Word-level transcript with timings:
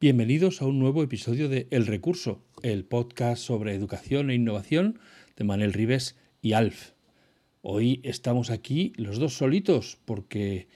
Bienvenidos 0.00 0.62
a 0.62 0.66
un 0.66 0.78
nuevo 0.78 1.02
episodio 1.02 1.48
de 1.48 1.66
El 1.72 1.84
Recurso, 1.84 2.40
el 2.62 2.84
podcast 2.84 3.42
sobre 3.42 3.74
educación 3.74 4.30
e 4.30 4.36
innovación 4.36 5.00
de 5.34 5.42
Manel 5.42 5.72
Rives 5.72 6.16
y 6.40 6.52
Alf. 6.52 6.92
Hoy 7.62 8.00
estamos 8.04 8.50
aquí 8.50 8.92
los 8.94 9.18
dos 9.18 9.34
solitos 9.34 9.98
porque 10.04 10.68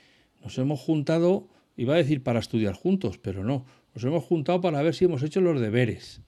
nos 0.43 0.59
hemos 0.59 0.81
juntado, 0.81 1.49
iba 1.77 1.95
a 1.95 1.99
decir 1.99 2.25
para 2.25 2.41
estudiar 2.41 2.75
juntos, 2.75 3.19
pero 3.19 3.45
no, 3.45 3.65
nos 3.95 4.03
hemos 4.03 4.25
juntado 4.25 4.61
para 4.61 4.83
ver 4.83 4.93
si 4.93 5.05
hemos 5.05 5.23
hecho 5.23 5.41
los 5.41 5.61
deberes. 5.61 6.23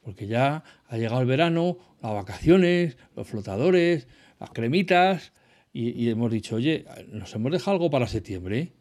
Porque 0.00 0.26
ya 0.26 0.64
ha 0.88 0.98
llegado 0.98 1.20
el 1.20 1.28
verano, 1.28 1.78
las 2.02 2.12
vacaciones, 2.12 2.96
los 3.14 3.28
flotadores, 3.28 4.08
las 4.40 4.50
cremitas, 4.50 5.32
y, 5.72 6.08
hemos 6.08 6.32
dicho, 6.32 6.56
oye, 6.56 6.86
nos 7.06 7.32
hemos 7.36 7.52
dejado 7.52 7.76
algo 7.76 7.88
para 7.88 8.08
septiembre. 8.08 8.72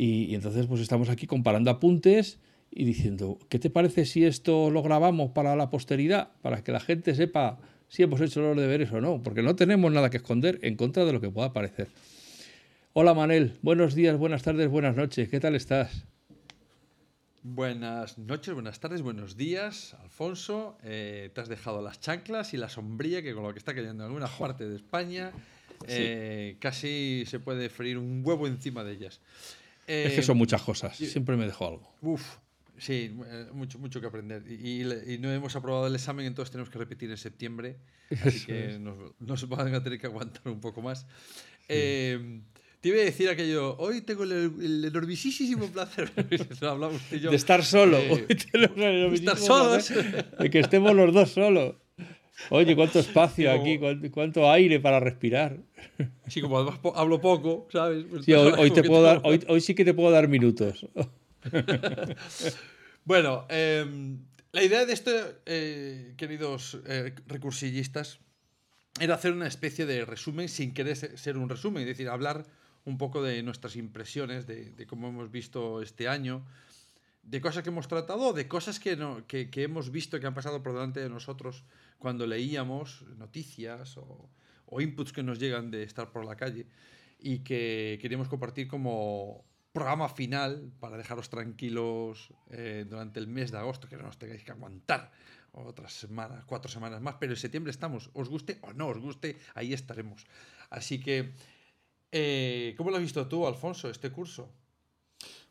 Y, 0.00 0.36
entonces 0.36 0.66
pues 0.68 0.80
estamos 0.80 1.08
aquí 1.08 1.26
comparando 1.26 1.72
apuntes 1.72 2.38
y 2.70 2.84
diciendo, 2.84 3.36
¿qué 3.48 3.58
te 3.58 3.68
parece 3.68 4.06
si 4.06 4.24
esto 4.24 4.70
lo 4.70 4.80
grabamos 4.80 5.32
para 5.32 5.56
la 5.56 5.70
posteridad? 5.70 6.30
Para 6.40 6.62
que 6.62 6.70
la 6.70 6.78
gente 6.78 7.16
sepa 7.16 7.58
si 7.88 8.04
hemos 8.04 8.20
hecho 8.20 8.40
los 8.40 8.56
deberes 8.56 8.92
o 8.92 9.00
no, 9.00 9.20
porque 9.24 9.42
no 9.42 9.56
tenemos 9.56 9.90
nada 9.90 10.08
que 10.08 10.18
esconder 10.18 10.60
en 10.62 10.76
contra 10.76 11.04
de 11.04 11.12
lo 11.12 11.20
que 11.20 11.30
pueda 11.30 11.52
parecer. 11.52 11.88
Hola 12.92 13.12
Manel, 13.12 13.58
buenos 13.60 13.96
días, 13.96 14.16
buenas 14.16 14.44
tardes, 14.44 14.68
buenas 14.68 14.94
noches, 14.94 15.28
¿qué 15.28 15.40
tal 15.40 15.56
estás? 15.56 16.04
Buenas 17.42 18.18
noches, 18.18 18.54
buenas 18.54 18.78
tardes, 18.78 19.02
buenos 19.02 19.36
días, 19.36 19.96
Alfonso. 20.00 20.78
Eh, 20.84 21.30
te 21.34 21.40
has 21.40 21.48
dejado 21.48 21.82
las 21.82 21.98
chanclas 21.98 22.54
y 22.54 22.56
la 22.56 22.68
sombría 22.68 23.20
que 23.20 23.34
con 23.34 23.42
lo 23.42 23.52
que 23.52 23.58
está 23.58 23.74
cayendo 23.74 24.04
en 24.04 24.10
alguna 24.10 24.28
parte 24.28 24.68
de 24.68 24.76
España 24.76 25.32
eh, 25.86 26.56
casi 26.60 27.24
se 27.26 27.40
puede 27.40 27.68
freír 27.68 27.98
un 27.98 28.22
huevo 28.24 28.46
encima 28.46 28.84
de 28.84 28.92
ellas. 28.92 29.20
Es 29.88 30.12
que 30.12 30.22
son 30.22 30.36
eh, 30.36 30.38
muchas 30.38 30.62
cosas, 30.62 30.96
siempre 30.96 31.36
me 31.36 31.46
dejo 31.46 31.66
algo. 31.66 31.94
Uf, 32.02 32.36
sí, 32.76 33.16
eh, 33.26 33.46
mucho, 33.52 33.78
mucho 33.78 34.00
que 34.00 34.06
aprender. 34.06 34.44
Y, 34.50 35.18
no 35.18 35.32
hemos 35.32 35.56
aprobado 35.56 35.86
el 35.86 35.94
examen, 35.94 36.26
entonces 36.26 36.52
tenemos 36.52 36.70
que 36.70 36.78
repetir 36.78 37.10
en 37.10 37.16
septiembre. 37.16 37.76
Así 38.22 38.46
que 38.46 38.78
nos, 38.78 39.48
van 39.48 39.74
a 39.74 39.82
tener 39.82 39.98
que 39.98 40.06
aguantar 40.06 40.48
un 40.48 40.60
poco 40.60 40.82
más. 40.82 41.06
te 41.66 42.20
iba 42.82 42.98
a 42.98 43.04
decir 43.04 43.28
aquello, 43.28 43.76
hoy 43.78 44.02
tengo 44.02 44.24
el, 44.24 44.84
enormisísimo 44.84 45.66
placer 45.68 46.12
de 46.28 46.36
estar 47.34 47.64
solo. 47.64 48.08
de 48.28 49.14
estar 49.14 49.36
solos. 49.38 49.92
De 50.38 50.50
que 50.50 50.60
estemos 50.60 50.94
los 50.94 51.12
dos 51.12 51.30
solos. 51.30 51.76
Oye, 52.50 52.76
cuánto 52.76 52.98
espacio 52.98 53.50
aquí, 53.52 53.78
cuánto, 54.10 54.50
aire 54.50 54.80
para 54.80 55.00
respirar. 55.00 55.58
Sí, 56.28 56.40
como 56.40 56.58
además 56.58 56.78
hablo 56.94 57.20
poco, 57.20 57.66
¿sabes? 57.70 58.04
Pues 58.08 58.24
sí, 58.24 58.32
hoy, 58.32 58.70
te 58.70 58.82
puedo 58.82 59.02
dar, 59.02 59.22
hoy, 59.24 59.60
sí 59.60 59.74
que 59.74 59.84
te 59.84 59.94
puedo 59.94 60.10
dar 60.10 60.28
minutos. 60.28 60.86
bueno, 63.04 63.46
em, 63.48 64.18
la 64.52 64.62
idea 64.62 64.86
de 64.86 64.92
esto, 64.92 65.10
eh, 65.46 66.14
queridos 66.16 66.78
eh, 66.86 67.14
recursillistas, 67.26 68.20
era 69.00 69.14
hacer 69.14 69.32
una 69.32 69.46
especie 69.46 69.86
de 69.86 70.04
resumen 70.04 70.48
sin 70.48 70.72
querer 70.74 70.96
ser 70.96 71.36
un 71.36 71.48
resumen, 71.48 71.82
es 71.82 71.88
decir, 71.88 72.08
hablar 72.08 72.44
un 72.84 72.98
poco 72.98 73.22
de 73.22 73.42
nuestras 73.42 73.76
impresiones, 73.76 74.46
de, 74.46 74.86
cómo 74.86 75.08
hemos 75.08 75.30
visto 75.30 75.82
este 75.82 76.08
año, 76.08 76.44
de 77.22 77.40
cosas 77.40 77.62
que 77.62 77.68
hemos 77.68 77.88
tratado, 77.88 78.32
de 78.32 78.48
cosas 78.48 78.80
que, 78.80 78.96
no, 78.96 79.26
que, 79.26 79.50
que 79.50 79.64
hemos 79.64 79.90
visto 79.90 80.18
que 80.18 80.26
han 80.26 80.34
pasado 80.34 80.62
por 80.62 80.72
delante 80.72 81.00
de 81.00 81.10
nosotros 81.10 81.64
cuando 81.98 82.26
leíamos 82.26 83.04
noticias 83.16 83.96
o, 83.98 84.30
inputs 84.80 85.12
que 85.12 85.22
nos 85.22 85.38
llegan 85.38 85.70
de 85.70 85.82
estar 85.82 86.12
por 86.12 86.24
la 86.24 86.36
calle 86.36 86.66
y 87.18 87.40
que 87.40 87.98
queríamos 88.00 88.28
compartir 88.28 88.68
como 88.68 89.44
programa 89.72 90.08
final 90.08 90.72
para 90.78 90.96
dejaros 90.96 91.30
tranquilos 91.30 92.32
eh, 92.50 92.84
durante 92.88 93.18
el 93.18 93.26
mes 93.26 93.50
de 93.50 93.58
agosto, 93.58 93.88
que 93.88 93.96
no 93.96 94.08
os 94.08 94.18
tengáis 94.18 94.44
que 94.44 94.52
aguantar 94.52 95.10
otras 95.52 95.92
semanas, 95.92 96.44
cuatro 96.44 96.70
semanas 96.70 97.00
más, 97.00 97.16
pero 97.18 97.32
en 97.32 97.38
septiembre 97.38 97.70
estamos, 97.70 98.10
os 98.12 98.28
guste 98.28 98.58
o 98.62 98.72
no 98.72 98.88
os 98.88 98.98
guste, 98.98 99.38
ahí 99.54 99.72
estaremos. 99.72 100.26
Así 100.70 101.00
que, 101.00 101.32
eh, 102.12 102.74
¿cómo 102.76 102.90
lo 102.90 102.96
has 102.96 103.02
visto 103.02 103.26
tú, 103.26 103.46
Alfonso, 103.46 103.90
este 103.90 104.10
curso? 104.10 104.52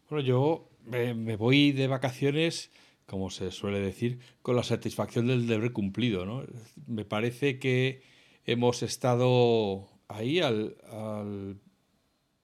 Bueno, 0.10 0.26
yo 0.26 0.70
me 0.86 1.36
voy 1.36 1.74
de 1.74 1.88
vacaciones 1.88 2.72
como 3.08 3.30
se 3.30 3.52
suele 3.52 3.80
decir, 3.80 4.20
con 4.42 4.56
la 4.56 4.64
satisfacción 4.64 5.28
del 5.28 5.48
deber 5.48 5.72
cumplido. 5.72 6.26
¿no? 6.26 6.44
Me 6.86 7.06
parece 7.06 7.58
que 7.58 8.02
hemos 8.46 8.84
estado 8.84 9.88
ahí 10.10 10.40
al, 10.40 10.76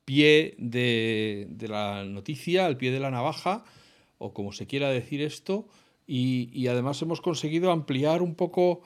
pie 0.06 0.56
de, 0.58 1.48
la 1.68 2.04
noticia, 2.06 2.66
al 2.66 2.78
pie 2.78 2.92
de 2.92 3.00
la 3.00 3.12
navaja, 3.12 3.66
o 4.18 4.34
como 4.34 4.54
se 4.54 4.66
quiera 4.66 4.90
decir 4.90 5.22
esto, 5.22 5.68
y, 6.06 6.68
además 6.68 7.02
hemos 7.02 7.22
conseguido 7.22 7.72
ampliar 7.72 8.22
un 8.22 8.36
poco 8.36 8.82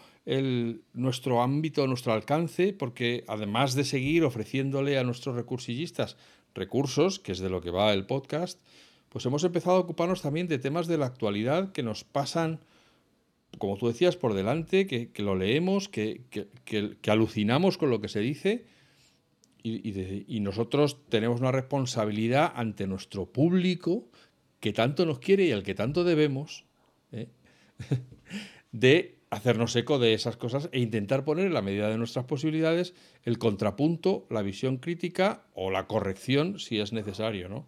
nuestro 0.93 1.41
ámbito, 1.41 1.87
nuestro 1.87 2.13
alcance, 2.13 2.73
porque 2.73 3.23
además 3.27 3.75
de 3.75 3.83
seguir 3.83 4.23
ofreciéndole 4.23 4.97
a 4.97 5.03
nuestros 5.03 5.35
recursillistas 5.35 6.17
recursos, 6.53 7.19
que 7.19 7.31
es 7.31 7.39
de 7.39 7.49
lo 7.49 7.61
que 7.61 7.71
va 7.71 7.93
el 7.93 8.05
podcast, 8.05 8.59
pues 9.09 9.25
hemos 9.25 9.43
empezado 9.43 9.77
a 9.77 9.79
ocuparnos 9.79 10.21
también 10.21 10.47
de 10.47 10.59
temas 10.59 10.87
de 10.87 10.97
la 10.97 11.05
actualidad 11.05 11.71
que 11.71 11.83
nos 11.83 12.03
pasan, 12.03 12.59
como 13.57 13.77
tú 13.77 13.87
decías, 13.87 14.17
por 14.17 14.33
delante, 14.33 14.87
que, 14.87 15.11
lo 15.21 15.35
leemos, 15.35 15.89
que, 15.89 16.21
alucinamos 17.07 17.77
con 17.77 17.89
lo 17.89 18.01
que 18.01 18.09
se 18.09 18.19
dice 18.19 18.65
y, 19.63 20.39
nosotros 20.39 20.97
tenemos 21.09 21.39
una 21.41 21.51
responsabilidad 21.51 22.53
ante 22.55 22.87
nuestro 22.87 23.25
público 23.25 24.07
que 24.59 24.73
tanto 24.73 25.05
nos 25.05 25.19
quiere 25.19 25.45
y 25.45 25.51
al 25.51 25.63
que 25.63 25.75
tanto 25.75 26.03
debemos, 26.03 26.65
¿eh? 27.11 27.27
de 28.71 29.17
hacernos 29.29 29.75
eco 29.75 29.99
de 29.99 30.13
esas 30.13 30.37
cosas 30.37 30.69
e 30.71 30.79
intentar 30.79 31.25
poner 31.25 31.47
en 31.47 31.53
la 31.53 31.61
medida 31.61 31.89
de 31.89 31.97
nuestras 31.97 32.25
posibilidades 32.25 32.93
el 33.23 33.37
contrapunto, 33.37 34.25
la 34.29 34.41
visión 34.41 34.77
crítica 34.77 35.43
o 35.53 35.69
la 35.69 35.87
corrección 35.87 36.59
si 36.59 36.79
es 36.79 36.93
necesario, 36.93 37.49
¿no? 37.49 37.67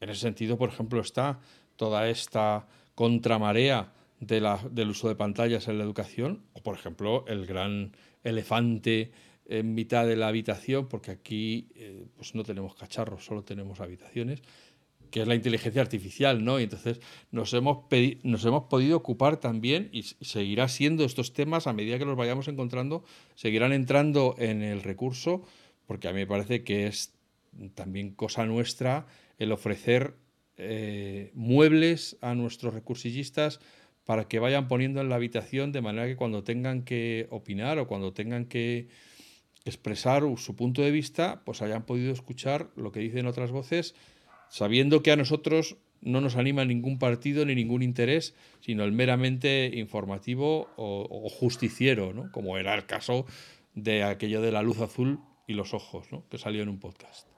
En 0.00 0.08
ese 0.08 0.22
sentido, 0.22 0.56
por 0.56 0.70
ejemplo, 0.70 1.00
está 1.00 1.38
toda 1.76 2.08
esta 2.08 2.66
contramarea 2.94 3.92
del 4.18 4.90
uso 4.90 5.08
de 5.08 5.14
pantallas 5.14 5.68
en 5.68 5.78
la 5.78 5.84
educación, 5.84 6.42
o 6.52 6.62
por 6.62 6.74
ejemplo, 6.74 7.24
el 7.26 7.46
gran 7.46 7.92
elefante 8.22 9.12
en 9.46 9.74
mitad 9.74 10.06
de 10.06 10.16
la 10.16 10.28
habitación, 10.28 10.88
porque 10.88 11.10
aquí 11.10 11.68
eh, 11.74 12.06
pues 12.16 12.34
no 12.34 12.44
tenemos 12.44 12.74
cacharros, 12.74 13.24
solo 13.24 13.42
tenemos 13.42 13.80
habitaciones, 13.80 14.42
que 15.10 15.22
es 15.22 15.28
la 15.28 15.34
inteligencia 15.34 15.82
artificial, 15.82 16.44
¿no? 16.44 16.60
Y 16.60 16.64
entonces 16.64 17.00
nos 17.30 17.52
hemos, 17.54 17.86
nos 18.22 18.44
hemos 18.44 18.64
podido 18.64 18.96
ocupar 18.96 19.38
también, 19.38 19.88
y 19.92 20.02
seguirá 20.02 20.68
siendo 20.68 21.04
estos 21.04 21.32
temas, 21.32 21.66
a 21.66 21.72
medida 21.72 21.98
que 21.98 22.04
los 22.04 22.16
vayamos 22.16 22.46
encontrando, 22.48 23.04
seguirán 23.34 23.72
entrando 23.72 24.34
en 24.38 24.62
el 24.62 24.82
recurso, 24.82 25.42
porque 25.86 26.08
a 26.08 26.12
mí 26.12 26.20
me 26.20 26.26
parece 26.26 26.62
que 26.62 26.86
es 26.86 27.14
también 27.74 28.12
cosa 28.12 28.46
nuestra 28.46 29.06
el 29.40 29.50
ofrecer 29.50 30.14
eh, 30.56 31.32
muebles 31.34 32.16
a 32.20 32.36
nuestros 32.36 32.74
recursillistas 32.74 33.58
para 34.04 34.28
que 34.28 34.38
vayan 34.38 34.68
poniendo 34.68 35.00
en 35.00 35.08
la 35.08 35.16
habitación 35.16 35.72
de 35.72 35.80
manera 35.80 36.06
que 36.06 36.16
cuando 36.16 36.44
tengan 36.44 36.82
que 36.82 37.26
opinar 37.30 37.78
o 37.78 37.88
cuando 37.88 38.12
tengan 38.12 38.44
que 38.44 38.88
expresar 39.64 40.22
su 40.36 40.56
punto 40.56 40.82
de 40.82 40.90
vista, 40.90 41.42
pues 41.44 41.62
hayan 41.62 41.84
podido 41.84 42.12
escuchar 42.12 42.70
lo 42.76 42.92
que 42.92 43.00
dicen 43.00 43.26
otras 43.26 43.50
voces, 43.50 43.94
sabiendo 44.48 45.02
que 45.02 45.12
a 45.12 45.16
nosotros 45.16 45.76
no 46.02 46.20
nos 46.20 46.36
anima 46.36 46.64
ningún 46.64 46.98
partido 46.98 47.44
ni 47.44 47.54
ningún 47.54 47.82
interés, 47.82 48.34
sino 48.60 48.84
el 48.84 48.92
meramente 48.92 49.70
informativo 49.74 50.68
o, 50.76 51.28
justiciero, 51.30 52.12
¿no? 52.12 52.30
como 52.32 52.58
era 52.58 52.74
el 52.74 52.86
caso 52.86 53.26
de 53.74 54.02
aquello 54.02 54.42
de 54.42 54.52
la 54.52 54.62
luz 54.62 54.80
azul 54.80 55.20
y 55.46 55.54
los 55.54 55.72
ojos, 55.72 56.10
¿no? 56.10 56.26
que 56.28 56.38
salió 56.38 56.62
en 56.62 56.68
un 56.68 56.80
podcast. 56.80 57.29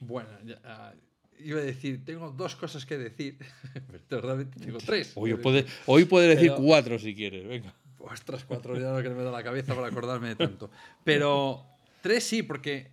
Bueno, 0.00 0.28
ah, 0.64 0.92
iba 1.38 1.60
a 1.60 1.62
decir, 1.62 2.04
tengo 2.04 2.30
dos 2.30 2.56
cosas 2.56 2.86
que 2.86 2.98
decir, 2.98 3.38
pero 4.08 4.22
realmente 4.22 4.58
tengo 4.60 4.78
tres. 4.78 5.12
Hoy 5.14 5.34
puede, 5.34 5.66
hoy 5.86 6.04
puede 6.04 6.28
decir 6.28 6.52
cuatro 6.56 6.98
si 6.98 7.14
quieres, 7.14 7.46
venga. 7.46 7.74
Ostras, 7.98 8.44
cuatro 8.44 8.78
ya 8.78 8.92
no 8.92 9.02
que 9.02 9.10
me 9.10 9.22
da 9.22 9.30
la 9.30 9.42
cabeza 9.42 9.74
para 9.74 9.88
acordarme 9.88 10.28
de 10.28 10.36
tanto. 10.36 10.70
Pero 11.04 11.64
tres 12.00 12.24
sí, 12.24 12.42
porque 12.42 12.92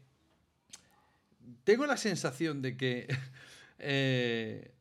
tengo 1.64 1.86
la 1.86 1.98
sensación 1.98 2.62
de 2.62 2.76
que 2.76 3.08
eh, 3.80 4.72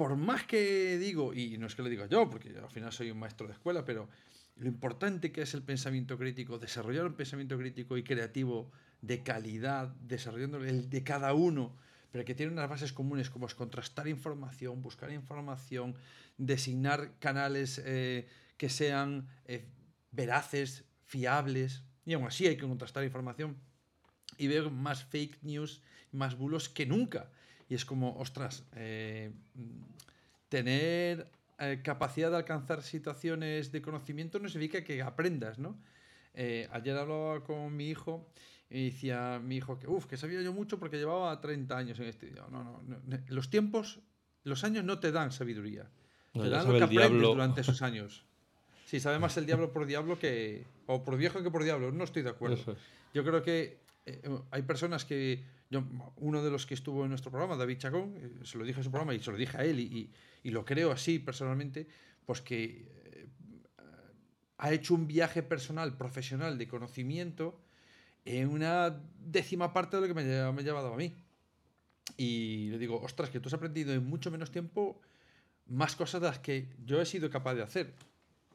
por 0.00 0.16
más 0.16 0.44
que 0.44 0.96
digo, 0.98 1.34
y 1.34 1.58
no 1.58 1.66
es 1.66 1.74
que 1.74 1.82
lo 1.82 1.88
diga 1.88 2.06
yo, 2.06 2.30
porque 2.30 2.56
al 2.56 2.70
final 2.70 2.90
soy 2.90 3.10
un 3.10 3.18
maestro 3.18 3.46
de 3.46 3.52
escuela, 3.52 3.84
pero 3.84 4.08
lo 4.56 4.66
importante 4.66 5.30
que 5.32 5.42
es 5.42 5.52
el 5.52 5.62
pensamiento 5.62 6.16
crítico, 6.16 6.58
desarrollar 6.58 7.04
un 7.04 7.14
pensamiento 7.14 7.58
crítico 7.58 7.98
y 7.98 8.02
creativo 8.02 8.70
de 9.02 9.22
calidad, 9.22 9.88
desarrollando 10.00 10.58
el 10.64 10.90
de 10.90 11.02
cada 11.02 11.34
uno, 11.34 11.74
pero 12.10 12.24
que 12.24 12.34
tiene 12.34 12.52
unas 12.52 12.68
bases 12.68 12.92
comunes 12.92 13.30
como 13.30 13.46
es 13.46 13.54
contrastar 13.54 14.08
información, 14.08 14.82
buscar 14.82 15.10
información, 15.12 15.94
designar 16.36 17.12
canales 17.18 17.80
eh, 17.84 18.26
que 18.56 18.68
sean 18.68 19.28
eh, 19.46 19.64
veraces, 20.10 20.84
fiables, 21.06 21.82
y 22.04 22.14
aún 22.14 22.26
así 22.26 22.46
hay 22.46 22.56
que 22.56 22.66
contrastar 22.66 23.04
información 23.04 23.56
y 24.36 24.48
ver 24.48 24.70
más 24.70 25.04
fake 25.04 25.42
news, 25.42 25.82
más 26.12 26.36
bulos 26.36 26.68
que 26.68 26.86
nunca. 26.86 27.30
Y 27.68 27.74
es 27.74 27.84
como, 27.84 28.16
ostras, 28.18 28.64
eh, 28.74 29.32
tener 30.48 31.30
capacidad 31.84 32.30
de 32.30 32.38
alcanzar 32.38 32.82
situaciones 32.82 33.70
de 33.70 33.82
conocimiento 33.82 34.38
no 34.38 34.48
significa 34.48 34.82
que 34.82 35.02
aprendas, 35.02 35.58
¿no? 35.58 35.78
ayer 36.32 36.96
hablaba 36.96 37.44
con 37.44 37.76
mi 37.76 37.90
hijo 37.90 38.26
y 38.70 38.86
decía 38.86 39.40
mi 39.42 39.56
hijo 39.56 39.78
que, 39.78 39.88
uff, 39.88 40.06
que 40.06 40.16
sabía 40.16 40.40
yo 40.42 40.52
mucho 40.52 40.78
porque 40.78 40.96
llevaba 40.96 41.38
30 41.40 41.76
años 41.76 41.98
en 41.98 42.06
este. 42.06 42.30
No, 42.30 42.48
no, 42.48 42.82
no, 42.86 43.18
Los 43.28 43.50
tiempos, 43.50 43.98
los 44.44 44.62
años 44.62 44.84
no 44.84 45.00
te 45.00 45.10
dan 45.10 45.32
sabiduría. 45.32 45.90
te 46.32 46.48
dan 46.48 46.66
lo 46.68 46.78
que 46.78 46.84
aprendes 46.84 47.20
durante 47.20 47.60
esos 47.62 47.82
años. 47.82 48.24
Sí, 48.86 49.00
sabe 49.00 49.18
más 49.18 49.36
el 49.36 49.46
diablo 49.46 49.72
por 49.72 49.86
diablo 49.86 50.18
que. 50.18 50.64
O 50.86 51.02
por 51.02 51.16
viejo 51.16 51.42
que 51.42 51.50
por 51.50 51.64
diablo. 51.64 51.90
No 51.90 52.04
estoy 52.04 52.22
de 52.22 52.30
acuerdo. 52.30 52.76
Yo 53.12 53.24
creo 53.24 53.42
que 53.42 53.80
eh, 54.06 54.22
hay 54.52 54.62
personas 54.62 55.04
que. 55.04 55.44
Yo, 55.68 55.84
uno 56.16 56.42
de 56.42 56.50
los 56.50 56.66
que 56.66 56.74
estuvo 56.74 57.04
en 57.04 57.10
nuestro 57.10 57.30
programa, 57.30 57.56
David 57.56 57.78
Chacón, 57.78 58.14
eh, 58.16 58.44
se 58.44 58.58
lo 58.58 58.64
dije 58.64 58.80
en 58.80 58.84
su 58.84 58.90
programa 58.90 59.14
y 59.14 59.20
se 59.20 59.30
lo 59.30 59.36
dije 59.36 59.56
a 59.56 59.64
él, 59.64 59.78
y, 59.78 60.10
y, 60.42 60.50
lo 60.50 60.64
creo 60.64 60.90
así 60.90 61.20
personalmente, 61.20 61.86
pues 62.26 62.40
que 62.40 62.88
eh, 63.04 63.28
ha 64.58 64.72
hecho 64.72 64.94
un 64.94 65.06
viaje 65.06 65.44
personal, 65.44 65.96
profesional, 65.96 66.58
de 66.58 66.66
conocimiento 66.66 67.60
en 68.24 68.48
una 68.48 69.00
décima 69.18 69.72
parte 69.72 69.96
de 69.96 70.02
lo 70.02 70.08
que 70.08 70.14
me, 70.14 70.24
me 70.24 70.60
ha 70.60 70.64
llevado 70.64 70.92
a 70.92 70.96
mí. 70.96 71.14
Y 72.16 72.68
le 72.70 72.78
digo, 72.78 73.00
ostras, 73.00 73.30
que 73.30 73.40
tú 73.40 73.48
has 73.48 73.54
aprendido 73.54 73.92
en 73.92 74.06
mucho 74.06 74.30
menos 74.30 74.50
tiempo 74.50 75.00
más 75.66 75.96
cosas 75.96 76.20
de 76.20 76.26
las 76.26 76.38
que 76.38 76.68
yo 76.84 77.00
he 77.00 77.06
sido 77.06 77.30
capaz 77.30 77.54
de 77.54 77.62
hacer. 77.62 77.94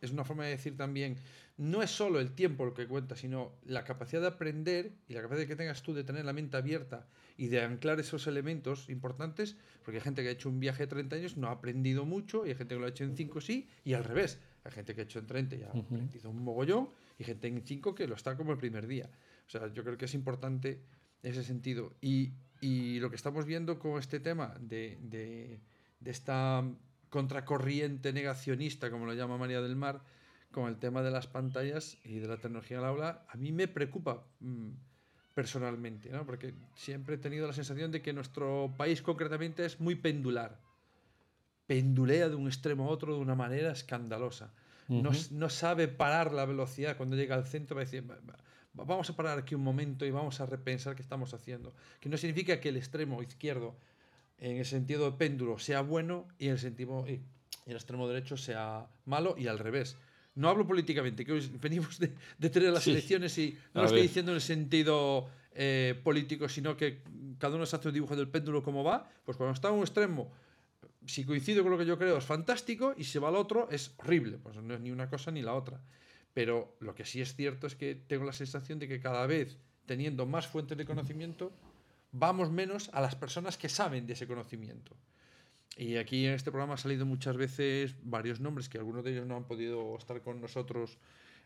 Es 0.02 0.12
una 0.12 0.26
forma 0.26 0.44
de 0.44 0.52
decir 0.52 0.78
también, 0.78 1.18
no 1.58 1.82
es 1.82 1.90
solo 1.90 2.20
el 2.20 2.32
tiempo 2.32 2.66
lo 2.66 2.74
que 2.74 2.88
cuenta, 2.88 3.16
sino 3.16 3.54
la 3.66 3.84
capacidad 3.86 4.22
de 4.22 4.28
aprender 4.28 4.92
y 5.08 5.14
la 5.14 5.22
capacidad 5.22 5.48
que 5.48 5.56
tengas 5.56 5.82
tú 5.82 5.94
de 5.94 6.04
tener 6.04 6.26
la 6.26 6.34
mente 6.34 6.58
abierta 6.58 7.08
y 7.38 7.48
de 7.48 7.62
anclar 7.62 8.00
esos 8.00 8.28
elementos 8.28 8.90
importantes, 8.90 9.56
porque 9.84 9.98
hay 9.98 10.04
gente 10.04 10.22
que 10.22 10.30
ha 10.30 10.32
hecho 10.32 10.50
un 10.50 10.60
viaje 10.60 10.84
de 10.84 10.88
30 10.88 11.16
años, 11.16 11.38
no 11.38 11.48
ha 11.48 11.52
aprendido 11.52 12.06
mucho, 12.06 12.46
y 12.46 12.50
hay 12.50 12.56
gente 12.56 12.76
que 12.76 12.80
lo 12.80 12.86
ha 12.86 12.90
hecho 12.90 13.06
en 13.06 13.16
5 13.16 13.42
sí, 13.42 13.70
y 13.84 13.94
al 13.94 14.04
revés. 14.04 14.40
Hay 14.66 14.72
gente 14.72 14.96
que 14.96 15.02
ha 15.02 15.04
hecho 15.04 15.20
en 15.20 15.28
30 15.28 15.56
y 15.56 15.64
ha 15.64 15.70
aprendido 15.70 16.30
un 16.32 16.44
mogollón, 16.44 16.90
y 17.20 17.24
gente 17.24 17.48
en 17.48 17.62
5 17.62 17.94
que 17.94 18.08
lo 18.08 18.16
está 18.16 18.36
como 18.36 18.52
el 18.52 18.58
primer 18.58 18.88
día. 18.88 19.10
O 19.48 19.50
sea, 19.50 19.72
yo 19.72 19.84
creo 19.84 19.96
que 19.96 20.06
es 20.06 20.14
importante 20.16 20.82
ese 21.22 21.44
sentido. 21.44 21.94
Y, 22.02 22.34
y 22.62 23.00
lo 23.00 23.12
que 23.12 23.16
estamos 23.16 23.46
viendo 23.46 23.78
con 23.78 24.00
este 24.00 24.20
tema 24.20 24.56
de, 24.60 24.98
de, 25.02 25.62
de, 26.00 26.12
esta 26.12 26.64
contracorriente 27.10 28.12
negacionista, 28.12 28.90
como 28.90 29.06
lo 29.06 29.14
llama 29.14 29.38
María 29.38 29.62
del 29.62 29.76
Mar, 29.76 30.04
con 30.52 30.68
el 30.68 30.78
tema 30.78 31.04
de 31.04 31.12
las 31.12 31.28
pantallas 31.28 31.98
y 32.04 32.18
de 32.18 32.28
la 32.28 32.38
tecnología 32.38 32.80
al 32.80 32.86
aula, 32.86 33.26
a 33.30 33.38
mí 33.38 33.52
me 33.52 33.68
preocupa 33.68 34.26
mmm, 34.40 34.72
personalmente, 35.36 36.10
¿no? 36.10 36.26
porque 36.26 36.56
siempre 36.74 37.16
he 37.16 37.18
tenido 37.20 37.46
la 37.46 37.54
sensación 37.54 37.92
de 37.92 38.02
que 38.02 38.14
nuestro 38.14 38.74
país 38.78 39.02
concretamente 39.02 39.66
es 39.66 39.80
muy 39.80 39.96
pendular. 39.96 40.60
Pendulea 41.68 42.30
de 42.30 42.36
un 42.36 42.48
extremo 42.48 42.86
a 42.86 42.90
otro 42.90 43.16
de 43.16 43.20
una 43.20 43.36
manera 43.36 43.72
escandalosa. 43.72 44.52
Uh 44.88 45.00
-huh. 45.00 45.02
no, 45.02 45.12
no, 45.32 45.50
sabe 45.50 45.88
parar 45.88 46.32
la 46.32 46.46
velocidad 46.46 46.96
cuando 46.98 47.16
llega 47.16 47.36
al 47.36 47.46
centro. 47.46 47.76
Va 47.76 47.82
a 47.82 47.86
decir, 47.86 48.04
vamos 48.74 49.10
a 49.10 49.16
parar 49.16 49.40
aquí 49.40 49.56
un 49.56 49.64
momento 49.64 50.06
y 50.06 50.12
vamos 50.12 50.40
a 50.42 50.46
repensar 50.46 50.96
qué 50.96 51.02
estamos 51.02 51.34
haciendo. 51.34 51.74
Que 52.00 52.10
no 52.10 52.18
significa 52.18 52.60
que 52.60 52.70
el 52.70 52.78
extremo 52.78 53.22
izquierdo, 53.24 53.76
en 54.38 54.58
el 54.58 54.66
sentido 54.66 55.10
de 55.10 55.18
péndulo, 55.18 55.58
sea 55.58 55.82
bueno 55.82 56.28
y 56.38 56.48
el, 56.48 56.60
sentido, 56.60 57.06
y 57.08 57.22
el 57.66 57.76
extremo 57.76 58.08
derecho 58.08 58.38
sea 58.38 58.88
malo 59.06 59.36
y 59.38 59.48
al 59.48 59.60
revés. 59.60 59.98
No 60.36 60.50
hablo 60.50 60.68
políticamente, 60.68 61.26
que 61.26 61.34
venimos 61.62 61.98
de, 61.98 62.14
de 62.38 62.50
tener 62.50 62.72
las 62.72 62.84
sí. 62.84 62.92
elecciones 62.92 63.38
y 63.38 63.58
no 63.74 63.82
a 63.82 63.84
lo 63.84 63.88
estoy 63.88 64.02
diciendo 64.02 64.32
en 64.32 64.36
el 64.36 64.42
sentido 64.42 65.30
eh, 65.58 66.00
político, 66.04 66.50
sino 66.50 66.76
que 66.76 67.02
cada 67.40 67.56
uno 67.56 67.66
se 67.66 67.78
hace 67.78 67.88
un 67.88 67.94
dibujo 67.94 68.16
del 68.16 68.28
péndulo 68.28 68.62
como 68.62 68.84
va. 68.84 69.10
Pues 69.24 69.38
cuando 69.38 69.54
está 69.54 69.70
en 69.70 69.76
un 69.76 69.82
extremo, 69.82 70.30
si 71.06 71.26
coincido 71.26 71.64
con 71.64 71.72
lo 71.72 71.78
que 71.78 71.86
yo 71.86 71.98
creo, 71.98 72.18
es 72.18 72.26
fantástico 72.26 72.94
y 72.98 73.04
si 73.04 73.20
va 73.20 73.30
al 73.30 73.36
otro, 73.36 73.70
es 73.72 73.94
horrible. 73.98 74.38
Pues 74.38 74.58
no 74.58 74.74
es 74.74 74.80
ni 74.80 74.92
una 74.92 75.10
cosa 75.10 75.32
ni 75.32 75.42
la 75.42 75.54
otra. 75.54 75.82
Pero 76.34 76.76
lo 76.80 76.94
que 76.94 77.06
sí 77.06 77.22
es 77.22 77.36
cierto 77.36 77.68
es 77.68 77.76
que 77.76 77.96
tengo 77.96 78.26
la 78.26 78.34
sensación 78.34 78.80
de 78.80 78.88
que 78.88 79.00
cada 79.00 79.26
vez, 79.26 79.58
teniendo 79.86 80.26
más 80.26 80.48
fuentes 80.48 80.78
de 80.78 80.86
conocimiento, 80.86 81.54
vamos 82.12 82.52
menos 82.52 82.90
a 82.94 83.02
las 83.02 83.16
personas 83.16 83.58
que 83.58 83.70
saben 83.70 84.06
de 84.06 84.14
ese 84.14 84.28
conocimiento. 84.28 84.96
Y 85.78 85.98
aquí 85.98 86.26
en 86.26 86.34
este 86.34 86.52
programa 86.52 86.74
han 86.74 86.78
salido 86.78 87.06
muchas 87.06 87.36
veces 87.36 87.96
varios 88.04 88.40
nombres 88.40 88.70
que 88.70 88.78
algunos 88.78 89.04
de 89.04 89.12
ellos 89.12 89.28
no 89.28 89.36
han 89.36 89.46
podido 89.46 89.98
estar 89.98 90.22
con 90.22 90.40
nosotros 90.40 90.98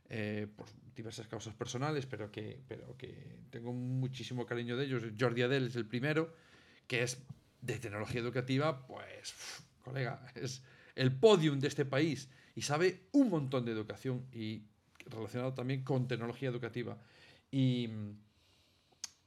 eh, 0.09 0.47
por 0.55 0.67
diversas 0.95 1.27
causas 1.27 1.53
personales, 1.53 2.05
pero 2.05 2.31
que, 2.31 2.59
pero 2.67 2.95
que 2.97 3.37
tengo 3.49 3.73
muchísimo 3.73 4.45
cariño 4.45 4.77
de 4.77 4.85
ellos. 4.85 5.03
Jordi 5.19 5.41
Adel 5.41 5.67
es 5.67 5.75
el 5.75 5.85
primero, 5.85 6.33
que 6.87 7.03
es 7.03 7.21
de 7.61 7.79
tecnología 7.79 8.21
educativa, 8.21 8.85
pues, 8.87 9.33
colega, 9.83 10.25
es 10.35 10.63
el 10.95 11.11
podium 11.15 11.59
de 11.59 11.67
este 11.67 11.85
país 11.85 12.29
y 12.55 12.61
sabe 12.61 13.07
un 13.11 13.29
montón 13.29 13.65
de 13.65 13.71
educación 13.71 14.25
y 14.31 14.63
relacionado 15.05 15.53
también 15.53 15.83
con 15.83 16.07
tecnología 16.07 16.49
educativa. 16.49 16.97
Y, 17.51 17.89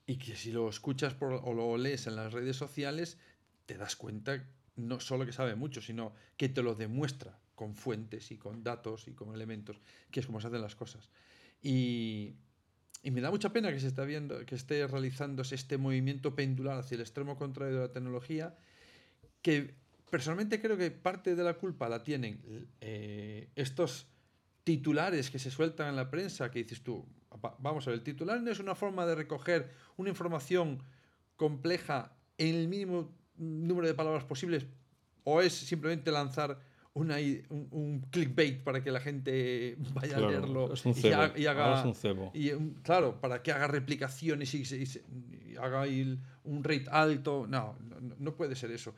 y 0.07 0.17
que 0.17 0.37
si 0.37 0.53
lo 0.53 0.69
escuchas 0.69 1.17
o 1.21 1.53
lo 1.53 1.77
lees 1.77 2.07
en 2.07 2.17
las 2.17 2.33
redes 2.33 2.57
sociales, 2.57 3.19
te 3.67 3.77
das 3.77 3.97
cuenta 3.97 4.45
no 4.77 5.01
solo 5.01 5.27
que 5.27 5.33
sabe 5.33 5.55
mucho, 5.55 5.81
sino 5.81 6.15
que 6.37 6.49
te 6.49 6.63
lo 6.63 6.75
demuestra 6.75 7.39
con 7.55 7.75
fuentes 7.75 8.31
y 8.31 8.39
con 8.39 8.65
datos 8.65 9.07
y 9.09 9.13
con 9.13 9.35
elementos, 9.35 9.81
que 10.11 10.21
es 10.21 10.27
como 10.27 10.41
se 10.41 10.49
hacen 10.49 10.63
las 10.63 10.75
cosas. 10.75 11.11
Y, 11.63 12.35
y 13.03 13.11
me 13.11 13.21
da 13.21 13.31
mucha 13.31 13.53
pena 13.53 13.73
que 13.73 13.81
se 13.81 13.89
está 13.89 14.05
viendo, 14.05 14.45
que 14.47 14.55
esté 14.55 14.87
realizándose 14.87 15.55
este 15.57 15.77
movimiento 15.77 16.35
pendular 16.35 16.79
hacia 16.79 16.95
el 16.95 17.01
extremo 17.01 17.37
contrario 17.37 17.75
de 17.75 17.81
la 17.81 17.93
tecnología, 17.93 18.57
que 19.43 19.75
personalmente 20.09 20.61
creo 20.61 20.77
que 20.77 20.91
parte 20.91 21.35
de 21.35 21.43
la 21.43 21.55
culpa 21.55 21.89
la 21.89 22.03
tienen 22.05 22.41
eh, 22.81 23.49
estos 23.57 24.07
titulares 24.63 25.31
que 25.31 25.41
se 25.41 25.51
sueltan 25.51 25.89
en 25.89 25.97
la 25.97 26.11
prensa, 26.11 26.51
que 26.51 26.63
dices 26.63 26.83
tú, 26.83 27.05
vamos 27.59 27.87
a 27.87 27.91
ver, 27.91 27.99
el 27.99 28.05
titular 28.05 28.41
no 28.41 28.51
es 28.51 28.61
una 28.61 28.77
forma 28.77 29.05
de 29.05 29.17
recoger 29.17 29.71
una 29.97 30.11
información 30.11 30.81
compleja 31.37 32.13
en 32.39 32.55
el 32.55 32.69
mínimo 32.69 33.13
número 33.37 33.89
de 33.89 33.95
palabras 33.95 34.25
posibles, 34.25 34.67
o 35.25 35.41
es 35.41 35.53
simplemente 35.53 36.13
lanzar 36.13 36.61
una, 36.95 37.17
un, 37.49 37.69
un 37.71 38.01
clickbait 38.11 38.63
para 38.63 38.83
que 38.83 38.91
la 38.91 39.01
gente 39.01 39.77
vaya 39.95 40.17
claro, 40.17 40.27
a 40.27 40.31
leerlo 40.31 40.73
es 40.75 40.85
un 40.85 40.95
y, 40.97 41.07
ha, 41.09 41.33
y, 41.37 41.47
haga 41.47 41.81
es 41.81 41.87
un 41.87 41.95
cebo. 41.95 42.31
y 42.35 42.51
claro 42.83 43.21
para 43.21 43.43
que 43.43 43.51
haga 43.51 43.67
replicaciones 43.67 44.55
y, 44.55 44.63
y, 44.63 45.57
haga 45.57 45.87
el, 45.87 46.19
un 46.45 46.63
rate 46.63 46.87
alto. 46.91 47.47
No, 47.49 47.77
no, 47.81 48.15
no 48.19 48.35
puede 48.35 48.57
ser 48.57 48.71
eso. 48.73 48.95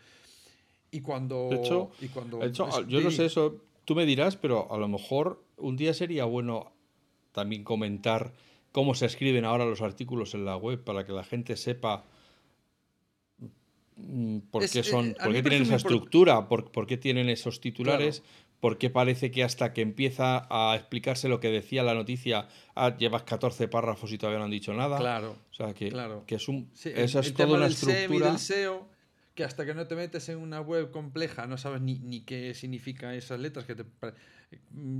Y 0.90 1.00
cuando 1.00 1.48
de 1.50 1.56
hecho, 1.56 1.90
y 2.00 2.08
cuando 2.08 2.38
de 2.38 2.48
hecho 2.48 2.86
yo 2.86 3.00
no 3.00 3.10
sé 3.10 3.26
eso 3.26 3.60
tú 3.84 3.94
me 3.96 4.06
dirás 4.06 4.36
pero 4.36 4.72
a 4.72 4.78
lo 4.78 4.86
mejor 4.86 5.42
un 5.56 5.76
día 5.76 5.92
sería 5.92 6.24
bueno 6.24 6.72
también 7.32 7.64
comentar 7.64 8.32
cómo 8.70 8.94
se 8.94 9.06
escriben 9.06 9.44
ahora 9.44 9.64
los 9.64 9.82
artículos 9.82 10.34
en 10.34 10.44
la 10.44 10.56
web 10.56 10.82
para 10.82 11.04
que 11.04 11.12
la 11.12 11.24
gente 11.24 11.56
sepa 11.56 12.04
por 14.50 14.68
qué, 14.68 14.82
son, 14.82 15.08
eh, 15.08 15.16
por 15.22 15.32
qué 15.32 15.42
tienen 15.42 15.62
esa 15.62 15.76
estructura, 15.76 16.48
por, 16.48 16.70
por, 16.70 16.86
qué 16.86 16.96
tienen 16.96 17.28
esos 17.28 17.60
titulares, 17.60 18.20
claro. 18.20 18.34
por 18.60 18.78
qué 18.78 18.90
parece 18.90 19.30
que 19.30 19.44
hasta 19.44 19.72
que 19.72 19.82
empieza 19.82 20.46
a 20.50 20.74
explicarse 20.74 21.28
lo 21.28 21.38
que 21.40 21.50
decía 21.50 21.82
la 21.82 21.94
noticia, 21.94 22.48
ah, 22.74 22.96
llevas 22.96 23.22
14 23.22 23.68
párrafos 23.68 24.12
y 24.12 24.18
todavía 24.18 24.38
no 24.38 24.46
han 24.46 24.50
dicho 24.50 24.74
nada. 24.74 24.98
Claro. 24.98 25.36
O 25.50 25.54
sea, 25.54 25.74
que, 25.74 25.90
claro. 25.90 26.24
que 26.26 26.36
es 26.36 26.48
un, 26.48 26.70
sí, 26.74 26.90
esa 26.94 27.20
el, 27.20 27.24
es 27.24 27.30
el 27.30 27.34
toda 27.34 27.48
una 27.50 27.64
del 27.64 27.72
estructura. 27.72 28.28
Del 28.28 28.38
SEO, 28.38 28.88
que 29.34 29.44
hasta 29.44 29.64
que 29.64 29.74
no 29.74 29.86
te 29.86 29.94
metes 29.94 30.28
en 30.28 30.38
una 30.38 30.60
web 30.60 30.90
compleja 30.90 31.46
no 31.46 31.58
sabes 31.58 31.80
ni, 31.80 31.98
ni 31.98 32.20
qué 32.22 32.54
significan 32.54 33.14
esas 33.14 33.38
letras, 33.40 33.64
que, 33.64 33.74
te, 33.74 33.84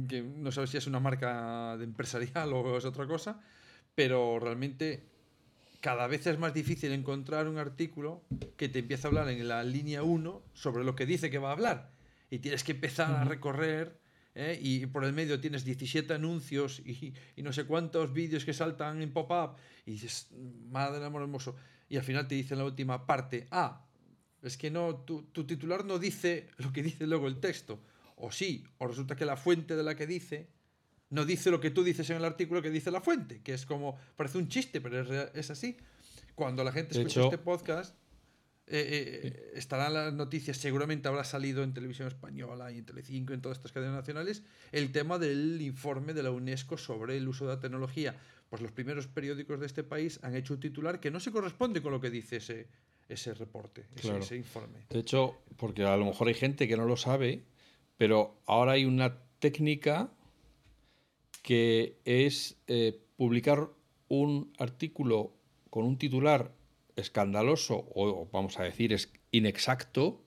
que 0.09 0.23
no 0.23 0.53
sabes 0.53 0.71
si 0.71 0.77
es 0.77 0.87
una 0.87 1.01
marca 1.01 1.77
de 1.77 1.85
empresarial 1.85 2.53
o 2.53 2.79
es 2.79 2.85
otra 2.85 3.07
cosa, 3.07 3.41
pero 3.95 4.39
realmente 4.39 5.14
cada 5.85 6.07
vez 6.07 6.27
es 6.27 6.39
más 6.39 6.55
difícil 6.55 6.93
encontrar 6.93 7.47
un 7.47 7.59
artículo 7.59 8.25
que 8.57 8.71
te 8.71 8.79
empiece 8.79 9.07
a 9.07 9.09
hablar 9.09 9.29
en 9.29 9.47
la 9.47 9.63
línea 9.63 10.03
1 10.03 10.43
sobre 10.55 10.83
lo 10.83 10.97
que 10.97 11.05
dice 11.05 11.29
que 11.29 11.37
va 11.37 11.51
a 11.51 11.53
hablar. 11.53 11.93
Y 12.31 12.39
tienes 12.39 12.65
que 12.65 12.73
empezar 12.73 13.15
a 13.15 13.25
recorrer 13.25 14.01
¿eh? 14.35 14.59
y 14.63 14.87
por 14.87 15.05
el 15.05 15.13
medio 15.13 15.39
tienes 15.41 15.63
17 15.63 16.15
anuncios 16.15 16.81
y, 16.87 17.13
y 17.37 17.43
no 17.43 17.53
sé 17.53 17.67
cuántos 17.67 18.15
vídeos 18.15 18.47
que 18.47 18.55
saltan 18.55 19.03
en 19.03 19.13
pop-up 19.13 19.57
y 19.85 19.91
dices, 19.91 20.29
madre 20.71 20.95
del 20.95 21.05
amor 21.05 21.21
hermoso. 21.21 21.55
Y 21.91 21.99
al 21.99 22.03
final 22.03 22.27
te 22.29 22.35
dice 22.35 22.55
en 22.55 22.61
la 22.61 22.65
última 22.65 23.05
parte, 23.05 23.47
ah, 23.51 23.85
Es 24.41 24.57
que 24.57 24.71
no, 24.71 24.97
tu, 25.05 25.25
tu 25.25 25.45
titular 25.45 25.85
no 25.85 25.99
dice 25.99 26.49
lo 26.57 26.73
que 26.73 26.83
dice 26.83 27.07
luego 27.07 27.29
el 27.29 27.41
texto. 27.41 27.79
O 28.17 28.33
sí, 28.33 28.65
o 28.79 28.87
resulta 28.87 29.17
que 29.17 29.27
la 29.27 29.37
fuente 29.37 29.77
de 29.77 29.83
la 29.83 29.95
que 29.95 30.07
dice 30.07 30.49
no 31.15 31.25
dice 31.25 31.51
lo 31.51 31.61
que 31.61 31.71
tú 31.71 31.83
dices 31.85 32.09
en 32.11 32.17
el 32.17 32.25
artículo 32.25 32.61
que 32.61 32.71
dice 32.71 32.91
la 32.91 33.01
fuente, 33.01 33.41
que 33.43 33.55
es 33.55 33.65
como, 33.67 33.97
parece 34.17 34.39
un 34.39 34.49
chiste, 34.49 34.81
pero 34.81 35.03
es, 35.35 35.51
así. 35.51 35.77
Cuando 36.35 36.65
la 36.65 36.73
gente 36.73 36.93
escucha 36.99 37.21
hecho- 37.21 37.25
este 37.27 37.39
podcast, 37.39 37.95
eh, 38.67 39.21
eh, 39.25 39.53
estarán 39.55 39.93
las 39.95 40.13
noticias, 40.15 40.57
seguramente 40.57 41.07
habrá 41.09 41.23
salido 41.25 41.63
en 41.63 41.75
televisión 41.75 42.09
española 42.09 42.73
y 42.73 42.79
en 42.79 42.85
Telecinco, 42.87 43.33
en 43.33 43.41
todas 43.43 43.59
estas 43.59 43.73
cadenas 43.73 43.95
nacionales, 43.97 44.43
el 44.73 44.91
tema 44.91 45.19
del 45.19 45.61
informe 45.63 46.15
de 46.15 46.23
la 46.23 46.31
UNESCO 46.31 46.77
sobre 46.79 47.17
el 47.17 47.29
uso 47.29 47.47
de 47.47 47.55
la 47.55 47.61
tecnología. 47.61 48.15
Pues 48.51 48.63
los 48.63 48.73
primeros 48.73 49.07
periódicos 49.07 49.61
de 49.61 49.67
este 49.67 49.83
país 49.85 50.19
han 50.23 50.35
hecho 50.35 50.55
un 50.55 50.61
titular 50.61 50.99
que 51.01 51.11
no 51.11 51.21
se 51.21 51.31
corresponde 51.31 51.83
con 51.83 51.93
lo 51.93 52.01
que 52.01 52.11
dice 52.11 52.37
ese, 52.37 52.67
ese 53.09 53.35
reporte, 53.35 53.85
ese, 53.95 54.09
Claro. 54.09 54.19
ese 54.25 54.37
informe. 54.37 54.79
De 54.91 54.99
hecho, 55.01 55.43
porque 55.57 55.85
a 55.85 55.97
lo 55.97 56.07
mejor 56.07 56.29
hay 56.29 56.35
gente 56.35 56.67
que 56.67 56.77
no 56.77 56.87
lo 56.87 56.97
sabe, 56.97 57.45
pero 57.97 58.41
ahora 58.47 58.73
hay 58.73 58.85
una 58.87 59.19
técnica 59.41 60.11
que 61.45 62.01
es 62.07 62.57
eh, 62.69 62.99
publicar 63.17 63.69
un 64.09 64.51
artículo 64.59 65.37
con 65.69 65.85
un 65.85 65.99
titular 65.99 66.53
escandaloso 66.97 67.87
o 67.95 68.29
vamos 68.33 68.59
a 68.59 68.63
decir 68.63 68.95
es 68.95 69.13
inexacto 69.31 70.25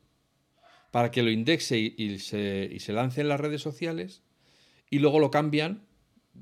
para 0.91 1.09
que 1.09 1.23
lo 1.23 1.31
indexe 1.31 1.79
y, 1.79 1.95
y 1.97 2.19
se, 2.19 2.69
y 2.71 2.79
se 2.79 2.93
lance 2.93 3.21
en 3.21 3.29
las 3.29 3.39
redes 3.39 3.61
sociales 3.61 4.21
y 4.91 4.99
luego 4.99 5.17
lo 5.19 5.31
cambian 5.31 5.87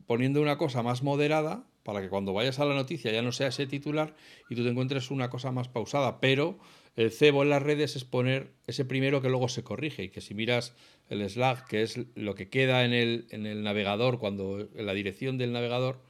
poniendo 0.07 0.41
una 0.41 0.57
cosa 0.57 0.83
más 0.83 1.03
moderada 1.03 1.65
para 1.83 2.01
que 2.01 2.09
cuando 2.09 2.33
vayas 2.33 2.59
a 2.59 2.65
la 2.65 2.75
noticia 2.75 3.13
ya 3.13 3.21
no 3.21 3.31
sea 3.31 3.47
ese 3.47 3.67
titular 3.67 4.15
y 4.49 4.55
tú 4.55 4.63
te 4.63 4.69
encuentres 4.69 5.09
una 5.09 5.29
cosa 5.29 5.51
más 5.51 5.69
pausada. 5.69 6.19
Pero 6.19 6.57
el 6.95 7.11
cebo 7.11 7.43
en 7.43 7.49
las 7.49 7.61
redes 7.61 7.95
es 7.95 8.03
poner 8.03 8.51
ese 8.65 8.85
primero 8.85 9.21
que 9.21 9.29
luego 9.29 9.47
se 9.47 9.63
corrige 9.63 10.03
y 10.03 10.09
que 10.09 10.19
si 10.19 10.33
miras 10.33 10.75
el 11.09 11.27
Slack, 11.29 11.67
que 11.67 11.81
es 11.83 11.99
lo 12.15 12.35
que 12.35 12.49
queda 12.49 12.85
en 12.85 12.93
el, 12.93 13.27
en 13.31 13.45
el 13.45 13.63
navegador, 13.63 14.19
cuando 14.19 14.59
en 14.75 14.85
la 14.85 14.93
dirección 14.93 15.37
del 15.37 15.51
navegador, 15.53 16.01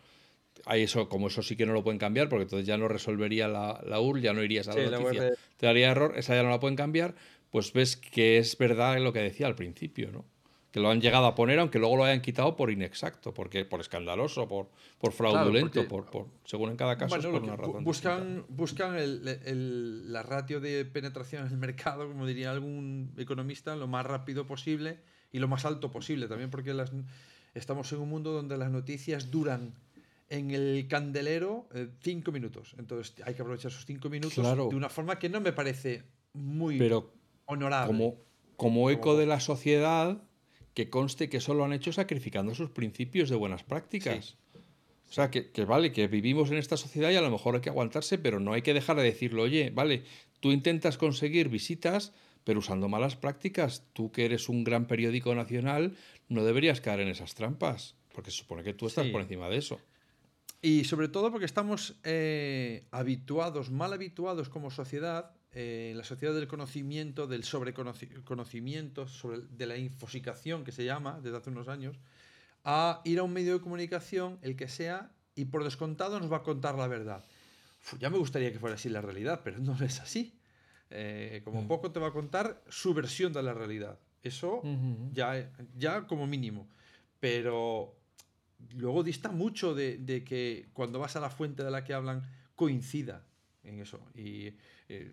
hay 0.66 0.84
eso, 0.84 1.10
como 1.10 1.28
eso 1.28 1.44
sí 1.44 1.56
que 1.56 1.66
no 1.66 1.74
lo 1.74 1.84
pueden 1.84 2.00
cambiar, 2.00 2.30
porque 2.30 2.44
entonces 2.44 2.68
ya 2.68 2.78
no 2.78 2.88
resolvería 2.88 3.48
la, 3.48 3.82
la 3.86 4.00
URL, 4.02 4.22
ya 4.22 4.34
no 4.34 4.44
irías 4.44 4.68
a 4.68 4.76
la 4.76 4.76
Sí, 4.76 4.90
noticia, 4.92 5.28
te 5.58 5.66
daría 5.66 5.92
error, 5.92 6.14
esa 6.18 6.36
ya 6.36 6.44
no 6.44 6.50
la 6.50 6.60
pueden 6.60 6.76
cambiar, 6.76 7.16
pues 7.52 7.74
ves 7.74 7.98
que 7.98 8.38
es 8.38 8.58
verdad 8.58 9.00
lo 9.00 9.14
que 9.14 9.20
decía 9.20 9.48
al 9.48 9.56
principio, 9.56 10.12
¿no? 10.12 10.26
Que 10.76 10.82
lo 10.82 10.90
han 10.92 11.00
llegado 11.00 11.26
a 11.26 11.36
poner, 11.36 11.58
aunque 11.60 11.80
luego 11.80 11.96
lo 11.96 12.04
hayan 12.04 12.20
quitado 12.20 12.58
por 12.58 12.70
inexacto, 12.70 13.34
porque 13.34 13.64
por 13.64 13.80
escandaloso, 13.80 14.46
por, 14.46 14.68
por 15.00 15.14
fraudulento, 15.14 15.88
porque- 15.88 15.88
por, 15.88 16.06
por- 16.12 16.28
según 16.44 16.70
en 16.72 16.76
cada 16.76 16.98
caso 16.98 17.16
Bueno, 17.16 17.30
es 17.30 17.34
por 17.34 17.44
una 17.44 17.56
razón. 17.56 17.84
buscan, 17.86 18.46
buscan 18.50 18.98
el- 18.98 19.26
el- 19.46 20.12
la 20.12 20.22
ratio 20.22 20.60
de 20.60 20.84
penetración 20.84 21.46
en 21.48 21.54
el 21.54 21.58
mercado, 21.58 22.06
como 22.10 22.28
diría 22.28 22.52
algún 22.52 23.14
economista, 23.16 23.74
lo 23.78 23.88
más 23.88 24.06
rápido 24.06 24.46
posible 24.46 25.00
y 25.32 25.40
lo 25.40 25.48
más 25.48 25.64
alto 25.64 25.92
posible. 25.92 26.28
También 26.28 26.50
porque 26.50 26.74
las, 26.74 26.92
estamos 27.54 27.90
en 27.94 28.00
un 28.00 28.10
mundo 28.10 28.34
donde 28.34 28.58
las 28.58 28.70
noticias 28.70 29.32
duran 29.32 29.76
en 30.28 30.52
el 30.52 30.88
candelero 30.90 31.70
eh, 31.74 31.88
cinco 32.02 32.34
minutos. 32.34 32.76
Entonces 32.78 33.16
hay 33.26 33.34
que 33.34 33.44
aprovechar 33.44 33.72
esos 33.72 33.86
cinco 33.86 34.10
minutos 34.10 34.34
Claro. 34.34 34.68
de 34.70 34.76
una 34.76 34.90
forma 34.90 35.20
que 35.20 35.30
no 35.30 35.40
me 35.40 35.54
parece 35.54 36.04
muy 36.34 36.78
Pero 36.78 37.14
honorable. 37.46 37.88
como, 37.88 38.18
como 38.58 38.90
eco 38.90 39.16
de 39.16 39.26
la 39.26 39.40
sociedad, 39.40 40.22
que 40.76 40.90
conste 40.92 41.30
que 41.30 41.38
eso 41.38 41.56
lo 41.56 41.66
han 41.66 41.74
hecho 41.74 41.92
sacrificando 41.92 42.54
sus 42.54 42.70
principios 42.70 43.30
de 43.30 43.36
buenas 43.36 43.64
prácticas. 43.64 44.36
O 45.10 45.14
sea, 45.14 45.32
que, 45.32 45.50
que 45.52 45.66
vale, 45.66 45.92
que 45.92 46.08
vivimos 46.08 46.52
en 46.52 46.58
esta 46.58 46.78
sociedad 46.78 47.10
y 47.12 47.16
a 47.16 47.22
lo 47.22 47.32
mejor 47.32 47.56
hay 47.56 47.62
que 47.62 47.70
aguantarse, 47.70 48.18
pero 48.18 48.40
no 48.40 48.54
hay 48.54 48.62
que 48.62 48.74
dejar 48.74 48.98
de 48.98 49.04
decirlo, 49.04 49.44
oye, 49.44 49.72
vale, 49.74 50.04
tú 50.42 50.52
intentas 50.52 50.98
conseguir 50.98 51.48
visitas, 51.50 52.12
pero 52.44 52.60
usando 52.60 52.90
malas 52.90 53.16
prácticas, 53.16 53.84
tú 53.94 54.12
que 54.12 54.26
eres 54.26 54.50
un 54.50 54.64
gran 54.64 54.86
periódico 54.86 55.34
nacional, 55.34 55.96
no 56.28 56.44
deberías 56.44 56.82
caer 56.82 57.00
en 57.00 57.08
esas 57.08 57.34
trampas, 57.36 57.96
porque 58.14 58.32
se 58.32 58.38
supone 58.38 58.64
que 58.64 58.74
tú 58.74 58.88
estás 58.88 59.06
Sí. 59.06 59.12
por 59.12 59.22
encima 59.22 59.48
de 59.50 59.58
eso. 59.58 59.80
Y 60.62 60.84
sobre 60.84 61.08
todo 61.08 61.32
porque 61.32 61.46
estamos 61.46 61.96
eh, 62.04 62.84
habituados, 62.92 63.70
mal 63.72 63.94
habituados 63.94 64.50
como 64.50 64.72
sociedad, 64.72 65.32
eh, 65.58 65.94
la 65.96 66.04
sociedad 66.04 66.36
del 66.36 66.48
conocimiento, 66.50 67.28
del 67.28 67.46
sobreconocimiento, 67.46 69.08
sobre, 69.08 69.40
de 69.50 69.66
la 69.66 69.78
infosicación 69.78 70.66
que 70.66 70.74
se 70.74 70.84
llama 70.84 71.20
desde 71.22 71.38
hace 71.38 71.50
unos 71.50 71.70
años, 71.70 71.98
a 72.66 73.02
ir 73.06 73.20
a 73.20 73.24
un 73.24 73.32
medio 73.32 73.54
de 73.54 73.62
comunicación, 73.62 74.38
el 74.42 74.58
que 74.58 74.68
sea, 74.68 75.12
y 75.34 75.46
por 75.46 75.64
descontado 75.64 76.20
nos 76.20 76.32
va 76.32 76.38
a 76.38 76.44
contar 76.44 76.76
la 76.76 76.88
verdad. 76.88 77.24
Uf, 77.82 77.98
ya 78.00 78.10
me 78.10 78.18
gustaría 78.18 78.52
que 78.52 78.60
fuera 78.60 78.76
así 78.76 78.90
la 78.90 79.02
realidad, 79.02 79.42
pero 79.44 79.58
no 79.60 79.82
es 79.84 80.02
así. 80.02 80.38
Eh, 80.90 81.42
como 81.44 81.62
Mm. 81.64 81.68
poco 81.68 81.92
te 81.92 82.00
va 82.00 82.08
a 82.08 82.12
contar 82.12 82.62
su 82.70 82.94
versión 82.94 83.32
de 83.34 83.42
la 83.42 83.54
realidad. 83.54 83.98
Eso 84.24 84.58
Ujú. 84.58 85.10
ya, 85.14 85.52
ya 85.78 86.06
como 86.06 86.28
mínimo. 86.28 86.68
Pero 87.20 87.96
luego 88.74 89.04
dista 89.04 89.32
mucho 89.32 89.74
de, 89.74 89.98
de 89.98 90.24
que 90.24 90.68
cuando 90.74 91.00
vas 91.00 91.16
a 91.16 91.20
la 91.20 91.30
fuente 91.30 91.64
de 91.64 91.72
la 91.72 91.84
que 91.84 91.94
hablan 91.94 92.24
coincida 92.56 93.26
en 93.64 93.80
eso. 93.80 94.00
Y 94.16 94.54
eh, 94.90 95.12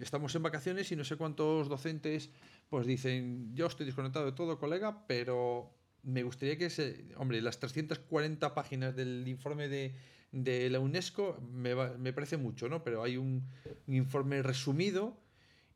estamos 0.00 0.34
en 0.34 0.42
vacaciones 0.42 0.90
y 0.92 0.96
no 0.96 1.04
sé 1.04 1.16
cuántos 1.16 1.68
docentes 1.68 2.30
pues 2.68 2.86
dicen, 2.86 3.54
yo 3.54 3.66
estoy 3.66 3.86
desconectado 3.86 4.26
de 4.26 4.32
todo, 4.32 4.58
colega, 4.58 5.06
pero 5.06 5.74
me 6.02 6.22
gustaría 6.22 6.56
que 6.56 6.70
se... 6.70 7.04
Hombre, 7.16 7.42
las 7.42 7.58
340 7.58 8.54
páginas 8.54 8.94
del 8.96 9.26
informe 9.26 9.68
de, 9.68 9.94
de 10.32 10.70
la 10.70 10.78
UNESCO 10.80 11.38
me, 11.52 11.74
va- 11.74 11.96
me 11.98 12.12
parece 12.12 12.36
mucho, 12.36 12.68
¿no? 12.68 12.84
Pero 12.84 13.02
hay 13.02 13.16
un, 13.16 13.44
un 13.86 13.94
informe 13.94 14.42
resumido 14.42 15.18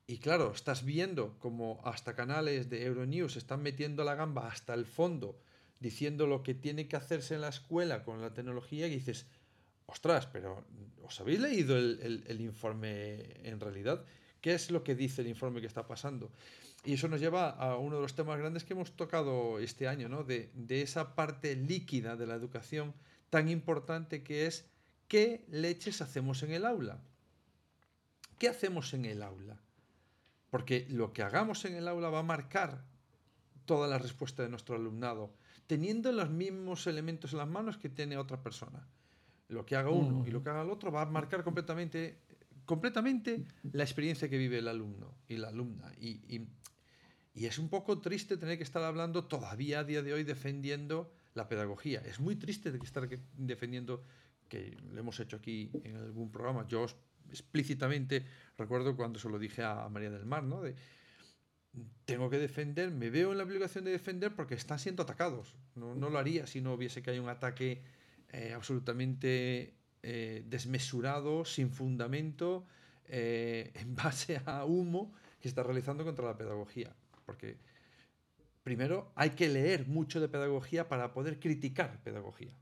y 0.07 0.19
claro, 0.19 0.53
estás 0.55 0.85
viendo 0.85 1.39
como 1.39 1.81
hasta 1.85 2.15
canales 2.15 2.69
de 2.71 2.85
Euronews 2.85 3.37
están 3.37 3.63
metiendo 3.63 4.05
la 4.05 4.15
gamba 4.15 4.49
hasta 4.49 4.75
el 4.75 4.85
fondo, 4.87 5.41
diciendo 5.81 6.27
lo 6.27 6.43
que 6.43 6.55
tiene 6.55 6.87
que 6.89 6.97
hacerse 6.97 7.35
en 7.35 7.41
la 7.41 7.49
escuela 7.49 8.05
con 8.05 8.21
la 8.21 8.33
tecnología, 8.35 8.87
y 8.87 8.91
dices, 8.91 9.27
ostras, 9.87 10.27
pero 10.27 10.65
¿os 11.03 11.21
habéis 11.21 11.41
leído 11.41 11.77
el, 11.77 12.41
informe 12.41 13.49
en 13.49 13.61
realidad? 13.61 14.05
¿Qué 14.41 14.55
es 14.55 14.71
lo 14.71 14.83
que 14.85 14.95
dice 14.95 15.23
el 15.23 15.29
informe 15.29 15.61
que 15.61 15.67
está 15.67 15.87
pasando? 15.87 16.31
Y 16.85 16.95
eso 16.95 17.09
nos 17.09 17.21
lleva 17.21 17.51
a 17.51 17.77
uno 17.79 17.97
de 17.97 18.03
los 18.03 18.15
temas 18.15 18.39
grandes 18.39 18.65
que 18.65 18.75
hemos 18.75 18.95
tocado 18.95 19.59
este 19.59 19.89
año, 19.89 20.09
¿no? 20.09 20.23
De 20.23 20.83
esa 20.83 21.15
parte 21.15 21.57
líquida 21.57 22.17
de 22.17 22.27
la 22.27 22.35
educación 22.35 22.95
tan 23.31 23.49
importante 23.49 24.23
que 24.23 24.47
es 24.47 24.67
qué 25.09 25.45
leches 25.49 26.03
hacemos 26.03 26.43
en 26.43 26.53
el 26.53 26.65
aula. 26.65 27.01
¿Qué 28.39 28.49
hacemos 28.49 28.95
en 28.95 29.05
el 29.05 29.23
aula? 29.23 29.59
Porque 30.51 30.87
lo 30.91 31.13
que 31.13 31.23
hagamos 31.23 31.65
en 31.65 31.75
el 31.75 31.89
aula 31.89 32.11
va 32.11 32.21
a 32.21 32.25
marcar 32.25 32.85
toda 33.65 33.89
la 33.89 33.99
respuesta 33.99 34.43
de 34.43 34.49
nuestro 34.49 34.77
alumnado, 34.77 35.35
teniendo 35.67 36.13
los 36.13 36.31
mismos 36.31 36.87
elementos 36.87 37.33
en 37.33 37.39
las 37.39 37.49
manos 37.49 37.79
que 37.79 37.89
tiene 37.89 38.19
otra 38.19 38.43
persona. 38.43 38.87
Lo 39.49 39.65
que 39.67 39.77
haga 39.77 39.91
uno 39.91 40.27
y 40.27 40.31
lo 40.31 40.43
que 40.43 40.51
haga 40.51 40.63
el 40.63 40.71
otro 40.71 40.91
va 40.91 41.03
a 41.03 41.07
marcar 41.07 41.45
completamente, 41.45 42.19
completamente 42.65 43.45
la 43.73 43.83
experiencia 43.85 44.29
que 44.29 44.39
vive 44.39 44.59
el 44.59 44.69
alumno 44.69 45.15
y 45.29 45.37
la 45.37 45.49
alumna. 45.49 45.93
Y, 46.01 46.09
y- 46.35 46.49
y 47.37 47.47
es 47.47 47.59
un 47.59 47.69
poco 47.69 48.01
triste 48.01 48.37
tener 48.37 48.57
que 48.59 48.63
estar 48.63 48.83
hablando 48.85 49.25
todavía 49.25 49.81
a 49.81 49.85
día 49.85 50.03
de 50.03 50.13
hoy 50.13 50.23
defendiendo 50.23 51.13
la 51.35 51.49
pedagogía. 51.49 52.01
Es 52.07 52.21
muy 52.21 52.37
triste 52.37 52.71
de 52.71 52.79
que 52.79 52.87
estar 52.87 53.09
defendiendo, 53.37 54.05
que 54.49 54.77
lo 54.93 55.01
hemos 55.01 55.19
hecho 55.19 55.37
aquí 55.37 55.69
en 55.83 55.97
algún 55.97 56.31
programa. 56.31 56.65
Yo 56.69 56.87
explícitamente 57.31 58.25
recuerdo 58.57 58.95
cuando 58.97 59.19
se 59.19 59.29
lo 59.29 59.39
dije 59.41 59.65
a 59.65 59.89
María 59.89 60.11
del 60.11 60.27
Mar, 60.27 60.45
¿no? 60.45 60.63
De, 60.63 60.77
tengo 62.05 62.31
que 62.31 62.39
defender, 62.39 62.93
me 62.93 63.11
veo 63.11 63.33
en 63.33 63.39
la 63.39 63.45
obligación 63.45 63.85
de 63.85 63.91
defender 63.91 64.33
porque 64.35 64.55
están 64.55 64.79
siendo 64.79 65.03
atacados. 65.03 65.57
No, 65.75 65.97
no 65.97 66.11
lo 66.11 66.19
haría 66.19 66.47
si 66.47 66.61
no 66.61 66.75
hubiese 66.75 67.03
que 67.03 67.11
hay 67.11 67.19
un 67.19 67.29
ataque 67.29 67.83
eh, 68.35 68.53
absolutamente 68.53 69.75
eh, 70.03 70.43
desmesurado, 70.47 71.45
sin 71.45 71.71
fundamento, 71.71 72.67
eh, 73.09 73.71
en 73.83 73.95
base 73.95 74.41
a 74.45 74.65
humo 74.65 75.13
que 75.41 75.49
está 75.49 75.63
realizando 75.63 76.05
contra 76.05 76.25
la 76.27 76.37
pedagogía. 76.37 76.91
Porque 77.27 77.57
primero 78.63 79.13
hay 79.15 79.31
que 79.31 79.49
leer 79.49 79.87
mucho 79.87 80.21
de 80.21 80.29
pedagogía 80.29 80.89
para 80.89 81.13
poder 81.13 81.39
criticar 81.39 82.03
pedagogía. 82.03 82.55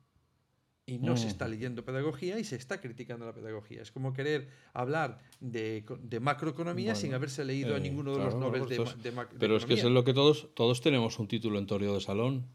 Y 0.85 0.99
no 0.99 1.17
se 1.17 1.29
está 1.29 1.45
Ujú. 1.45 1.55
leyendo 1.55 1.85
pedagogía 1.85 2.39
y 2.41 2.45
se 2.45 2.57
está 2.57 2.81
criticando 2.81 3.25
la 3.25 3.33
pedagogía. 3.33 3.83
Es 3.83 3.93
como 3.93 4.13
querer 4.13 4.49
hablar 4.75 5.21
de, 5.41 5.85
co- 5.87 5.97
de 5.97 6.19
macroeconomía 6.19 6.97
sin 6.97 7.15
haberse 7.15 7.45
leído 7.45 7.77
a 7.77 7.79
ninguno 7.79 8.11
de 8.11 8.17
claro, 8.17 8.31
los 8.33 8.41
claro, 8.51 8.67
de, 8.67 8.75
esto 8.75 8.85
ma- 8.85 8.91
es- 8.91 9.03
de 9.03 9.13
ma- 9.13 9.25
de 9.27 9.39
Pero 9.39 9.57
es 9.57 9.65
que 9.65 9.75
eso 9.75 9.87
es 9.87 9.95
lo 9.95 10.03
que 10.05 10.13
todos, 10.13 10.49
todos 10.55 10.81
tenemos 10.81 11.19
un 11.21 11.29
título 11.29 11.59
en 11.61 11.67
teoría 11.67 11.93
de 11.93 12.01
salón. 12.01 12.47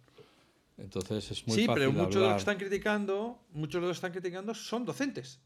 Entonces 0.77 1.31
es 1.31 1.47
muy 1.47 1.55
sí, 1.57 1.65
fácil 1.65 1.79
pero 1.81 1.91
muchos 1.91 2.21
de 2.21 2.27
los 2.27 2.33
que 2.33 2.39
están 2.39 2.57
criticando, 2.57 3.43
muchos 3.51 3.81
de 3.81 3.87
los 3.87 3.95
que 3.95 4.07
están 4.07 4.11
criticando 4.11 4.53
son 4.53 4.85
docentes. 4.85 5.39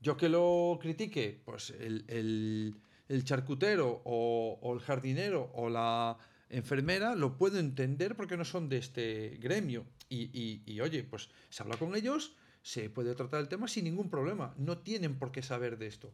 Yo 0.00 0.16
que 0.16 0.28
lo 0.28 0.78
critique, 0.80 1.40
pues 1.44 1.70
el, 1.70 2.04
el- 2.08 2.76
el 3.08 3.24
charcutero 3.24 4.02
o, 4.04 4.58
o 4.60 4.74
el 4.74 4.80
jardinero 4.80 5.50
o 5.54 5.70
la 5.70 6.18
enfermera 6.50 7.14
lo 7.14 7.38
puedo 7.38 7.58
entender 7.60 8.16
porque 8.16 8.36
no 8.36 8.44
son 8.44 8.68
de 8.68 8.78
este 8.78 9.38
gremio. 9.40 9.86
Y, 10.08 10.24
y- 10.38 10.62
y, 10.66 10.80
oye, 10.80 11.04
pues 11.04 11.28
se 11.48 11.62
habla 11.62 11.76
con 11.76 11.94
ellos, 11.94 12.34
se 12.62 12.90
puede 12.90 13.14
tratar 13.14 13.40
el 13.40 13.48
tema 13.48 13.68
sin 13.68 13.84
ningún 13.84 14.10
problema. 14.10 14.54
No 14.58 14.78
tienen 14.78 15.18
por 15.18 15.30
qué 15.30 15.42
saber 15.42 15.78
de 15.78 15.86
esto. 15.86 16.12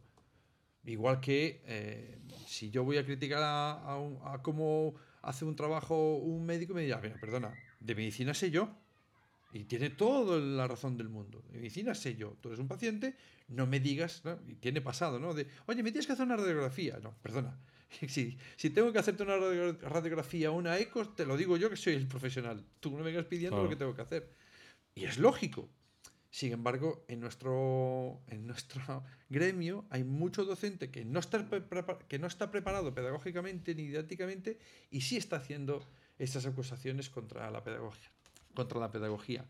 Igual 0.85 1.19
que 1.21 1.63
eh, 1.65 2.19
si 2.45 2.69
yo 2.69 2.83
voy 2.83 2.97
a 2.97 3.05
criticar 3.05 3.41
a, 3.41 3.95
a, 4.33 4.41
cómo 4.43 4.93
hace 5.21 5.45
un 5.45 5.55
trabajo 5.55 6.17
un 6.17 6.45
médico, 6.45 6.73
me 6.73 6.81
dirá, 6.83 6.99
perdona, 7.01 7.53
de 7.83 7.95
medicina 7.95 8.33
sé 8.33 8.49
yo. 8.51 8.69
Y 9.51 9.65
tiene 9.65 9.91
toda 9.91 10.39
la 10.39 10.67
razón 10.67 10.97
del 10.97 11.09
mundo. 11.09 11.43
De 11.51 11.59
medicina 11.59 11.93
sé 11.93 12.15
yo. 12.15 12.35
Tú 12.41 12.49
eres 12.49 12.59
un 12.59 12.67
paciente, 12.67 13.15
no 13.49 13.67
me 13.67 13.79
digas, 13.79 14.23
y 14.47 14.55
tiene 14.55 14.81
pasado, 14.81 15.19
¿no? 15.19 15.35
De, 15.35 15.47
oye, 15.67 15.83
me 15.83 15.91
tienes 15.91 16.07
que 16.07 16.13
hacer 16.13 16.25
una 16.25 16.37
radiografía. 16.37 16.99
No, 17.01 17.15
perdona. 17.21 17.57
Si, 18.07 18.39
si 18.55 18.71
tengo 18.71 18.91
que 18.91 18.97
hacerte 18.97 19.21
una 19.21 19.37
radiografía 19.37 20.49
o 20.49 20.55
una 20.55 20.79
eco, 20.79 21.07
te 21.09 21.27
lo 21.27 21.37
digo 21.37 21.57
yo 21.57 21.69
que 21.69 21.75
soy 21.75 21.93
el 21.93 22.07
profesional. 22.07 22.65
Tú 22.79 22.89
no 22.89 22.97
me 22.97 23.03
vengas 23.03 23.25
pidiendo 23.25 23.61
lo 23.61 23.69
que 23.69 23.75
tengo 23.75 23.93
que 23.93 24.01
hacer. 24.01 24.33
Y 24.95 25.05
es 25.05 25.19
lógico. 25.19 25.69
Sin 26.33 26.51
embargo, 26.51 27.05
en 27.07 27.19
nuestro, 27.19 28.19
en 28.27 28.47
nuestro 28.47 29.03
gremio 29.29 29.85
hay 29.91 30.03
mucho 30.03 30.43
docente 30.43 30.89
que 30.89 31.05
no, 31.05 31.19
está 31.19 31.47
que 32.07 32.17
no 32.17 32.25
está 32.25 32.49
preparado 32.49 32.95
pedagógicamente 32.95 33.75
ni 33.75 33.83
didácticamente 33.83 34.57
y 34.89 35.01
sí 35.01 35.17
está 35.17 35.35
haciendo 35.35 35.87
estas 36.17 36.45
acusaciones 36.45 37.09
contra 37.09 37.49
la 37.51 37.63
pedagogía. 37.63 38.09
Contra 38.53 38.79
la 38.79 38.91
pedagogía. 38.91 39.45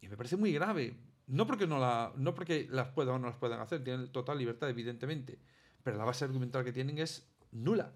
Y 0.00 0.08
me 0.08 0.16
parece 0.16 0.36
muy 0.36 0.52
grave. 0.52 0.96
No 1.26 1.46
porque, 1.46 1.66
no, 1.66 1.78
la, 1.78 2.12
no 2.16 2.34
porque 2.34 2.66
las 2.70 2.88
puedan 2.88 3.16
o 3.16 3.18
no 3.18 3.26
las 3.26 3.36
puedan 3.36 3.60
hacer, 3.60 3.84
tienen 3.84 4.10
total 4.10 4.38
libertad, 4.38 4.70
evidentemente. 4.70 5.38
Pero 5.82 5.96
la 5.98 6.04
base 6.04 6.24
argumental 6.24 6.64
que 6.64 6.72
tienen 6.72 6.98
es 6.98 7.28
nula. 7.52 7.92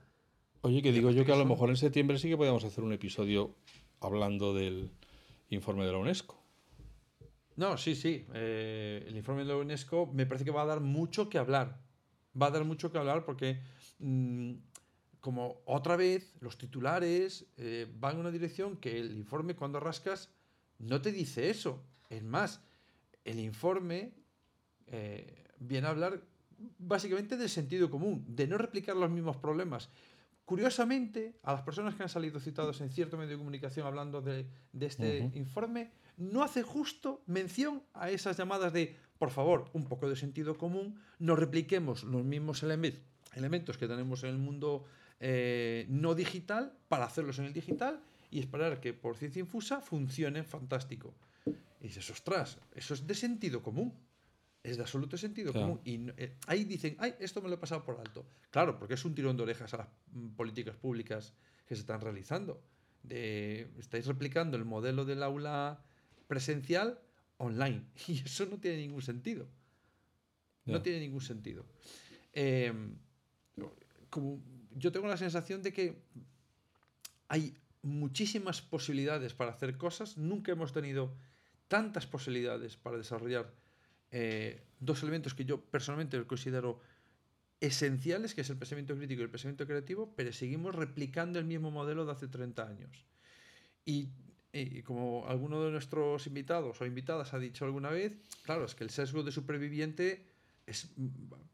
Oye, 0.61 0.83
que 0.83 0.93
digo 0.93 1.11
yo 1.11 1.25
que 1.25 1.33
a 1.33 1.37
lo 1.37 1.45
mejor 1.45 1.71
en 1.71 1.77
septiembre 1.77 2.19
sí 2.19 2.29
que 2.29 2.37
podemos 2.37 2.63
hacer 2.65 2.85
un 2.85 2.93
episodio 2.93 3.57
hablando 4.01 4.55
del 4.55 4.91
informe 5.49 5.85
de 5.85 5.93
la 5.93 5.99
UNESCO. 5.99 6.43
No, 7.57 7.77
sí, 7.77 7.95
sí. 7.95 8.27
Eh, 8.35 9.05
el 9.07 9.17
informe 9.17 9.43
de 9.43 9.49
la 9.49 9.57
UNESCO 9.57 10.11
me 10.13 10.27
parece 10.27 10.45
que 10.45 10.51
va 10.51 10.63
a 10.63 10.67
dar 10.67 10.81
mucho 10.81 11.29
que 11.29 11.39
hablar. 11.39 11.81
Va 12.41 12.47
a 12.47 12.51
dar 12.51 12.65
mucho 12.65 12.91
que 12.91 12.99
hablar 12.99 13.25
porque, 13.25 13.61
mm, 13.99 14.53
como 15.23 15.63
otra 15.67 15.95
vez, 15.95 16.35
los 16.41 16.59
titulares 16.59 17.47
eh, 17.57 17.87
van 17.99 18.15
en 18.15 18.21
una 18.21 18.33
dirección 18.33 18.77
que 18.77 18.99
el 18.99 19.17
informe, 19.17 19.55
cuando 19.55 19.79
rascas, 19.79 20.29
no 20.81 21.01
te 21.01 21.13
dice 21.13 21.49
eso. 21.49 21.81
Es 22.11 22.25
más, 22.25 22.61
el 23.25 23.39
informe 23.39 24.13
eh, 24.89 25.45
viene 25.61 25.87
a 25.87 25.91
hablar 25.91 26.21
básicamente 26.77 27.37
del 27.37 27.49
sentido 27.49 27.89
común, 27.89 28.25
de 28.27 28.49
no 28.49 28.59
replicar 28.59 28.97
los 28.97 29.11
mismos 29.11 29.37
problemas. 29.37 29.91
Curiosamente, 30.45 31.39
a 31.45 31.53
las 31.53 31.63
personas 31.63 31.95
que 31.95 32.03
han 32.03 32.09
salido 32.09 32.41
citados 32.41 32.81
en 32.81 32.91
cierto 32.91 33.17
medio 33.17 33.31
de 33.31 33.39
comunicación 33.39 33.87
hablando 33.87 34.21
de, 34.23 34.49
este 34.81 35.31
informe, 35.35 35.93
no 36.17 36.43
hace 36.43 36.65
justo 36.65 37.23
mención 37.27 37.85
a 37.95 38.11
esas 38.11 38.37
llamadas 38.37 38.73
de, 38.73 38.97
por 39.19 39.31
favor, 39.31 39.71
un 39.73 39.85
poco 39.85 40.09
de 40.09 40.17
sentido 40.17 40.59
común, 40.59 41.01
no 41.21 41.37
repliquemos 41.37 42.03
los 42.03 42.25
mismos 42.25 42.65
elementos 42.65 43.79
que 43.79 43.87
tenemos 43.87 44.25
en 44.25 44.31
el 44.31 44.39
mundo 44.39 44.85
eh, 45.25 45.87
no 45.89 46.17
digital 46.17 46.77
para 46.89 47.05
hacerlos 47.05 47.39
en 47.39 47.45
el 47.45 47.53
digital 47.53 48.03
y 48.29 48.41
esperar 48.41 48.81
que 48.81 48.93
por 48.93 49.17
ciencia 49.17 49.39
infusa 49.39 49.81
funcione 49.81 50.43
fantástico. 50.43 51.15
Y 51.81 51.85
dices, 51.85 52.11
ostras, 52.11 52.59
eso 52.75 52.95
es 52.95 53.07
de 53.07 53.15
sentido 53.15 53.63
común. 53.63 53.95
Es 54.65 54.79
de 54.79 54.83
absoluto 54.83 55.17
sentido 55.17 55.53
común. 55.53 55.81
Y 55.85 56.11
eh, 56.17 56.35
ahí 56.49 56.65
dicen, 56.65 56.97
ay, 56.99 57.15
esto 57.21 57.41
me 57.41 57.49
lo 57.49 57.55
he 57.55 57.59
pasado 57.59 57.85
por 57.85 58.01
alto. 58.01 58.27
Claro, 58.51 58.77
porque 58.77 58.95
es 58.95 59.05
un 59.05 59.15
tirón 59.15 59.37
de 59.37 59.45
orejas 59.45 59.73
a 59.75 59.77
las 59.77 59.89
mm, 60.11 60.31
políticas 60.31 60.75
públicas 60.75 61.35
que 61.67 61.77
se 61.77 61.83
están 61.83 62.01
realizando. 62.01 62.61
De, 63.05 63.71
estáis 63.79 64.07
replicando 64.07 64.57
el 64.57 64.65
modelo 64.65 65.05
del 65.05 65.23
aula 65.23 65.85
presencial 66.27 66.99
online. 67.37 67.85
Y 68.09 68.23
eso 68.25 68.47
no 68.47 68.59
tiene 68.59 68.79
ningún 68.79 69.03
sentido. 69.03 69.47
No 70.65 70.83
tiene 70.83 70.99
ningún 70.99 71.21
sentido. 71.21 71.65
Em, 72.33 72.97
como 74.11 74.43
yo 74.77 74.93
tengo 74.93 75.07
la 75.09 75.17
sensación 75.17 75.63
de 75.63 75.73
que 75.73 76.03
hay 77.29 77.55
muchísimas 77.83 78.61
posibilidades 78.63 79.35
para 79.35 79.53
hacer 79.53 79.77
cosas. 79.77 80.17
Nunca 80.17 80.53
hemos 80.53 80.73
tenido 80.73 81.15
tantas 81.69 82.07
posibilidades 82.07 82.77
para 82.77 82.99
desarrollar 82.99 83.53
eh, 84.11 84.63
dos 84.79 85.03
elementos 85.03 85.35
que 85.35 85.45
yo 85.45 85.61
personalmente 85.61 86.23
considero 86.27 86.81
esenciales, 87.61 88.35
que 88.35 88.41
es 88.41 88.51
el 88.51 88.57
pensamiento 88.57 88.97
crítico 88.97 89.21
y 89.21 89.25
el 89.25 89.31
pensamiento 89.31 89.67
creativo, 89.67 90.13
pero 90.17 90.33
seguimos 90.33 90.75
replicando 90.75 91.39
el 91.39 91.45
mismo 91.45 91.71
modelo 91.71 92.05
de 92.05 92.13
hace 92.13 92.29
30 92.29 92.67
años. 92.67 93.07
Y 93.85 94.09
y 94.53 94.83
como 94.83 95.27
alguno 95.27 95.65
de 95.65 95.71
nuestros 95.71 96.27
invitados 96.27 96.81
o 96.81 96.87
invitadas 96.87 97.33
ha 97.33 97.39
dicho 97.39 97.65
alguna 97.65 97.89
vez, 97.89 98.13
claro, 98.43 98.67
es 98.67 98.75
que 98.75 98.85
el 98.85 98.91
sesgo 98.91 99.23
de 99.23 99.33
superviviente 99.33 100.27
es, 100.67 100.91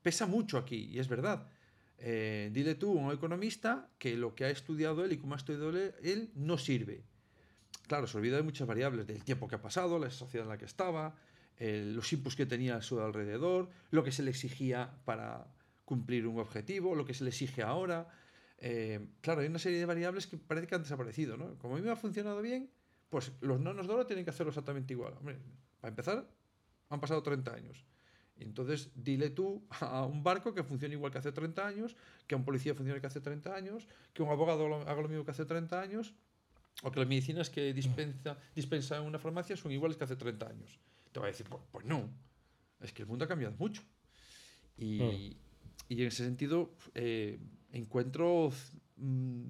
pesa 0.03 0.27
mucho 0.27 0.59
aquí, 0.59 0.89
y 0.93 0.99
es 0.99 1.07
verdad. 1.07 1.47
Eh, 1.99 2.51
dile 2.53 2.75
tú 2.75 2.99
a 2.99 3.03
un 3.03 3.13
economista 3.13 3.91
que 3.99 4.17
lo 4.17 4.35
que 4.35 4.45
ha 4.45 4.51
estudiado 4.51 5.05
él 5.05 5.13
y 5.13 5.19
cómo 5.19 5.35
ha 5.35 5.37
estudiado 5.37 5.71
él 5.77 6.31
no 6.35 6.59
sirve. 6.59 7.03
Claro, 7.87 8.07
se 8.07 8.19
olvida 8.19 8.37
de 8.37 8.43
muchas 8.43 8.67
variables, 8.67 9.07
del 9.07 9.25
tiempo 9.25 9.49
que 9.49 9.57
ha 9.57 9.63
pasado, 9.63 9.99
la 9.99 10.11
sociedad 10.11 10.45
en 10.45 10.51
la 10.51 10.59
que 10.59 10.67
estaba, 10.67 11.17
los 11.59 12.13
inputs 12.13 12.37
que 12.37 12.47
tenía 12.47 12.77
a 12.77 12.83
su 12.83 13.01
alrededor, 13.01 13.71
lo 13.91 14.05
que 14.05 14.13
se 14.13 14.23
le 14.23 14.31
exigía 14.31 14.93
para 15.05 15.49
cumplir 15.89 16.27
un 16.27 16.39
objetivo, 16.39 16.95
lo 16.95 17.07
que 17.07 17.15
se 17.15 17.25
le 17.25 17.31
exige 17.31 17.63
ahora. 17.63 18.09
Eh, 18.59 19.01
claro, 19.23 19.41
hay 19.41 19.47
una 19.47 19.59
serie 19.59 19.79
de 19.79 19.87
variables 19.87 20.27
que 20.27 20.37
parece 20.37 20.67
que 20.67 20.75
han 20.75 20.83
desaparecido. 20.83 21.39
¿no? 21.39 21.57
Como 21.59 21.75
a 21.75 21.79
mí 21.79 21.85
me 21.85 21.91
ha 21.91 21.97
funcionado 21.97 22.43
bien, 22.43 22.71
pues 23.09 23.33
los 23.41 23.59
nonos 23.59 23.87
de 23.87 23.95
oro 23.95 24.07
tienen 24.07 24.25
que 24.25 24.31
hacerlo 24.31 24.51
exactamente 24.51 24.93
igual. 24.93 25.15
para 25.81 25.89
empezar, 25.89 26.29
han 26.91 27.01
pasado 27.01 27.23
30 27.23 27.55
años. 27.55 27.87
Entonces, 28.39 28.91
dile 28.95 29.31
tú 29.31 29.63
a 29.81 30.05
un 30.05 30.23
barco 30.23 30.55
que 30.55 30.63
funcione 30.63 30.95
igual 30.95 31.13
que 31.13 31.19
hace 31.19 31.33
30 31.33 31.67
años, 31.67 31.97
que 32.27 32.35
a 32.35 32.39
un 32.39 32.45
policía 32.45 32.75
funcione 32.75 33.01
que 33.01 33.07
hace 33.07 33.21
30 33.21 33.55
años, 33.55 33.89
que 34.13 34.23
un 34.23 34.31
abogado 34.31 34.67
haga 34.75 35.03
lo 35.03 35.09
mismo 35.09 35.25
que 35.25 35.31
hace 35.31 35.45
30 35.45 35.81
años, 35.81 36.15
o 36.83 36.91
que 36.91 37.01
las 37.01 37.09
medicinas 37.09 37.51
que 37.51 37.75
dispensa, 37.75 38.39
dispensa 38.55 38.97
en 38.99 39.03
una 39.03 39.19
farmacia 39.19 39.57
son 39.57 39.73
iguales 39.73 39.97
que 39.97 40.05
hace 40.05 40.17
30 40.17 40.47
años. 40.47 40.79
Te 41.11 41.19
va 41.19 41.27
a 41.27 41.29
decir, 41.29 41.47
pues, 41.49 41.63
pues, 41.73 41.85
no, 41.85 42.09
es 42.81 42.93
que 42.93 43.03
el 43.03 43.09
mundo 43.09 43.25
ha 43.25 43.29
cambiado 43.29 43.55
mucho. 43.59 43.83
Y, 44.77 45.01
mm. 45.01 45.93
y 45.95 46.03
en 46.03 46.07
ese 46.07 46.25
sentido, 46.25 46.77
eh, 46.95 47.41
encuentro 47.73 48.53
mm, 48.97 49.43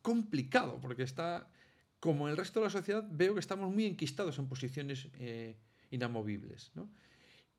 complicado, 0.00 0.78
porque 0.80 1.02
está 1.02 1.50
como 2.00 2.26
en 2.26 2.32
el 2.32 2.36
resto 2.36 2.60
de 2.60 2.66
la 2.66 2.70
sociedad, 2.70 3.04
veo 3.10 3.34
que 3.34 3.40
estamos 3.40 3.72
muy 3.72 3.84
enquistados 3.84 4.38
en 4.38 4.46
posiciones 4.46 5.08
eh, 5.14 5.56
inamovibles. 5.90 6.70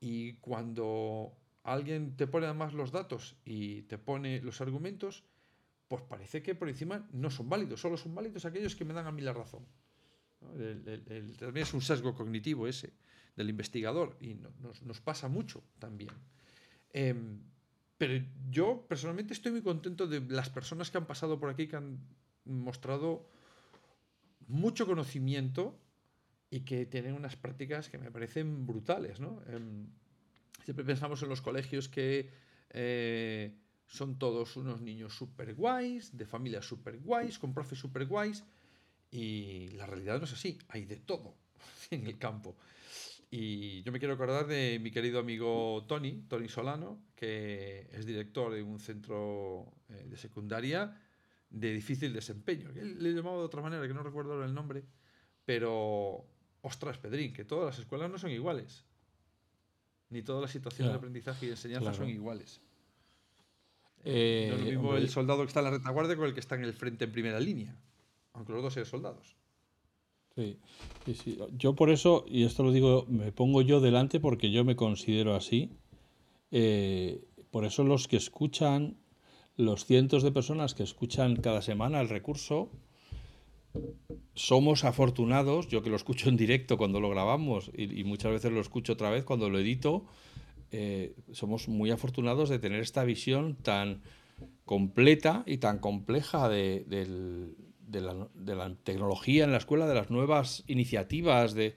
Y 0.00 0.34
cuando 0.34 1.36
alguien 1.62 2.16
te 2.16 2.26
pone 2.26 2.46
además 2.46 2.72
los 2.72 2.90
datos 2.90 3.36
y 3.44 3.82
te 3.82 3.98
pone 3.98 4.40
los 4.40 4.60
argumentos, 4.60 5.24
pues 5.88 6.02
parece 6.02 6.42
que 6.42 6.54
por 6.54 6.68
encima 6.68 7.06
no 7.12 7.30
son 7.30 7.48
válidos, 7.48 7.80
solo 7.80 7.96
son 7.96 8.14
válidos 8.14 8.44
aquellos 8.44 8.76
que 8.76 8.84
me 8.84 8.94
dan 8.94 9.06
a 9.06 9.12
mí 9.12 9.22
la 9.22 9.32
razón. 9.32 9.66
también 11.38 11.66
es 11.66 11.74
un 11.74 11.82
sesgo 11.82 12.14
cognitivo 12.14 12.66
ese 12.66 12.92
del 13.36 13.50
investigador 13.50 14.16
y 14.20 14.34
nos, 14.34 15.00
pasa 15.00 15.28
mucho 15.28 15.62
también. 15.78 16.10
Em, 16.92 17.40
pero 17.98 18.24
yo 18.50 18.86
personalmente 18.88 19.34
estoy 19.34 19.52
muy 19.52 19.62
contento 19.62 20.06
de 20.06 20.20
las 20.20 20.48
personas 20.48 20.90
que 20.90 20.98
han 20.98 21.06
pasado 21.06 21.38
por 21.38 21.50
aquí, 21.50 21.66
que 21.66 21.76
han 21.76 21.98
mostrado 22.44 23.26
mucho 24.48 24.86
conocimiento 24.86 25.78
y 26.50 26.60
que 26.60 26.84
tienen 26.86 27.14
unas 27.14 27.36
prácticas 27.36 27.88
que 27.88 27.98
me 27.98 28.10
parecen 28.10 28.66
brutales. 28.66 29.20
¿no? 29.20 29.42
Em, 29.46 29.86
siempre 30.64 30.84
pensamos 30.84 31.22
en 31.22 31.28
los 31.28 31.40
colegios 31.40 31.88
que 31.88 32.30
eh, 32.70 33.54
son 33.86 34.18
todos 34.18 34.56
unos 34.56 34.80
niños 34.80 35.14
super 35.14 35.54
guays, 35.54 36.16
de 36.16 36.26
familias 36.26 36.66
super 36.66 36.98
guays, 36.98 37.38
con 37.38 37.54
profes 37.54 37.78
super 37.78 38.04
guays, 38.06 38.44
y 39.10 39.70
la 39.70 39.86
realidad 39.86 40.18
no 40.18 40.24
es 40.24 40.32
así, 40.32 40.58
hay 40.68 40.84
de 40.84 40.96
todo 40.96 41.36
en 41.90 42.06
el 42.06 42.18
campo. 42.18 42.56
Y 43.32 43.82
yo 43.82 43.92
me 43.92 44.00
quiero 44.00 44.14
acordar 44.14 44.48
de 44.48 44.80
mi 44.80 44.90
querido 44.90 45.20
amigo 45.20 45.84
Tony, 45.86 46.24
Tony 46.28 46.48
Solano, 46.48 47.00
que 47.14 47.88
es 47.92 48.04
director 48.04 48.52
de 48.52 48.62
un 48.62 48.80
centro 48.80 49.72
eh, 49.88 50.06
de 50.08 50.16
secundaria 50.16 51.00
de 51.48 51.72
difícil 51.72 52.12
desempeño. 52.12 52.70
Le 52.72 53.12
llamaba 53.12 53.38
de 53.38 53.44
otra 53.44 53.62
manera, 53.62 53.86
que 53.86 53.94
no 53.94 54.02
recuerdo 54.02 54.32
ahora 54.32 54.46
el 54.46 54.54
nombre, 54.54 54.84
pero 55.44 56.26
ostras, 56.62 56.98
Pedrín, 56.98 57.32
que 57.32 57.44
todas 57.44 57.66
las 57.66 57.78
escuelas 57.78 58.10
no 58.10 58.18
son 58.18 58.30
iguales. 58.30 58.84
Ni 60.10 60.22
todas 60.22 60.42
las 60.42 60.50
situaciones 60.50 60.92
de 60.92 60.98
aprendizaje 60.98 61.46
y 61.46 61.50
enseñanza 61.50 61.94
son 61.94 62.08
iguales. 62.08 62.60
Eh, 64.04 64.48
no 64.50 64.56
es 64.56 64.64
lo 64.64 64.70
mismo 64.70 64.96
el 64.96 65.08
soldado 65.08 65.42
que 65.42 65.48
está 65.48 65.60
en 65.60 65.64
la 65.66 65.70
retaguardia 65.72 66.16
con 66.16 66.26
el 66.26 66.34
que 66.34 66.40
está 66.40 66.54
en 66.54 66.64
el 66.64 66.72
frente 66.72 67.04
en 67.04 67.12
primera 67.12 67.38
línea, 67.38 67.76
aunque 68.32 68.52
los 68.52 68.62
dos 68.62 68.74
sean 68.74 68.86
soldados. 68.86 69.36
Sí, 70.34 70.58
sí, 71.14 71.38
Yo 71.56 71.74
por 71.74 71.90
eso, 71.90 72.24
y 72.28 72.44
esto 72.44 72.62
lo 72.62 72.72
digo, 72.72 73.04
me 73.08 73.32
pongo 73.32 73.62
yo 73.62 73.80
delante 73.80 74.20
porque 74.20 74.50
yo 74.50 74.64
me 74.64 74.76
considero 74.76 75.34
así. 75.34 75.70
Eh, 76.50 77.24
por 77.50 77.64
eso 77.64 77.84
los 77.84 78.08
que 78.08 78.16
escuchan 78.16 78.96
los 79.56 79.84
cientos 79.84 80.22
de 80.22 80.32
personas 80.32 80.74
que 80.74 80.82
escuchan 80.82 81.36
cada 81.36 81.62
semana 81.62 82.00
el 82.00 82.08
recurso, 82.08 82.70
somos 84.34 84.84
afortunados, 84.84 85.68
yo 85.68 85.82
que 85.82 85.90
lo 85.90 85.96
escucho 85.96 86.28
en 86.28 86.36
directo 86.36 86.76
cuando 86.76 87.00
lo 87.00 87.10
grabamos 87.10 87.70
y, 87.76 88.04
muchas 88.04 88.32
veces 88.32 88.52
lo 88.52 88.60
escucho 88.60 88.94
otra 88.94 89.10
vez 89.10 89.24
cuando 89.24 89.48
lo 89.50 89.58
edito, 89.58 90.06
eh, 90.72 91.14
somos 91.32 91.68
muy 91.68 91.90
afortunados 91.90 92.48
de 92.48 92.58
tener 92.58 92.80
esta 92.80 93.04
visión 93.04 93.56
tan 93.56 94.02
completa 94.64 95.42
y 95.46 95.58
tan 95.58 95.78
compleja 95.78 96.48
de, 96.48 96.84
la, 97.92 98.76
tecnología 98.84 99.44
en 99.44 99.52
la 99.52 99.58
escuela, 99.58 99.86
de 99.86 99.94
las 99.94 100.10
nuevas 100.10 100.64
iniciativas, 100.66 101.54
de, 101.54 101.76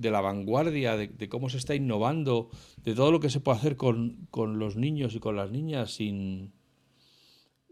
la 0.00 0.20
vanguardia, 0.20 0.96
de, 0.96 1.28
cómo 1.28 1.50
se 1.50 1.58
está 1.58 1.74
innovando, 1.74 2.50
de 2.84 2.94
todo 2.94 3.12
lo 3.12 3.20
que 3.20 3.30
se 3.30 3.40
puede 3.40 3.58
hacer 3.58 3.76
con, 3.76 4.28
los 4.32 4.76
niños 4.76 5.14
y 5.14 5.20
con 5.20 5.36
las 5.36 5.50
niñas 5.50 5.94
sin, 5.94 6.52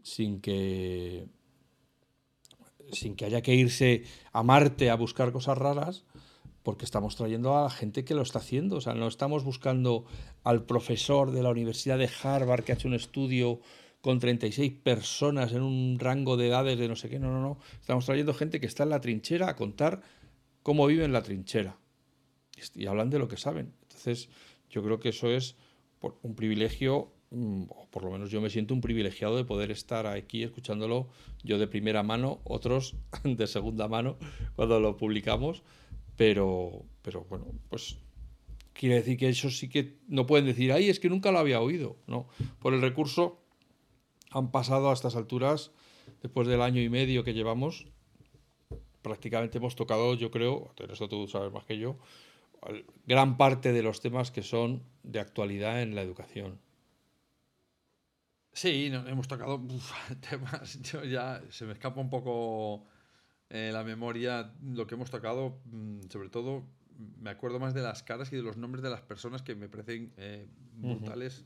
sin 0.02 0.40
que 0.40 1.28
sin 2.92 3.16
que 3.16 3.24
haya 3.24 3.42
que 3.42 3.54
irse 3.54 4.04
a 4.32 4.42
Marte 4.42 4.90
a 4.90 4.96
buscar 4.96 5.32
cosas 5.32 5.58
raras, 5.58 6.04
porque 6.62 6.84
estamos 6.84 7.16
trayendo 7.16 7.56
a 7.56 7.64
la 7.64 7.70
gente 7.70 8.04
que 8.04 8.14
lo 8.14 8.22
está 8.22 8.38
haciendo. 8.38 8.76
O 8.76 8.80
sea, 8.80 8.94
no 8.94 9.08
estamos 9.08 9.44
buscando 9.44 10.04
al 10.44 10.64
profesor 10.64 11.30
de 11.30 11.42
la 11.42 11.50
Universidad 11.50 11.98
de 11.98 12.10
Harvard 12.22 12.64
que 12.64 12.72
ha 12.72 12.74
hecho 12.74 12.88
un 12.88 12.94
estudio 12.94 13.60
con 14.00 14.18
36 14.18 14.72
personas 14.82 15.52
en 15.52 15.62
un 15.62 15.98
rango 15.98 16.36
de 16.36 16.48
edades 16.48 16.78
de 16.78 16.88
no 16.88 16.96
sé 16.96 17.08
qué. 17.08 17.18
No, 17.18 17.30
no, 17.30 17.40
no. 17.40 17.58
Estamos 17.80 18.06
trayendo 18.06 18.34
gente 18.34 18.60
que 18.60 18.66
está 18.66 18.82
en 18.82 18.90
la 18.90 19.00
trinchera 19.00 19.48
a 19.48 19.56
contar 19.56 20.02
cómo 20.62 20.86
vive 20.86 21.04
en 21.04 21.12
la 21.12 21.22
trinchera. 21.22 21.78
Y 22.74 22.86
hablan 22.86 23.10
de 23.10 23.18
lo 23.18 23.28
que 23.28 23.36
saben. 23.36 23.74
Entonces, 23.82 24.28
yo 24.68 24.82
creo 24.82 25.00
que 25.00 25.10
eso 25.10 25.30
es 25.30 25.56
un 26.22 26.34
privilegio, 26.34 27.12
o 27.32 27.86
por 27.90 28.02
lo 28.02 28.10
menos 28.10 28.30
yo 28.30 28.40
me 28.40 28.50
siento 28.50 28.74
un 28.74 28.80
privilegiado 28.80 29.36
de 29.36 29.44
poder 29.44 29.70
estar 29.70 30.06
aquí 30.06 30.42
escuchándolo 30.42 31.08
yo 31.44 31.58
de 31.58 31.68
primera 31.68 32.02
mano, 32.02 32.40
otros 32.44 32.96
de 33.24 33.46
segunda 33.46 33.88
mano 33.88 34.16
cuando 34.56 34.80
lo 34.80 34.96
publicamos. 34.96 35.62
Pero, 36.16 36.84
pero 37.02 37.24
bueno, 37.30 37.46
pues 37.70 37.96
quiere 38.74 38.96
decir 38.96 39.16
que 39.16 39.28
eso 39.28 39.50
sí 39.50 39.68
que 39.68 39.96
no 40.08 40.26
pueden 40.26 40.46
decir, 40.46 40.72
ay, 40.72 40.90
es 40.90 41.00
que 41.00 41.08
nunca 41.08 41.32
lo 41.32 41.38
había 41.38 41.60
oído. 41.60 41.96
No, 42.06 42.28
por 42.58 42.74
el 42.74 42.82
recurso 42.82 43.40
han 44.30 44.50
pasado 44.50 44.90
a 44.90 44.92
estas 44.92 45.16
alturas, 45.16 45.72
después 46.22 46.46
del 46.46 46.62
año 46.62 46.82
y 46.82 46.88
medio 46.88 47.24
que 47.24 47.34
llevamos, 47.34 47.86
prácticamente 49.02 49.58
hemos 49.58 49.76
tocado, 49.76 50.14
yo 50.14 50.30
creo, 50.30 50.72
esto 50.90 51.08
tú 51.08 51.26
sabes 51.26 51.52
más 51.52 51.64
que 51.64 51.78
yo, 51.78 51.96
gran 53.06 53.36
parte 53.36 53.72
de 53.72 53.82
los 53.82 54.00
temas 54.00 54.30
que 54.30 54.42
son 54.42 54.82
de 55.02 55.20
actualidad 55.20 55.82
en 55.82 55.94
la 55.94 56.02
educación. 56.02 56.58
Sí, 58.52 58.90
hemos 59.06 59.28
tocado 59.28 59.62
temas, 60.28 60.80
yo 60.82 61.04
ya 61.04 61.40
se 61.50 61.64
me 61.66 61.72
escapa 61.72 62.00
un 62.00 62.10
poco 62.10 62.86
eh, 63.48 63.70
la 63.72 63.84
memoria 63.84 64.52
lo 64.64 64.86
que 64.86 64.94
hemos 64.94 65.10
tocado, 65.10 65.60
mm, 65.66 66.08
sobre 66.10 66.28
todo 66.28 66.64
me 67.20 67.30
acuerdo 67.30 67.58
más 67.58 67.74
de 67.74 67.82
las 67.82 68.02
caras 68.02 68.32
y 68.32 68.36
de 68.36 68.42
los 68.42 68.56
nombres 68.56 68.82
de 68.82 68.90
las 68.90 69.00
personas 69.00 69.42
que 69.42 69.54
me 69.54 69.68
parecen 69.68 70.12
eh, 70.16 70.46
brutales. 70.74 71.44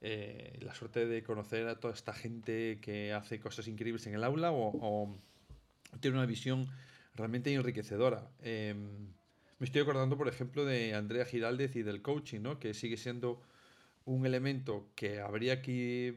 Eh, 0.00 0.58
la 0.60 0.74
suerte 0.74 1.06
de 1.06 1.22
conocer 1.22 1.68
a 1.68 1.80
toda 1.80 1.94
esta 1.94 2.12
gente 2.12 2.78
que 2.80 3.12
hace 3.12 3.40
cosas 3.40 3.66
increíbles 3.66 4.06
en 4.06 4.14
el 4.14 4.24
aula 4.24 4.52
o, 4.52 5.16
tiene 6.00 6.16
una 6.16 6.26
visión 6.26 6.68
realmente 7.14 7.52
enriquecedora. 7.52 8.30
Em, 8.40 9.08
me 9.58 9.64
estoy 9.64 9.80
acordando, 9.82 10.18
por 10.18 10.28
ejemplo, 10.28 10.64
de 10.64 10.94
Andrea 10.94 11.24
Giraldez 11.24 11.76
y 11.76 11.82
del 11.82 12.02
coaching, 12.02 12.40
¿no? 12.40 12.58
que 12.58 12.74
sigue 12.74 12.96
siendo 12.96 13.40
un 14.04 14.26
elemento 14.26 14.90
que 14.94 15.20
habría 15.20 15.62
que 15.62 16.16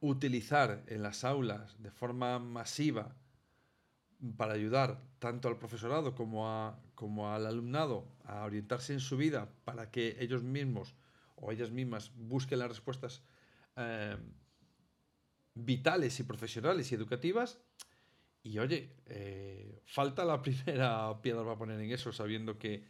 utilizar 0.00 0.82
en 0.86 1.02
las 1.02 1.24
aulas 1.24 1.80
de 1.82 1.90
forma 1.90 2.38
masiva 2.38 3.14
para 4.36 4.54
ayudar 4.54 5.00
tanto 5.18 5.48
al 5.48 5.58
profesorado 5.58 6.14
como, 6.14 6.48
a, 6.48 6.78
como 6.94 7.32
al 7.32 7.46
alumnado 7.46 8.06
a 8.24 8.44
orientarse 8.44 8.92
en 8.92 9.00
su 9.00 9.16
vida 9.16 9.48
para 9.64 9.90
que 9.90 10.16
ellos 10.20 10.42
mismos 10.42 10.94
o 11.36 11.52
ellas 11.52 11.70
mismas 11.70 12.12
busquen 12.16 12.58
las 12.58 12.68
respuestas 12.68 13.22
eh, 13.76 14.16
vitales 15.54 16.18
y 16.20 16.22
profesionales 16.24 16.90
y 16.90 16.94
educativas. 16.94 17.58
Y 18.42 18.58
oye, 18.58 18.96
eh, 19.06 19.82
falta 19.86 20.24
la 20.24 20.40
primera 20.42 21.20
piedra 21.20 21.42
para 21.44 21.58
poner 21.58 21.80
en 21.80 21.90
eso, 21.90 22.12
sabiendo 22.12 22.58
que 22.58 22.84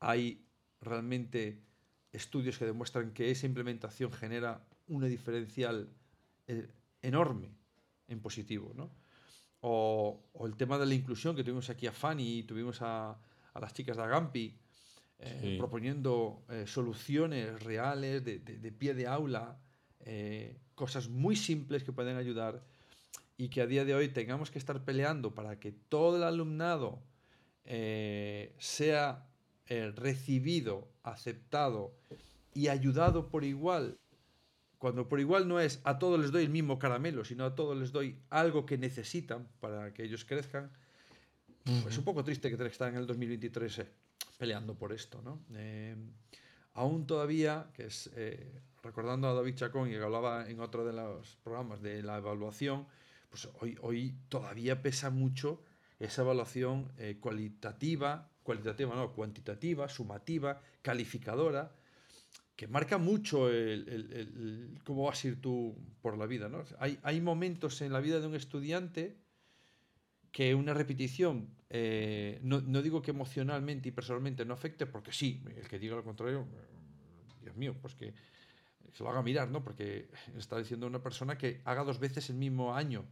hay 0.00 0.46
realmente 0.80 1.62
estudios 2.12 2.58
que 2.58 2.64
demuestran 2.64 3.12
que 3.12 3.30
esa 3.30 3.46
implementación 3.46 4.12
genera 4.12 4.64
una 4.88 5.06
diferencial 5.06 5.90
eh, 6.46 6.68
enorme 7.02 7.50
en 8.08 8.20
positivo. 8.20 8.72
¿no? 8.74 8.90
O, 9.60 10.20
el 10.44 10.56
tema 10.56 10.78
de 10.78 10.86
la 10.86 10.94
inclusión, 10.94 11.34
que 11.34 11.44
tuvimos 11.44 11.70
aquí 11.70 11.86
a 11.86 11.92
Fanny, 11.92 12.42
tuvimos 12.44 12.80
a, 12.82 13.10
a 13.10 13.60
las 13.60 13.72
chicas 13.72 13.96
de 13.96 14.02
Agampi, 14.02 14.56
eh, 15.18 15.56
proponiendo 15.58 16.44
eh, 16.50 16.64
soluciones 16.66 17.62
reales 17.62 18.22
de, 18.22 18.38
de, 18.38 18.72
pie 18.72 18.92
de 18.92 19.06
aula, 19.06 19.58
eh, 20.00 20.58
cosas 20.74 21.08
muy 21.08 21.36
simples 21.36 21.84
que 21.84 21.92
pueden 21.92 22.18
ayudar 22.18 22.62
y 23.38 23.48
que 23.48 23.62
a 23.62 23.66
día 23.66 23.86
de 23.86 23.94
hoy 23.94 24.10
tengamos 24.10 24.50
que 24.50 24.58
estar 24.58 24.84
peleando 24.84 25.34
para 25.34 25.58
que 25.58 25.72
todo 25.72 26.18
el 26.18 26.22
alumnado 26.22 27.02
sea 28.58 29.26
recibido, 29.66 30.86
aceptado 31.02 31.92
y 32.54 32.68
ayudado 32.68 33.28
por 33.28 33.42
igual. 33.42 33.98
Cuando 34.78 35.08
por 35.08 35.20
igual 35.20 35.48
no 35.48 35.58
es 35.58 35.80
a 35.84 35.98
todos 35.98 36.20
les 36.20 36.32
doy 36.32 36.44
el 36.44 36.50
mismo 36.50 36.78
caramelo, 36.78 37.24
sino 37.24 37.44
a 37.44 37.54
todos 37.54 37.76
les 37.76 37.92
doy 37.92 38.18
algo 38.30 38.66
que 38.66 38.76
necesitan 38.76 39.48
para 39.60 39.94
que 39.94 40.04
ellos 40.04 40.24
crezcan. 40.24 40.70
Es 41.88 41.98
un 41.98 42.04
poco 42.04 42.22
triste 42.22 42.54
que 42.54 42.66
estar 42.66 42.88
en 42.88 42.96
el 42.96 43.06
2023 43.06 43.86
peleando 44.38 44.74
por 44.74 44.92
esto. 44.92 45.20
¿no? 45.22 45.40
Eh, 45.54 45.96
aún 46.74 47.06
todavía, 47.06 47.70
que 47.74 47.86
es 47.86 48.10
eh, 48.14 48.62
recordando 48.82 49.28
a 49.28 49.34
David 49.34 49.56
Chacón 49.56 49.88
y 49.88 49.92
que 49.92 50.02
hablaba 50.02 50.48
en 50.48 50.60
otro 50.60 50.84
de 50.84 50.92
los 50.92 51.36
programas 51.42 51.82
de 51.82 52.02
la 52.02 52.18
evaluación, 52.18 52.86
pues 53.30 53.48
hoy, 53.60 53.76
hoy 53.80 54.14
todavía 54.28 54.82
pesa 54.82 55.10
mucho 55.10 55.62
esa 55.98 56.22
evaluación 56.22 56.92
eh, 56.98 57.18
cualitativa, 57.20 58.30
cualitativa 58.42 58.94
no, 58.94 59.12
cuantitativa, 59.12 59.88
sumativa, 59.88 60.60
calificadora, 60.82 61.72
que 62.56 62.66
marca 62.66 62.96
mucho 62.96 63.50
el, 63.50 64.78
cómo 64.84 65.04
vas 65.04 65.22
a 65.22 65.28
ir 65.28 65.40
tú 65.40 65.76
por 66.00 66.16
la 66.16 66.26
vida. 66.26 66.48
¿no? 66.48 66.64
Hay, 66.78 66.98
hay 67.02 67.20
momentos 67.20 67.82
en 67.82 67.92
la 67.92 68.00
vida 68.00 68.18
de 68.18 68.26
un 68.26 68.34
estudiante 68.34 69.18
que 70.32 70.54
una 70.54 70.74
repetición, 70.74 71.50
eh, 71.70 72.40
no, 72.42 72.60
digo 72.60 73.02
que 73.02 73.10
emocionalmente 73.10 73.90
y 73.90 73.92
personalmente 73.92 74.44
no 74.44 74.54
afecte, 74.54 74.86
porque 74.86 75.12
sí, 75.12 75.42
el 75.56 75.68
que 75.68 75.78
diga 75.78 75.96
lo 75.96 76.04
contrario, 76.04 76.46
Dios 77.42 77.56
mío, 77.56 77.74
pues 77.80 77.94
que 77.94 78.12
se 78.92 79.02
lo 79.02 79.10
haga 79.10 79.22
mirar, 79.22 79.50
¿no? 79.50 79.62
Porque 79.62 80.10
está 80.36 80.58
diciendo 80.58 80.86
una 80.86 81.02
persona 81.02 81.38
que 81.38 81.60
haga 81.64 81.84
dos 81.84 81.98
veces 81.98 82.28
el 82.30 82.36
mismo 82.36 82.74
año, 82.74 83.04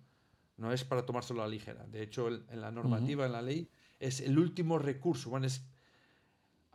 no 0.57 0.73
es 0.73 0.85
para 0.85 1.05
tomárselo 1.05 1.43
a 1.43 1.47
la 1.47 1.51
ligera. 1.51 1.87
De 1.87 2.03
hecho, 2.03 2.29
en 2.29 2.61
la 2.61 2.71
normativa, 2.71 3.27
en 3.27 3.33
la 3.33 3.43
ley, 3.43 3.71
es 3.99 4.21
el 4.21 4.39
último 4.39 4.79
recurso. 4.79 5.31
Bueno, 5.31 5.47
es, 5.47 5.67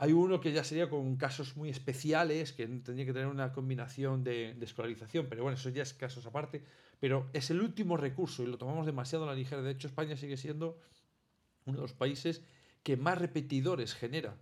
hay 0.01 0.13
uno 0.13 0.39
que 0.39 0.51
ya 0.51 0.63
sería 0.63 0.89
con 0.89 1.17
casos 1.17 1.55
muy 1.55 1.69
especiales, 1.69 2.53
que 2.53 2.65
tendría 2.65 3.05
que 3.05 3.13
tener 3.13 3.27
una 3.27 3.51
combinación 3.51 4.23
de, 4.23 4.57
escolarización, 4.61 5.27
pero 5.29 5.43
bueno, 5.43 5.57
eso 5.57 5.69
ya 5.69 5.83
es 5.83 5.93
casos 5.93 6.25
aparte 6.25 6.63
pero 6.99 7.29
es 7.33 7.49
el 7.49 7.61
último 7.61 7.97
recurso 7.97 8.43
y 8.43 8.47
lo 8.47 8.57
tomamos 8.57 8.85
demasiado 8.85 9.23
a 9.23 9.27
la 9.27 9.35
ligera. 9.35 9.61
De 9.61 9.71
hecho, 9.71 9.87
España 9.87 10.17
sigue 10.17 10.37
siendo 10.37 10.79
uno 11.65 11.77
de 11.77 11.81
los 11.81 11.93
países 11.93 12.43
que 12.83 12.97
más 12.97 13.17
repetidores 13.17 13.93
genera, 13.93 14.37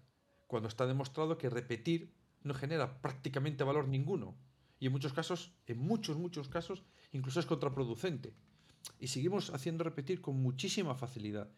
cuando 0.48 0.68
está 0.68 0.88
demostrado 0.88 1.38
que 1.38 1.50
repetir 1.50 2.14
no 2.44 2.54
genera 2.54 3.02
prácticamente 3.02 3.64
valor 3.64 3.88
ninguno. 3.88 4.36
Y 4.80 4.88
en 4.88 4.92
muchos 4.92 5.14
casos, 5.14 5.54
en 5.66 5.80
muchos, 5.80 6.18
muchos 6.18 6.50
casos, 6.50 6.84
incluso 7.12 7.40
es 7.40 7.46
contraproducente. 7.46 8.34
Y 9.00 9.08
seguimos 9.08 9.52
haciendo 9.52 9.84
repetir 9.84 10.22
con 10.22 10.42
muchísima 10.42 10.96
facilidad. 10.96 11.50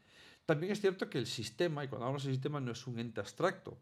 También 0.45 0.71
es 0.71 0.81
cierto 0.81 1.09
que 1.09 1.17
el 1.17 1.27
sistema, 1.27 1.83
y 1.83 1.88
cuando 1.88 2.05
hablamos 2.05 2.25
de 2.25 2.31
sistema, 2.31 2.59
no 2.59 2.71
es 2.71 2.88
un 2.88 2.97
ente 2.99 3.19
abstracto. 3.19 3.77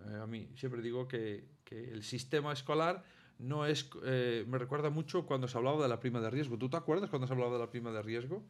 Eh, 0.00 0.18
a 0.22 0.26
mí 0.26 0.48
siempre 0.56 0.82
digo 0.82 1.06
que, 1.08 1.44
que 1.64 1.90
el 1.90 2.02
sistema 2.02 2.52
escolar 2.52 3.04
no 3.38 3.66
es. 3.66 3.88
Eh, 4.04 4.44
me 4.48 4.58
recuerda 4.58 4.90
mucho 4.90 5.26
cuando 5.26 5.48
se 5.48 5.56
hablaba 5.58 5.82
de 5.82 5.88
la 5.88 6.00
prima 6.00 6.20
de 6.20 6.30
riesgo. 6.30 6.58
¿Tú 6.58 6.68
te 6.68 6.76
acuerdas 6.76 7.10
cuando 7.10 7.26
se 7.26 7.32
hablaba 7.32 7.52
de 7.52 7.58
la 7.58 7.70
prima 7.70 7.90
de 7.90 8.02
riesgo? 8.02 8.44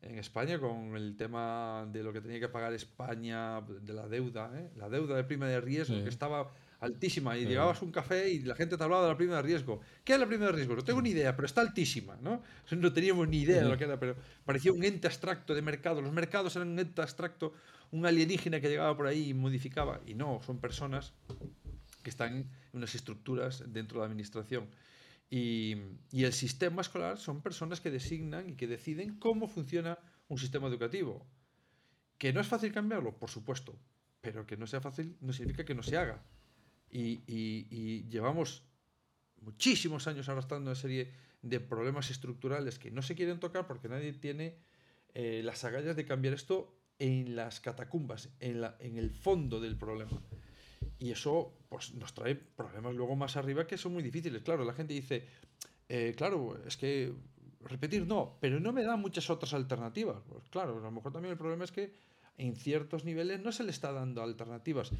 En 0.00 0.16
España, 0.16 0.60
con 0.60 0.96
el 0.96 1.16
tema 1.16 1.84
de 1.90 2.04
lo 2.04 2.12
que 2.12 2.20
tenía 2.20 2.38
que 2.38 2.48
pagar 2.48 2.72
España, 2.72 3.60
de 3.62 3.92
la 3.92 4.06
deuda, 4.06 4.52
¿eh? 4.54 4.70
la 4.76 4.88
deuda 4.88 5.16
de 5.16 5.24
prima 5.24 5.46
de 5.46 5.60
riesgo, 5.60 5.96
que 6.04 6.08
estaba 6.08 6.52
altísima. 6.78 7.36
Y 7.36 7.46
llegabas 7.46 7.82
un 7.82 7.90
café 7.90 8.30
y 8.30 8.38
la 8.40 8.54
gente 8.54 8.76
te 8.76 8.84
hablaba 8.84 9.02
de 9.02 9.08
la 9.08 9.16
prima 9.16 9.36
de 9.36 9.42
riesgo. 9.42 9.80
¿Qué 10.04 10.12
es 10.14 10.20
la 10.20 10.26
prima 10.26 10.46
de 10.46 10.52
riesgo? 10.52 10.76
No 10.76 10.84
tengo 10.84 11.02
ni 11.02 11.10
idea, 11.10 11.34
pero 11.34 11.46
está 11.46 11.62
altísima, 11.62 12.16
¿no? 12.22 12.42
No 12.70 12.92
teníamos 12.92 13.26
ni 13.28 13.38
idea 13.38 13.62
de 13.62 13.68
lo 13.68 13.76
que 13.76 13.84
era, 13.84 13.98
pero 13.98 14.14
parecía 14.44 14.72
un 14.72 14.84
ente 14.84 15.08
abstracto 15.08 15.52
de 15.52 15.62
mercado. 15.62 16.00
Los 16.00 16.12
mercados 16.12 16.54
eran 16.54 16.68
un 16.68 16.78
ente 16.78 17.02
abstracto, 17.02 17.54
un 17.90 18.06
alienígena 18.06 18.60
que 18.60 18.68
llegaba 18.68 18.96
por 18.96 19.06
ahí 19.06 19.30
y 19.30 19.34
modificaba. 19.34 20.00
Y 20.06 20.14
no, 20.14 20.40
son 20.42 20.58
personas 20.58 21.12
que 22.02 22.10
están 22.10 22.36
en 22.36 22.50
unas 22.72 22.94
estructuras 22.94 23.64
dentro 23.72 23.98
de 23.98 24.00
la 24.00 24.06
administración. 24.06 24.68
Y, 25.30 25.76
y, 26.10 26.24
el 26.24 26.32
sistema 26.32 26.80
escolar 26.80 27.18
son 27.18 27.42
personas 27.42 27.80
que 27.80 27.90
designan 27.90 28.48
y 28.48 28.54
que 28.54 28.66
deciden 28.66 29.18
cómo 29.18 29.46
funciona 29.46 29.98
un 30.28 30.38
sistema 30.38 30.68
educativo. 30.68 31.26
Que 32.16 32.32
no 32.32 32.40
es 32.40 32.46
fácil 32.46 32.72
cambiarlo, 32.72 33.16
por 33.18 33.28
supuesto, 33.28 33.78
pero 34.20 34.46
que 34.46 34.56
no 34.56 34.66
sea 34.66 34.80
fácil 34.80 35.16
no 35.20 35.32
significa 35.32 35.64
que 35.64 35.74
no 35.74 35.82
se 35.82 35.96
haga. 35.96 36.24
Y, 36.90 37.20
y, 37.26 38.08
llevamos 38.08 38.64
muchísimos 39.40 40.06
años 40.06 40.28
arrastrando 40.28 40.70
una 40.70 40.80
serie 40.80 41.12
de 41.42 41.60
problemas 41.60 42.10
estructurales 42.10 42.78
que 42.78 42.90
no 42.90 43.02
se 43.02 43.14
quieren 43.14 43.38
tocar 43.38 43.66
porque 43.66 43.88
nadie 43.88 44.12
tiene 44.14 44.56
eh, 45.14 45.42
las 45.44 45.64
agallas 45.64 45.94
de 45.94 46.04
cambiar 46.04 46.34
esto 46.34 46.77
en 46.98 47.36
las 47.36 47.60
catacumbas, 47.60 48.28
en, 48.40 48.60
la, 48.60 48.76
en 48.80 48.96
el 48.96 49.10
fondo 49.10 49.60
del 49.60 49.76
problema. 49.76 50.20
Y 50.98 51.10
eso 51.10 51.52
pues, 51.68 51.94
nos 51.94 52.12
trae 52.12 52.34
problemas 52.34 52.94
luego 52.94 53.14
más 53.14 53.36
arriba 53.36 53.66
que 53.66 53.78
son 53.78 53.92
muy 53.92 54.02
difíciles. 54.02 54.42
Claro, 54.42 54.64
la 54.64 54.72
gente 54.72 54.94
dice, 54.94 55.24
eh, 55.88 56.14
claro, 56.16 56.58
es 56.66 56.76
que 56.76 57.12
repetir 57.60 58.06
no, 58.06 58.36
pero 58.40 58.58
no 58.60 58.72
me 58.72 58.82
da 58.82 58.96
muchas 58.96 59.30
otras 59.30 59.54
alternativas. 59.54 60.22
Pues 60.28 60.48
claro, 60.50 60.78
a 60.78 60.80
lo 60.80 60.90
mejor 60.90 61.12
también 61.12 61.32
el 61.32 61.38
problema 61.38 61.64
es 61.64 61.72
que 61.72 61.92
en 62.36 62.56
ciertos 62.56 63.04
niveles 63.04 63.40
no 63.40 63.52
se 63.52 63.64
le 63.64 63.70
está 63.70 63.92
dando 63.92 64.22
alternativas. 64.22 64.90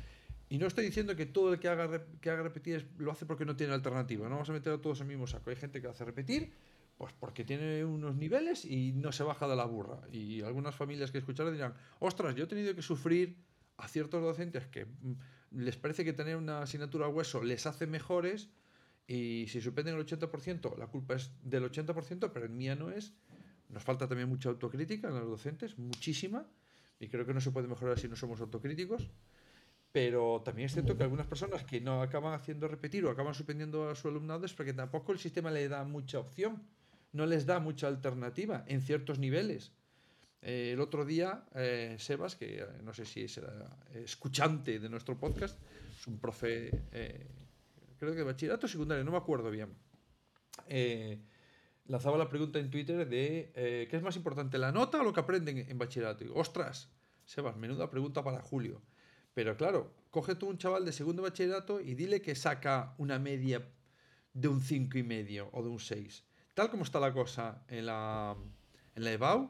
Y 0.50 0.58
no 0.58 0.66
estoy 0.66 0.87
diciendo 0.87 1.14
que 1.14 1.26
todo 1.26 1.52
el 1.52 1.61
que 1.61 1.68
haga, 1.68 2.04
que 2.20 2.30
haga 2.30 2.42
repetir 2.42 2.88
lo 2.98 3.12
hace 3.12 3.26
porque 3.26 3.44
no 3.44 3.54
tiene 3.54 3.74
alternativa. 3.74 4.28
No 4.28 4.37
vamos 4.37 4.48
a 4.48 4.52
meter 4.52 4.72
a 4.72 4.80
todos 4.80 5.00
en 5.00 5.06
el 5.06 5.08
mismo 5.08 5.26
saco. 5.26 5.50
Hay 5.50 5.56
gente 5.56 5.80
que 5.80 5.88
hace 5.88 6.04
repetir 6.04 6.52
pues 6.98 7.12
porque 7.12 7.44
tiene 7.44 7.84
unos 7.84 8.16
niveles 8.16 8.64
y 8.64 8.92
no 8.92 9.12
se 9.12 9.22
baja 9.22 9.46
de 9.46 9.54
la 9.54 9.64
burra. 9.64 10.00
Y 10.11 10.42
algunas 10.42 10.74
familias 10.74 11.12
que 11.12 11.18
escucharon 11.18 11.52
dirán, 11.54 11.74
ostras, 12.00 12.34
yo 12.34 12.44
he 12.44 12.46
tenido 12.48 12.74
que 12.74 12.82
sufrir 12.82 13.38
a 13.76 13.87
ciertos 13.87 14.20
docentes 14.20 14.66
que 14.66 14.84
mm, 14.84 15.12
les 15.52 15.76
parece 15.76 16.04
que 16.04 16.12
tener 16.12 16.37
una 16.37 16.62
asignatura 16.62 17.06
a 17.06 17.08
hueso 17.08 17.42
les 17.42 17.66
hace 17.66 17.87
mejores 17.87 18.50
y 19.06 19.46
si 19.48 19.61
suspenden 19.61 19.94
el 19.94 20.04
80%, 20.04 20.76
la 20.76 20.88
culpa 20.88 21.14
es 21.14 21.30
del 21.42 21.64
80%, 21.70 22.30
pero 22.32 22.46
en 22.46 22.56
mía 22.56 22.74
no 22.74 22.90
es. 22.90 23.14
Nos 23.70 23.82
falta 23.82 24.08
también 24.08 24.28
mucha 24.28 24.50
autocrítica 24.50 25.08
en 25.08 25.14
los 25.14 25.28
docentes, 25.28 25.78
muchísima, 25.78 26.46
y 26.98 27.08
creo 27.08 27.24
que 27.24 27.32
no 27.32 27.40
se 27.40 27.50
puede 27.50 27.68
mejorar 27.68 27.98
si 27.98 28.08
no 28.08 28.16
somos 28.16 28.40
autocríticos. 28.40 29.08
Pero 29.92 30.42
también 30.44 30.66
es 30.66 30.74
cierto 30.74 30.96
que 30.96 31.04
algunas 31.04 31.26
personas 31.26 31.64
que 31.64 31.80
no 31.80 32.02
acaban 32.02 32.34
haciendo 32.34 32.68
repetir 32.68 33.06
o 33.06 33.11
acaban 33.11 33.34
suspendiendo 33.34 33.88
a 33.88 33.94
su 33.94 34.08
alumnado 34.08 34.44
es 34.44 34.52
porque 34.52 34.74
tampoco 34.74 35.12
el 35.12 35.18
sistema 35.18 35.50
le 35.50 35.68
da 35.68 35.84
mucha 35.84 36.18
opción, 36.18 36.62
no 37.12 37.27
les 37.27 37.47
da 37.47 37.59
mucha 37.59 37.88
alternativa 37.88 38.64
en 38.66 38.83
ciertos 38.83 39.18
niveles. 39.18 39.73
Eh, 40.40 40.73
el 40.73 40.81
otro 40.81 41.05
día, 41.05 41.44
eh, 41.55 41.97
Sebas, 41.99 42.37
que 42.37 42.61
eh, 42.61 42.66
no 42.83 42.94
sé 42.94 43.05
si 43.05 43.27
será 43.29 43.77
escuchante 43.94 44.79
de 44.79 44.88
nuestro 44.88 45.18
podcast, 45.18 45.59
es 45.99 46.07
un 46.07 46.18
profe, 46.18 46.71
creo 47.99 48.12
que 48.12 48.18
de 48.18 48.23
bachillerato 48.23 48.68
secundario, 48.68 49.05
no 49.05 49.11
me 49.11 49.16
acuerdo 49.16 49.51
bien, 49.51 49.75
lanzaba 51.87 52.16
la 52.16 52.29
pregunta 52.29 52.61
en 52.61 52.71
Twitter 52.71 53.09
de 53.09 53.51
¿qué 53.90 53.97
es 53.97 54.03
más 54.03 54.14
importante, 54.14 54.59
la 54.59 54.71
nota 54.71 55.01
o 55.01 55.05
lo 55.05 55.12
que 55.12 55.21
aprenden 55.21 55.59
en 55.59 55.77
bachillerato? 55.77 56.25
Y, 56.25 56.31
ostras, 56.33 56.88
Sebas, 57.25 57.57
menuda 57.57 57.90
pregunta 57.90 58.23
para 58.23 58.40
Julio. 58.40 58.81
Pero 59.35 59.57
claro, 59.57 59.92
coge 60.11 60.35
tú 60.35 60.49
un 60.49 60.59
chaval 60.59 60.85
de 60.85 60.92
segundo 60.92 61.23
bachillerato 61.23 61.81
y 61.81 61.94
dile 61.94 62.23
que 62.23 62.35
saca 62.35 62.94
una 62.99 63.18
media 63.18 63.68
de 64.33 64.49
un 64.49 64.61
5 64.61 64.99
y 64.99 65.03
medio 65.03 65.51
o 65.53 65.62
de 65.62 65.68
un 65.68 65.81
6. 65.81 66.28
Tal 66.59 66.71
como 66.71 66.83
está 66.83 66.99
la 66.99 67.12
cosa 67.12 67.62
en 67.68 67.87
la, 67.87 68.37
en 68.97 69.05
la 69.05 69.12
EBAU, 69.12 69.49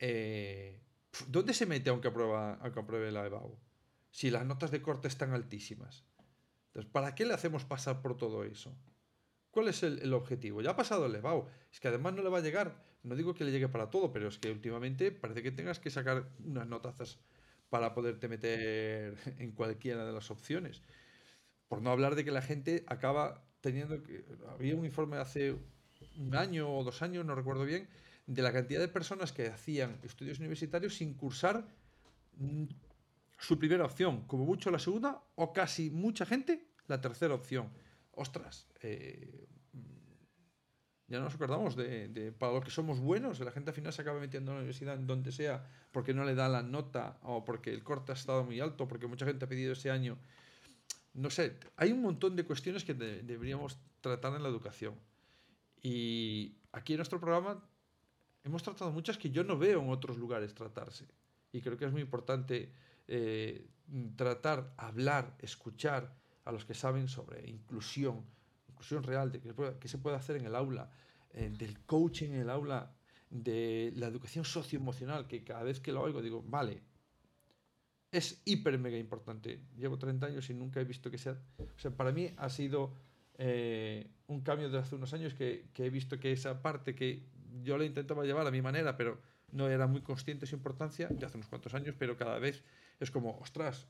eh, 0.00 0.80
¿dónde 1.28 1.54
se 1.54 1.66
mete 1.66 1.88
aunque, 1.88 2.08
aprueba, 2.08 2.54
aunque 2.54 2.80
apruebe 2.80 3.12
la 3.12 3.24
EBAU? 3.24 3.56
Si 4.10 4.28
las 4.28 4.44
notas 4.44 4.72
de 4.72 4.82
corte 4.82 5.06
están 5.06 5.32
altísimas. 5.32 6.04
Entonces, 6.66 6.90
¿para 6.90 7.14
qué 7.14 7.26
le 7.26 7.34
hacemos 7.34 7.64
pasar 7.64 8.02
por 8.02 8.16
todo 8.16 8.42
eso? 8.42 8.76
¿Cuál 9.52 9.68
es 9.68 9.84
el, 9.84 10.12
objetivo? 10.12 10.60
Ya 10.60 10.70
ha 10.70 10.76
pasado 10.76 11.06
el 11.06 11.14
EBAU. 11.14 11.46
Es 11.70 11.78
que 11.78 11.86
además 11.86 12.14
no 12.14 12.24
le 12.24 12.28
va 12.28 12.38
a 12.38 12.42
llegar, 12.42 12.82
no 13.04 13.14
digo 13.14 13.34
que 13.34 13.44
le 13.44 13.52
llegue 13.52 13.68
para 13.68 13.88
todo, 13.88 14.12
pero 14.12 14.26
es 14.26 14.40
que 14.40 14.50
últimamente 14.50 15.12
parece 15.12 15.44
que 15.44 15.52
tengas 15.52 15.78
que 15.78 15.90
sacar 15.90 16.28
unas 16.44 16.66
notazas 16.66 17.20
para 17.70 17.94
poderte 17.94 18.26
meter 18.26 19.16
en 19.38 19.52
cualquiera 19.52 20.04
de 20.04 20.12
las 20.12 20.32
opciones. 20.32 20.82
Por 21.68 21.82
no 21.82 21.92
hablar 21.92 22.16
de 22.16 22.24
que 22.24 22.32
la 22.32 22.42
gente 22.42 22.82
acaba 22.88 23.44
teniendo 23.60 24.02
que... 24.02 24.24
Había 24.48 24.74
un 24.74 24.84
informe 24.84 25.18
hace 25.18 25.56
un 26.16 26.34
año 26.36 26.72
o 26.72 26.84
dos 26.84 27.02
años, 27.02 27.24
no 27.24 27.34
recuerdo 27.34 27.64
bien, 27.64 27.88
de 28.26 28.42
la 28.42 28.52
cantidad 28.52 28.80
de 28.80 28.88
personas 28.88 29.32
que 29.32 29.46
hacían 29.48 29.98
estudios 30.02 30.38
universitarios 30.38 30.96
sin 30.96 31.14
cursar 31.14 31.66
mm, 32.36 32.64
su 33.38 33.58
primera 33.58 33.84
opción, 33.84 34.26
como 34.26 34.44
mucho 34.44 34.70
la 34.70 34.78
segunda, 34.78 35.22
o 35.36 35.52
casi 35.52 35.90
mucha 35.90 36.26
gente 36.26 36.66
la 36.86 37.00
tercera 37.00 37.34
opción. 37.34 37.70
Ostras, 38.12 38.66
eh, 38.82 39.48
ya 41.08 41.18
no 41.18 41.24
nos 41.24 41.34
acordamos 41.34 41.74
de, 41.74 42.34
para 42.38 42.52
lo 42.52 42.60
que 42.60 42.70
somos 42.70 43.00
buenos, 43.00 43.40
la 43.40 43.50
gente 43.50 43.70
al 43.70 43.74
final 43.74 43.92
se 43.94 44.02
acaba 44.02 44.20
metiendo 44.20 44.50
en 44.50 44.56
la 44.56 44.60
universidad 44.60 44.94
en 44.94 45.06
donde 45.06 45.32
sea 45.32 45.66
porque 45.90 46.12
no 46.12 46.24
le 46.24 46.34
da 46.34 46.50
la 46.50 46.62
nota 46.62 47.18
o 47.22 47.44
porque 47.44 47.72
el 47.72 47.82
corte 47.82 48.12
ha 48.12 48.14
estado 48.14 48.44
muy 48.44 48.60
alto, 48.60 48.86
porque 48.86 49.06
mucha 49.06 49.24
gente 49.24 49.46
ha 49.46 49.48
pedido 49.48 49.72
ese 49.72 49.90
año. 49.90 50.18
No 51.14 51.30
sé, 51.30 51.56
hay 51.76 51.92
un 51.92 52.02
montón 52.02 52.36
de 52.36 52.44
cuestiones 52.44 52.84
que 52.84 52.92
deberíamos 52.92 53.78
tratar 54.02 54.34
en 54.34 54.42
la 54.42 54.50
educación. 54.50 54.94
Y 55.82 56.56
aquí 56.72 56.94
en 56.94 56.98
nuestro 56.98 57.20
programa 57.20 57.62
hemos 58.44 58.62
tratado 58.62 58.90
muchas 58.90 59.18
que 59.18 59.30
yo 59.30 59.44
no 59.44 59.58
veo 59.58 59.80
en 59.80 59.90
otros 59.90 60.16
lugares 60.16 60.54
tratarse. 60.54 61.06
Y 61.52 61.60
creo 61.60 61.76
que 61.76 61.86
es 61.86 61.92
muy 61.92 62.02
importante 62.02 62.72
eh, 63.06 63.66
tratar, 64.16 64.72
hablar, 64.76 65.36
escuchar 65.40 66.14
a 66.44 66.52
los 66.52 66.64
que 66.64 66.74
saben 66.74 67.08
sobre 67.08 67.48
inclusión, 67.48 68.24
inclusión 68.68 69.02
real, 69.02 69.32
de 69.32 69.40
qué 69.80 69.88
se 69.88 69.98
puede 69.98 70.16
hacer 70.16 70.36
en 70.36 70.46
el 70.46 70.54
aula, 70.54 70.90
eh, 71.30 71.50
del 71.56 71.80
coaching 71.80 72.30
en 72.30 72.40
el 72.40 72.50
aula, 72.50 72.94
de 73.30 73.92
la 73.96 74.06
educación 74.06 74.44
socioemocional, 74.44 75.26
que 75.26 75.44
cada 75.44 75.62
vez 75.62 75.80
que 75.80 75.92
lo 75.92 76.02
oigo 76.02 76.22
digo, 76.22 76.42
vale, 76.46 76.82
es 78.10 78.40
hiper 78.44 78.78
mega 78.78 78.96
importante. 78.96 79.60
Llevo 79.76 79.98
30 79.98 80.26
años 80.26 80.48
y 80.48 80.54
nunca 80.54 80.80
he 80.80 80.84
visto 80.84 81.10
que 81.10 81.18
sea... 81.18 81.38
O 81.58 81.78
sea, 81.78 81.90
para 81.90 82.12
mí 82.12 82.30
ha 82.36 82.48
sido 82.48 82.94
eh, 83.38 84.10
un 84.26 84.42
cambio 84.42 84.68
de 84.68 84.78
hace 84.78 84.94
unos 84.94 85.12
años 85.14 85.34
que, 85.34 85.68
que, 85.72 85.86
he 85.86 85.90
visto 85.90 86.18
que 86.18 86.32
esa 86.32 86.60
parte 86.60 86.94
que 86.94 87.24
yo 87.62 87.78
la 87.78 87.84
intentaba 87.84 88.24
llevar 88.24 88.46
a 88.46 88.50
mi 88.50 88.60
manera, 88.60 88.96
pero 88.96 89.20
no 89.52 89.68
era 89.68 89.86
muy 89.86 90.02
consciente 90.02 90.42
de 90.42 90.46
su 90.48 90.56
importancia, 90.56 91.08
de 91.08 91.24
hace 91.24 91.36
unos 91.36 91.48
cuantos 91.48 91.74
años, 91.74 91.94
pero 91.98 92.16
cada 92.16 92.38
vez 92.38 92.64
es 93.00 93.10
como, 93.10 93.38
ostras, 93.38 93.88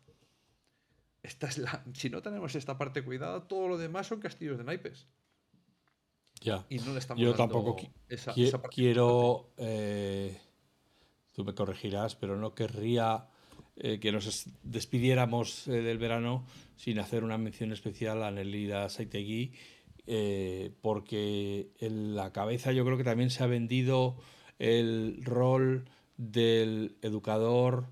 esta 1.23 1.49
es 1.49 1.59
la, 1.59 1.85
si 1.95 2.11
no 2.11 2.23
tenemos 2.23 2.55
esta 2.55 2.79
parte 2.79 3.03
cuidada, 3.03 3.49
todo 3.49 3.69
lo 3.69 3.79
demás 3.79 4.07
son 4.07 4.21
castillos 4.21 4.59
de 4.59 4.65
naipes. 4.65 5.07
Ya. 6.41 6.65
Y 6.69 6.79
no 6.79 6.93
le 6.93 7.01
estamos 7.01 7.21
Yo 7.21 7.35
tampoco 7.35 7.77
esa, 8.09 8.33
quiero. 8.71 9.51
Eh, 9.57 10.41
tú 11.33 11.45
me 11.45 11.53
corregirás, 11.53 12.15
pero 12.15 12.37
no 12.37 12.55
querría 12.55 13.27
eh, 13.79 13.99
que 14.01 14.13
nos 14.13 14.47
despidiéramos 14.63 15.69
eh, 15.69 15.83
del 15.83 15.99
verano 15.99 16.45
sin 16.77 16.99
hacer 16.99 17.25
una 17.25 17.39
mención 17.39 17.73
especial 17.73 18.23
a 18.23 18.31
Nelida 18.31 18.89
Saitegui, 18.89 19.53
porque 20.81 21.69
en 21.81 22.17
la 22.17 22.33
cabeza 22.33 22.73
yo 22.73 22.83
creo 22.87 22.97
que 22.97 23.05
también 23.05 23.29
se 23.29 23.45
ha 23.45 23.47
vendido 23.47 24.17
el 24.59 25.23
rol 25.23 25.85
del 26.17 26.97
educador 27.03 27.89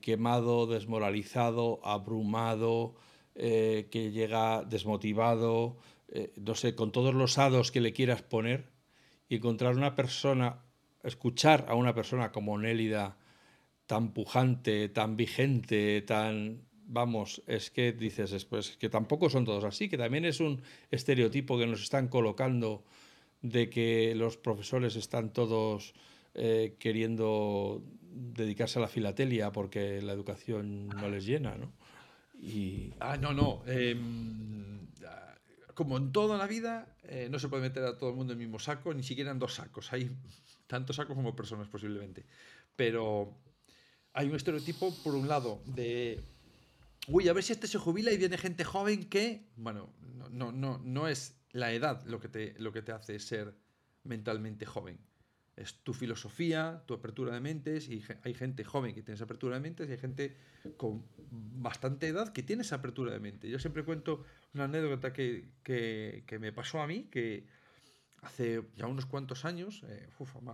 quemado, 0.00 0.66
desmoralizado, 0.66 1.78
abrumado, 1.84 2.96
que 3.36 4.10
llega 4.12 4.64
desmotivado, 4.64 5.76
eh, 6.12 6.32
no 6.36 6.56
sé, 6.56 6.74
con 6.74 6.90
todos 6.90 7.14
los 7.14 7.38
hados 7.38 7.70
que 7.70 7.80
le 7.80 7.92
quieras 7.92 8.22
poner 8.22 8.66
y 9.28 9.36
encontrar 9.36 9.76
una 9.76 9.94
persona, 9.94 10.64
escuchar 11.04 11.66
a 11.68 11.76
una 11.76 11.94
persona 11.94 12.32
como 12.32 12.58
Nélida, 12.58 13.16
tan 13.90 14.12
pujante, 14.12 14.88
tan 14.88 15.16
vigente, 15.16 16.00
tan... 16.02 16.62
Vamos, 16.86 17.42
es 17.48 17.72
que 17.72 17.92
dices 17.92 18.30
después 18.30 18.76
que 18.76 18.88
tampoco 18.88 19.28
son 19.28 19.44
todos 19.44 19.64
así, 19.64 19.88
que 19.88 19.98
también 19.98 20.24
es 20.24 20.38
un 20.38 20.62
estereotipo 20.92 21.58
que 21.58 21.66
nos 21.66 21.82
están 21.82 22.06
colocando 22.06 22.84
de 23.42 23.68
que 23.68 24.14
los 24.14 24.36
profesores 24.36 24.94
están 24.94 25.32
todos 25.32 25.92
eh, 26.34 26.76
queriendo 26.78 27.82
dedicarse 28.00 28.78
a 28.78 28.82
la 28.82 28.88
filatelia 28.88 29.50
porque 29.50 30.00
la 30.02 30.12
educación 30.12 30.88
no 30.88 31.08
les 31.08 31.26
llena, 31.26 31.56
¿no? 31.56 31.72
Y... 32.40 32.92
Ah, 33.00 33.16
no, 33.16 33.32
no. 33.34 33.64
Em, 33.66 34.86
como 35.74 35.96
en 35.96 36.12
toda 36.12 36.38
la 36.38 36.46
vida, 36.46 36.94
eh, 37.02 37.26
no 37.28 37.40
se 37.40 37.48
puede 37.48 37.62
meter 37.62 37.82
a 37.82 37.98
todo 37.98 38.10
el 38.10 38.16
mundo 38.16 38.34
en 38.34 38.38
el 38.38 38.46
mismo 38.46 38.60
saco, 38.60 38.94
ni 38.94 39.02
siquiera 39.02 39.32
en 39.32 39.40
dos 39.40 39.54
sacos. 39.54 39.92
Hay 39.92 40.16
tantos 40.68 40.94
sacos 40.94 41.16
como 41.16 41.34
personas 41.34 41.66
posiblemente. 41.66 42.24
Pero 42.76 43.36
hay 44.12 44.28
un 44.28 44.36
estereotipo, 44.36 44.94
por 45.02 45.14
un 45.14 45.28
lado, 45.28 45.62
de, 45.66 46.20
uy, 47.08 47.28
a 47.28 47.32
ver 47.32 47.44
si 47.44 47.52
este 47.52 47.66
se 47.66 47.78
jubila 47.78 48.12
y 48.12 48.18
viene 48.18 48.38
gente 48.38 48.64
joven 48.64 49.08
que, 49.08 49.48
bueno, 49.56 49.92
no, 50.30 50.52
no, 50.52 50.78
no, 50.78 51.08
es 51.08 51.36
la 51.52 51.72
edad 51.72 52.04
lo 52.06 52.20
que, 52.20 52.28
te, 52.28 52.54
lo 52.58 52.72
que 52.72 52.82
te 52.82 52.92
hace 52.92 53.18
ser 53.18 53.54
mentalmente 54.04 54.66
joven 54.66 54.98
es 55.60 55.74
tu 55.82 55.92
filosofía, 55.92 56.82
tu 56.86 56.94
apertura 56.94 57.34
de 57.34 57.40
mentes, 57.40 57.88
y 57.88 58.02
hay 58.22 58.34
gente 58.34 58.64
joven 58.64 58.94
que 58.94 59.02
tiene 59.02 59.16
esa 59.16 59.24
apertura 59.24 59.56
de 59.56 59.60
mentes 59.60 59.88
y 59.88 59.92
hay 59.92 59.98
gente 59.98 60.36
con 60.76 61.04
bastante 61.30 62.08
edad 62.08 62.32
que 62.32 62.42
tiene 62.42 62.62
esa 62.62 62.76
apertura 62.76 63.12
de 63.12 63.20
mente. 63.20 63.48
Yo 63.48 63.58
siempre 63.58 63.84
cuento 63.84 64.24
una 64.54 64.64
anécdota 64.64 65.12
que, 65.12 65.50
que, 65.62 66.38
me 66.40 66.52
pasó 66.52 66.80
a 66.80 66.86
mí, 66.86 67.08
que 67.10 67.46
hace 68.22 68.62
ya 68.76 68.86
unos 68.86 69.04
cuantos 69.04 69.44
años, 69.44 69.84
eh, 69.86 70.08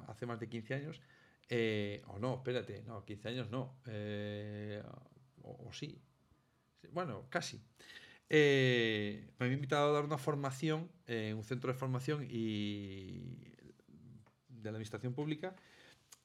hace 0.08 0.26
más 0.26 0.40
de 0.40 0.48
15 0.48 0.74
años, 0.74 1.00
eh, 1.48 2.02
o 2.08 2.18
no, 2.18 2.36
espérate, 2.36 2.82
no, 2.82 3.04
15 3.04 3.28
años 3.28 3.50
no, 3.50 3.78
eh, 3.86 4.82
o, 5.42 5.72
sí, 5.72 6.00
bueno, 6.92 7.26
casi. 7.30 7.60
eh, 8.28 9.30
me 9.38 9.46
había 9.46 9.54
invitado 9.56 9.90
a 9.90 9.92
dar 9.92 10.04
una 10.04 10.18
formación 10.18 10.90
en 11.06 11.36
un 11.36 11.44
centro 11.44 11.72
de 11.72 11.78
formación 11.78 12.26
y 12.28 13.20
de 14.48 14.64
la 14.64 14.70
administración 14.70 15.14
pública 15.14 15.54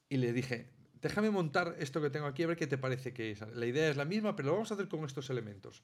y 0.08 0.16
le 0.18 0.32
dije, 0.32 0.70
déjame 1.00 1.30
montar 1.30 1.76
esto 1.78 2.00
que 2.02 2.10
tengo 2.10 2.26
aquí 2.26 2.42
a 2.42 2.46
ver 2.48 2.56
qué 2.56 2.66
te 2.66 2.78
parece 2.78 3.12
que 3.12 3.30
es. 3.32 3.40
La 3.54 3.66
idea 3.66 3.88
es 3.90 3.96
la 3.96 4.04
misma, 4.04 4.36
pero 4.36 4.48
lo 4.48 4.54
vamos 4.54 4.70
a 4.70 4.74
hacer 4.74 4.88
con 4.88 5.04
estos 5.04 5.30
elementos. 5.30 5.82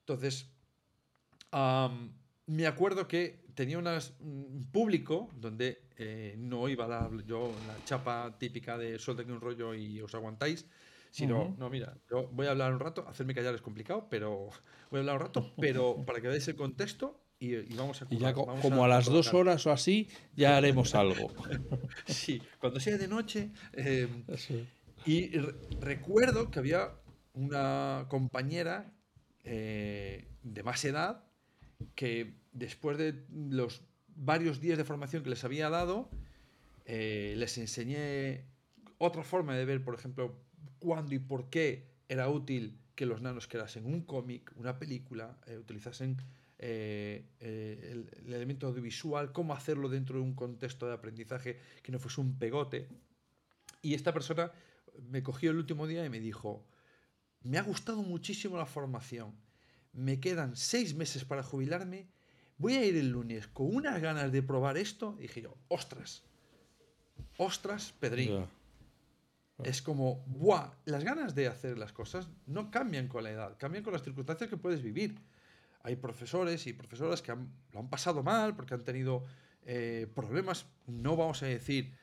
Entonces, 0.00 0.50
me 2.46 2.66
acuerdo 2.66 3.08
que 3.08 3.44
tenía 3.54 3.78
un 3.78 4.68
público 4.72 5.30
donde 5.36 5.82
eh, 5.96 6.34
no 6.38 6.68
iba 6.68 6.84
a 6.84 6.88
dar 6.88 7.24
yo 7.24 7.52
la 7.66 7.84
chapa 7.84 8.36
típica 8.38 8.76
de 8.76 8.98
suelten 8.98 9.30
un 9.30 9.40
rollo 9.40 9.74
y 9.74 10.00
os 10.00 10.14
aguantáis, 10.14 10.66
sino, 11.10 11.54
no, 11.58 11.70
mira, 11.70 11.96
yo 12.10 12.28
voy 12.32 12.48
a 12.48 12.50
hablar 12.50 12.72
un 12.72 12.80
rato, 12.80 13.06
hacerme 13.08 13.34
callar 13.34 13.54
es 13.54 13.62
complicado, 13.62 14.08
pero 14.10 14.50
voy 14.90 14.98
a 14.98 15.00
hablar 15.00 15.16
un 15.16 15.22
rato, 15.22 15.52
pero 15.58 16.02
para 16.06 16.20
que 16.20 16.28
veáis 16.28 16.48
el 16.48 16.56
contexto 16.56 17.20
y, 17.38 17.54
vamos 17.74 18.02
a... 18.02 18.06
Y 18.10 18.18
ya 18.18 18.32
como 18.32 18.84
a, 18.84 18.88
las 18.88 19.06
dos 19.06 19.34
horas 19.34 19.66
o 19.66 19.72
así, 19.72 20.08
ya 20.34 20.56
haremos 20.56 20.94
algo. 20.94 21.32
sí, 22.06 22.40
cuando 22.58 22.80
sea 22.80 22.96
de 22.96 23.06
noche. 23.06 23.50
Em, 23.72 24.24
y 25.04 25.28
recuerdo 25.80 26.50
que 26.50 26.58
había 26.58 26.92
una 27.34 28.06
compañera 28.08 28.94
eh, 29.42 30.26
de 30.42 30.62
más 30.62 30.84
edad 30.84 31.24
que 31.94 32.34
después 32.52 32.98
de 32.98 33.24
los 33.28 33.82
varios 34.16 34.60
días 34.60 34.78
de 34.78 34.84
formación 34.84 35.22
que 35.22 35.30
les 35.30 35.44
había 35.44 35.70
dado, 35.70 36.08
eh, 36.84 37.34
les 37.36 37.58
enseñé 37.58 38.44
otra 38.98 39.24
forma 39.24 39.56
de 39.56 39.64
ver, 39.64 39.82
por 39.82 39.94
ejemplo, 39.94 40.36
cuándo 40.78 41.14
y 41.14 41.18
por 41.18 41.50
qué 41.50 41.88
era 42.08 42.28
útil 42.28 42.78
que 42.94 43.06
los 43.06 43.20
nanos 43.20 43.48
creasen 43.48 43.86
un 43.86 44.02
cómic, 44.02 44.52
una 44.56 44.78
película, 44.78 45.38
eh, 45.46 45.56
utilizasen 45.56 46.16
eh, 46.58 47.24
el, 47.40 48.08
el, 48.24 48.32
elemento 48.32 48.68
audiovisual, 48.68 49.32
cómo 49.32 49.52
hacerlo 49.52 49.88
dentro 49.88 50.16
de 50.16 50.22
un 50.22 50.34
contexto 50.34 50.86
de 50.86 50.94
aprendizaje 50.94 51.58
que 51.82 51.90
no 51.90 51.98
fuese 51.98 52.20
un 52.20 52.38
pegote. 52.38 52.88
Y 53.82 53.94
esta 53.94 54.12
persona 54.12 54.52
me 55.10 55.22
cogió 55.22 55.50
el 55.50 55.56
último 55.56 55.86
día 55.86 56.04
y 56.04 56.10
me 56.10 56.20
dijo, 56.20 56.64
me 57.42 57.58
ha 57.58 57.62
gustado 57.62 58.02
muchísimo 58.02 58.56
la 58.56 58.66
formación, 58.66 59.34
me 59.94 60.20
quedan 60.20 60.56
seis 60.56 60.94
meses 60.94 61.24
para 61.24 61.42
jubilarme 61.42 62.08
voy 62.58 62.74
a 62.74 62.84
ir 62.84 62.96
el 62.96 63.10
lunes 63.10 63.46
con 63.48 63.74
unas 63.74 64.00
ganas 64.00 64.32
de 64.32 64.42
probar 64.42 64.76
esto. 64.76 65.16
Y 65.18 65.22
dije 65.22 65.42
yo, 65.42 65.56
ostras, 65.68 66.22
ostras, 67.38 67.94
Pedrín. 67.98 68.46
Es 69.62 69.82
como, 69.82 70.24
¡buah! 70.26 70.72
Las 70.84 71.04
ganas 71.04 71.34
de 71.34 71.46
hacer 71.46 71.78
las 71.78 71.92
cosas 71.92 72.28
no 72.46 72.72
cambian 72.72 73.06
con 73.06 73.22
la 73.22 73.30
edad, 73.30 73.56
cambian 73.56 73.84
con 73.84 73.92
las 73.92 74.02
circunstancias 74.02 74.50
que 74.50 74.56
puedes 74.56 74.82
vivir. 74.82 75.20
Hay 75.84 75.96
profesores 75.96 76.66
y 76.66 76.72
profesoras 76.72 77.22
que 77.22 77.32
lo 77.72 77.78
han 77.78 77.88
pasado 77.88 78.22
mal 78.22 78.56
porque 78.56 78.74
han 78.74 78.82
tenido 78.82 79.24
eh, 79.64 80.08
problemas. 80.12 80.66
No 80.86 81.16
vamos 81.16 81.42
a 81.44 81.46
decir 81.46 81.94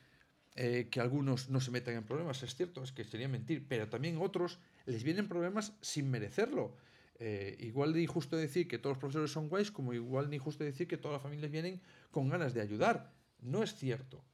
eh, 0.54 0.88
que 0.90 1.00
algunos 1.00 1.50
no 1.50 1.60
se 1.60 1.70
metan 1.70 1.94
en 1.94 2.04
problemas, 2.04 2.42
es 2.42 2.54
cierto, 2.54 2.82
es 2.82 2.92
que 2.92 3.04
sería 3.04 3.28
mentir, 3.28 3.66
pero 3.68 3.88
también 3.88 4.18
otros 4.18 4.58
les 4.86 5.02
vienen 5.02 5.28
problemas 5.28 5.74
sin 5.82 6.10
merecerlo. 6.10 6.76
Eh, 7.24 7.56
igual 7.60 7.92
de 7.92 8.02
injusto 8.02 8.36
decir 8.36 8.66
que 8.66 8.78
todos 8.78 8.96
los 8.96 9.00
profesores 9.00 9.30
son 9.30 9.48
guays, 9.48 9.70
como 9.70 9.94
igual 9.94 10.28
de 10.28 10.34
injusto 10.34 10.64
decir 10.64 10.88
que 10.88 10.96
todas 10.96 11.14
las 11.14 11.22
familias 11.22 11.52
vienen 11.52 11.80
con 12.10 12.28
ganas 12.28 12.52
de 12.52 12.60
ayudar. 12.60 13.12
No 13.38 13.62
es 13.62 13.76
cierto. 13.76 14.24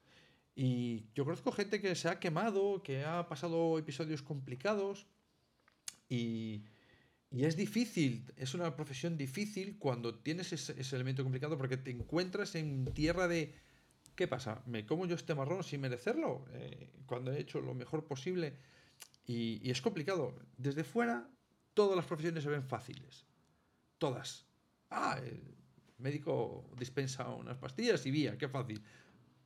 Y 0.55 1.05
yo 1.15 1.27
conozco 1.27 1.53
gente 1.53 1.83
que 1.83 1.95
se 1.95 2.09
ha 2.09 2.19
quemado, 2.19 2.83
que 2.83 3.05
ha 3.05 3.29
pasado 3.29 3.79
episodios 3.79 4.23
complicados 4.23 5.07
y, 6.09 6.65
y 7.31 7.45
es 7.45 7.59
difícil, 7.59 8.25
es 8.39 8.55
una 8.55 8.75
profesión 8.75 9.19
difícil 9.19 9.77
cuando 9.79 10.15
tienes 10.15 10.55
ese, 10.55 10.97
elemento 10.97 11.23
complicado 11.23 11.59
porque 11.59 11.77
te 11.77 11.91
encuentras 11.91 12.55
en 12.55 12.87
tierra 12.95 13.29
de 13.29 13.55
¿qué 14.15 14.27
pasa? 14.27 14.63
¿Me 14.65 14.87
como 14.87 15.05
yo 15.05 15.15
este 15.15 15.35
marrón 15.35 15.63
sin 15.63 15.83
merecerlo? 15.83 16.47
Eh, 16.53 16.89
cuando 17.05 17.33
he 17.33 17.39
hecho 17.39 17.61
lo 17.61 17.75
mejor 17.75 18.07
posible 18.07 18.55
y, 19.27 19.61
y 19.63 19.71
es 19.71 19.83
complicado. 19.83 20.35
Desde 20.57 20.85
fuera 20.85 21.29
todas 21.79 21.95
las 21.95 22.07
profesiones 22.07 22.43
se 22.43 22.51
ven 22.51 22.65
fáciles. 22.65 23.25
Todas. 23.99 24.45
Ah, 24.91 25.17
el 25.25 25.41
médico 25.99 26.69
dispensa 26.77 27.29
unas 27.29 27.57
pastillas 27.57 28.05
y 28.05 28.11
vía, 28.11 28.37
qué 28.37 28.49
fácil. 28.49 28.83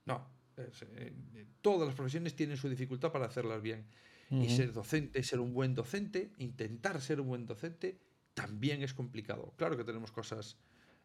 No, 0.06 0.26
eh, 0.56 1.12
todas 1.60 1.86
las 1.86 1.94
profesiones 1.94 2.34
tienen 2.34 2.56
su 2.56 2.70
dificultad 2.70 3.12
para 3.12 3.26
hacerlas 3.26 3.60
bien. 3.60 3.84
Y 4.30 4.48
ser 4.48 4.72
docente, 4.72 5.22
ser 5.22 5.40
un 5.40 5.52
buen 5.52 5.74
docente, 5.74 6.32
intentar 6.38 7.02
ser 7.02 7.20
un 7.20 7.28
buen 7.28 7.44
docente, 7.44 8.00
también 8.32 8.82
es 8.82 8.94
complicado. 8.94 9.52
Claro 9.58 9.76
que 9.76 9.84
tenemos 9.84 10.10
cosas, 10.10 10.56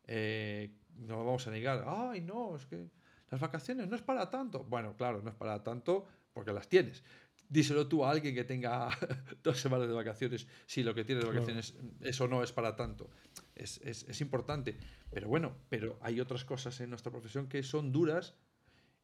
eh, 0.05 0.71
no 0.95 1.25
vamos 1.25 1.45
a 1.45 1.51
negar, 1.51 1.83
ay, 1.85 2.21
no, 2.21 2.55
es 2.55 2.65
que 2.67 2.87
las 3.29 3.41
vacaciones 3.41 3.89
no 3.89 3.97
es 3.97 4.01
para 4.01 4.29
tanto. 4.29 4.63
Bueno, 4.63 4.95
claro, 4.95 5.21
no 5.21 5.29
es 5.29 5.35
para 5.35 5.61
tanto 5.61 6.07
porque 6.31 6.53
las 6.53 6.69
tienes 6.69 7.03
díselo 7.49 7.87
tú 7.87 8.03
a 8.05 8.11
alguien 8.11 8.35
que 8.35 8.43
tenga 8.43 8.89
dos 9.43 9.59
semanas 9.59 9.87
de 9.87 9.93
vacaciones, 9.93 10.47
si 10.65 10.83
lo 10.83 10.93
que 10.93 11.03
tiene 11.03 11.21
de 11.21 11.27
vacaciones, 11.27 11.75
eso 12.01 12.27
no 12.27 12.43
es 12.43 12.51
para 12.51 12.75
tanto. 12.75 13.09
Es, 13.55 13.79
es, 13.83 14.03
es, 14.03 14.21
importante. 14.21 14.77
Pero 15.11 15.27
bueno, 15.27 15.55
pero 15.69 15.97
hay 16.01 16.19
otras 16.19 16.45
cosas 16.45 16.79
en 16.81 16.89
nuestra 16.89 17.11
profesión 17.11 17.47
que 17.47 17.63
son 17.63 17.91
duras 17.91 18.35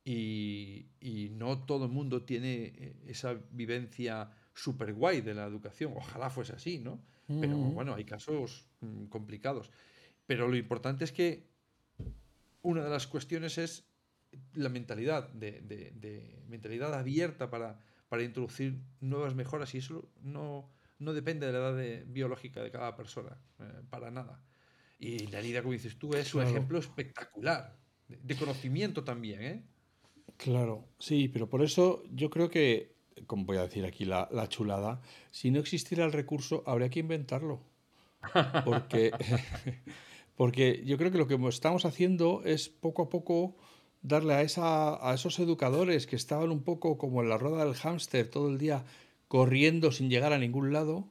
y, 0.04 0.88
y 1.00 1.30
no 1.30 1.66
todo 1.66 1.86
el 1.86 1.92
mundo 1.92 2.24
tiene 2.24 2.74
eh, 2.76 2.96
esa 3.08 3.34
vivencia 3.52 4.30
súper 4.54 4.94
guay 4.94 5.22
de 5.22 5.34
la 5.34 5.46
educación. 5.46 5.94
Ojalá 5.96 6.30
fuese 6.30 6.54
así, 6.54 6.80
¿no? 6.80 7.04
Pero 7.26 7.56
bueno, 7.56 7.96
hay 7.96 8.04
casos 8.04 8.68
mm, 8.82 9.06
complicados. 9.06 9.72
Pero 10.28 10.48
lo 10.48 10.58
importante 10.58 11.06
es 11.06 11.12
que 11.12 11.48
una 12.62 12.84
de 12.84 12.90
las 12.90 13.08
cuestiones 13.08 13.58
es 13.58 13.88
la 14.54 14.70
mentalidad, 14.70 15.30
de, 15.30 15.62
de, 15.62 15.92
de 15.92 16.44
mentalidad 16.48 16.94
abierta 16.94 17.50
para, 17.50 17.80
para 18.13 18.21
introducir 18.21 18.80
nuevas 19.02 19.34
mejoras 19.34 19.73
y 19.73 19.80
eso 19.80 20.08
no, 20.21 20.69
no 20.99 21.13
depende 21.13 21.47
de 21.47 21.54
la 21.54 21.69
edad 21.69 22.06
biológica 22.06 22.62
de 22.62 22.69
cada 22.69 22.95
persona, 22.95 23.39
eh, 23.60 23.63
para 23.89 24.12
nada. 24.12 24.39
Y 24.99 25.26
la 25.30 25.39
herida, 25.39 25.63
como 25.63 25.73
dices 25.73 25.97
tú, 25.97 26.13
es 26.13 26.32
un 26.36 26.43
ejemplo 26.43 26.78
espectacular, 26.78 27.76
de, 28.08 28.36
conocimiento 28.36 29.04
también. 29.04 29.41
¿eh? 29.41 29.63
Claro, 30.38 30.89
sí, 30.99 31.28
pero 31.28 31.49
por 31.49 31.63
eso 31.63 32.04
yo 32.12 32.30
creo 32.30 32.52
que, 32.52 32.93
como 33.26 33.45
voy 33.45 33.58
a 33.58 33.63
decir 33.63 33.84
aquí 33.84 34.06
la, 34.06 34.30
la 34.32 34.47
chulada, 34.47 35.02
si 35.32 35.49
no 35.49 35.60
existiera 35.60 36.06
el 36.06 36.12
recurso, 36.12 36.62
habría 36.67 36.91
que 36.91 36.99
inventarlo. 36.99 37.63
Porque, 38.63 39.10
porque 40.36 40.84
yo 40.86 40.99
creo 40.99 41.12
que 41.12 41.17
lo 41.17 41.26
que 41.26 41.47
estamos 41.47 41.84
haciendo 41.86 42.43
es 42.45 42.69
poco 42.69 43.02
a 43.02 43.10
poco 43.10 43.58
darle 44.04 44.34
a, 44.36 44.42
esa, 44.42 45.10
a 45.10 45.13
esos 45.16 45.39
educadores 45.39 46.06
que 46.06 46.16
estaban 46.16 46.52
un 46.52 46.62
poco 46.62 46.98
como 46.98 47.24
en 47.24 47.30
la 47.30 47.38
rueda 47.38 47.66
del 47.66 47.74
hámster 47.74 48.30
todo 48.30 48.50
el 48.50 48.60
día 48.60 48.84
corriendo 49.28 49.92
sin 49.92 50.10
llegar 50.10 50.34
a 50.34 50.38
ningún 50.38 50.72
lado, 50.74 51.08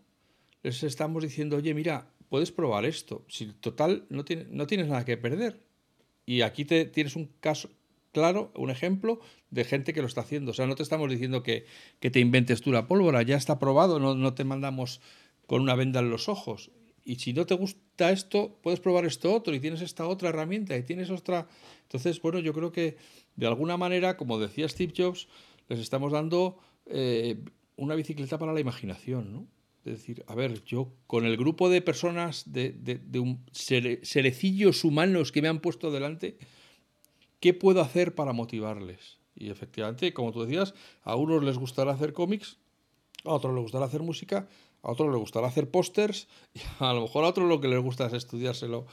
les 0.62 0.84
estamos 0.84 1.22
diciendo, 1.22 1.56
oye, 1.56 1.74
mira, 1.74 2.06
puedes 2.28 2.52
probar 2.52 2.84
esto. 2.84 3.24
Si 3.28 3.46
total 3.46 4.04
no, 4.10 4.24
tiene, 4.24 4.46
no 4.50 4.66
tienes 4.66 4.86
nada 4.86 5.04
que 5.04 5.16
perder. 5.16 5.60
Y 6.24 6.42
aquí 6.42 6.64
te, 6.64 6.84
tienes 6.84 7.16
un 7.16 7.30
caso 7.40 7.70
claro, 8.12 8.52
un 8.54 8.70
ejemplo 8.70 9.20
de 9.50 9.64
gente 9.64 9.92
que 9.92 10.02
lo 10.02 10.06
está 10.06 10.20
haciendo. 10.20 10.52
O 10.52 10.54
sea, 10.54 10.66
no 10.66 10.76
te 10.76 10.82
estamos 10.82 11.10
diciendo 11.10 11.42
que, 11.42 11.66
te 11.98 12.20
inventes 12.20 12.60
tú 12.60 12.70
la 12.70 12.86
pólvora, 12.86 13.22
ya 13.22 13.36
está 13.36 13.58
probado, 13.58 13.98
no 13.98 14.34
te 14.34 14.44
mandamos 14.44 15.00
con 15.46 15.62
una 15.62 15.74
venda 15.74 16.00
en 16.00 16.10
los 16.10 16.28
ojos. 16.28 16.70
Y 17.04 17.16
si 17.16 17.32
no 17.32 17.46
te 17.46 17.54
gusta 17.54 18.10
esto, 18.10 18.58
puedes 18.62 18.80
probar 18.80 19.04
esto 19.04 19.32
otro 19.34 19.54
y 19.54 19.60
tienes 19.60 19.80
esta 19.80 20.06
otra 20.06 20.28
herramienta 20.28 20.76
y 20.76 20.82
tienes 20.82 21.10
otra. 21.10 21.48
Entonces, 21.82 22.20
bueno, 22.20 22.38
yo 22.38 22.52
creo 22.52 22.70
que 22.70 22.96
de 23.36 23.46
alguna 23.46 23.76
manera, 23.76 24.16
como 24.16 24.38
decía 24.38 24.68
Steve 24.68 24.92
Jobs, 24.96 25.28
les 25.68 25.80
estamos 25.80 26.12
dando 26.12 26.58
eh, 26.86 27.38
una 27.76 27.94
bicicleta 27.94 28.38
para 28.38 28.52
la 28.52 28.60
imaginación, 28.60 29.32
¿no? 29.32 29.46
Es 29.84 29.94
decir, 29.94 30.24
a 30.28 30.36
ver, 30.36 30.62
yo 30.64 30.92
con 31.08 31.26
el 31.26 31.36
grupo 31.36 31.68
de 31.68 31.82
personas, 31.82 32.52
de, 32.52 32.70
de, 32.72 33.18
un 33.18 33.44
cerecillos 33.52 34.84
humanos 34.84 35.32
que 35.32 35.42
me 35.42 35.48
han 35.48 35.60
puesto 35.60 35.90
delante, 35.90 36.38
¿qué 37.40 37.52
puedo 37.52 37.80
hacer 37.80 38.14
para 38.14 38.32
motivarles? 38.32 39.18
Y 39.34 39.50
efectivamente, 39.50 40.12
como 40.12 40.30
tú 40.30 40.44
decías, 40.44 40.74
a 41.02 41.16
unos 41.16 41.42
les 41.42 41.58
gustará 41.58 41.92
hacer 41.92 42.12
cómics, 42.12 42.58
a 43.24 43.32
otros 43.32 43.54
les 43.54 43.62
gustará 43.62 43.86
hacer 43.86 44.02
música, 44.02 44.46
a 44.82 44.90
otro 44.90 45.10
le 45.10 45.18
gustará 45.18 45.46
hacer 45.46 45.70
pósters, 45.70 46.28
y 46.54 46.60
a 46.80 46.92
lo 46.92 47.02
mejor 47.02 47.24
a 47.24 47.28
otro 47.28 47.46
lo 47.46 47.60
que 47.60 47.68
les 47.68 47.80
gusta 47.80 48.06
es 48.06 48.12
estudiárselo 48.12 48.86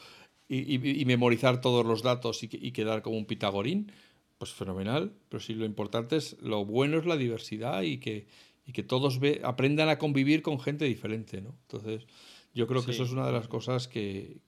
y, 0.48 1.06
memorizar 1.06 1.62
todos 1.62 1.86
los 1.86 2.02
datos 2.02 2.44
y, 2.44 2.72
quedar 2.72 3.02
como 3.02 3.18
un 3.18 3.26
pitagorín, 3.26 3.92
pues 4.38 4.52
fenomenal, 4.52 5.14
pero 5.30 5.40
sí 5.42 5.54
lo 5.54 5.66
importante 5.66 6.16
es, 6.16 6.38
lo 6.42 6.66
bueno 6.66 6.98
es 6.98 7.06
la 7.06 7.18
diversidad 7.18 7.82
y 7.84 7.98
que, 7.98 8.28
que 8.74 8.84
todos 8.84 9.20
ve, 9.20 9.42
aprendan 9.44 9.90
a 9.90 9.98
convivir 9.98 10.42
con 10.42 10.60
gente 10.60 10.86
diferente, 10.86 11.42
¿no? 11.42 11.56
Entonces, 11.64 12.08
yo 12.54 12.66
creo 12.66 12.84
que 12.84 12.92
eso 12.92 13.04
es 13.04 13.12
una 13.12 13.28
de 13.28 13.34
las 13.34 13.48
cosas 13.48 13.88
que, 13.88 14.40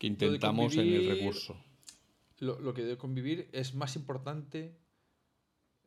intentamos 0.00 0.76
en 0.76 0.92
el 0.92 1.08
recurso. 1.08 1.56
Lo, 2.38 2.60
lo 2.60 2.74
que 2.74 2.82
de 2.82 2.96
convivir 2.96 3.48
es 3.52 3.74
más 3.74 3.96
importante 3.96 4.74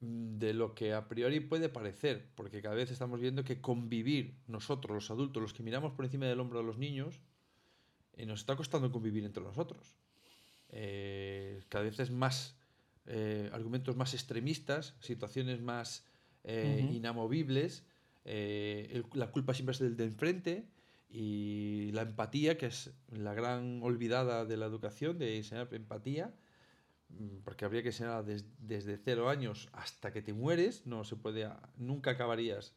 de 0.01 0.53
lo 0.53 0.75
que 0.75 0.93
a 0.93 1.07
priori 1.07 1.41
puede 1.41 1.67
parecer, 1.67 2.29
porque 2.35 2.61
cada 2.61 2.75
vez 2.75 2.89
estamos 2.89 3.19
viendo 3.19 3.43
que 3.43 3.59
convivir 3.59 4.35
nosotros, 4.47 4.95
los 4.95 5.11
adultos, 5.11 5.41
los 5.41 5.53
que 5.53 5.63
miramos 5.63 5.91
por 5.93 6.05
encima 6.05 6.25
del 6.25 6.39
hombro 6.39 6.59
a 6.59 6.63
los 6.63 6.77
niños, 6.77 7.19
eh, 8.13 8.25
nos 8.25 8.41
está 8.41 8.55
costando 8.55 8.91
convivir 8.91 9.25
entre 9.25 9.43
nosotros. 9.43 9.95
Eh, 10.69 11.61
cada 11.67 11.83
vez 11.83 11.99
es 11.99 12.11
más 12.11 12.55
eh, 13.07 13.49
argumentos 13.51 13.95
más 13.95 14.13
extremistas, 14.13 14.95
situaciones 14.99 15.61
más 15.61 16.05
inamovibles. 16.43 17.83
la 18.23 19.31
culpa 19.31 19.53
siempre 19.53 19.73
es 19.73 19.79
del 19.79 19.97
de 19.97 20.05
enfrente 20.05 20.65
y 21.09 21.91
la 21.91 22.03
empatía, 22.03 22.57
que 22.57 22.67
es 22.67 22.91
la 23.11 23.33
gran 23.33 23.81
olvidada 23.83 24.45
de 24.45 24.57
la 24.57 24.65
educación, 24.65 25.19
de 25.19 25.37
enseñar 25.37 25.67
empatía, 25.71 26.33
porque 27.43 27.65
habría 27.65 27.81
que 27.81 27.89
enseñar 27.89 28.23
desde 28.23 28.97
cero 28.97 29.29
años 29.29 29.69
hasta 29.73 30.13
que 30.13 30.21
te 30.21 30.33
mueres, 30.33 30.85
no 30.85 31.03
se 31.03 31.15
puede, 31.15 31.49
nunca 31.77 32.11
acabarías 32.11 32.75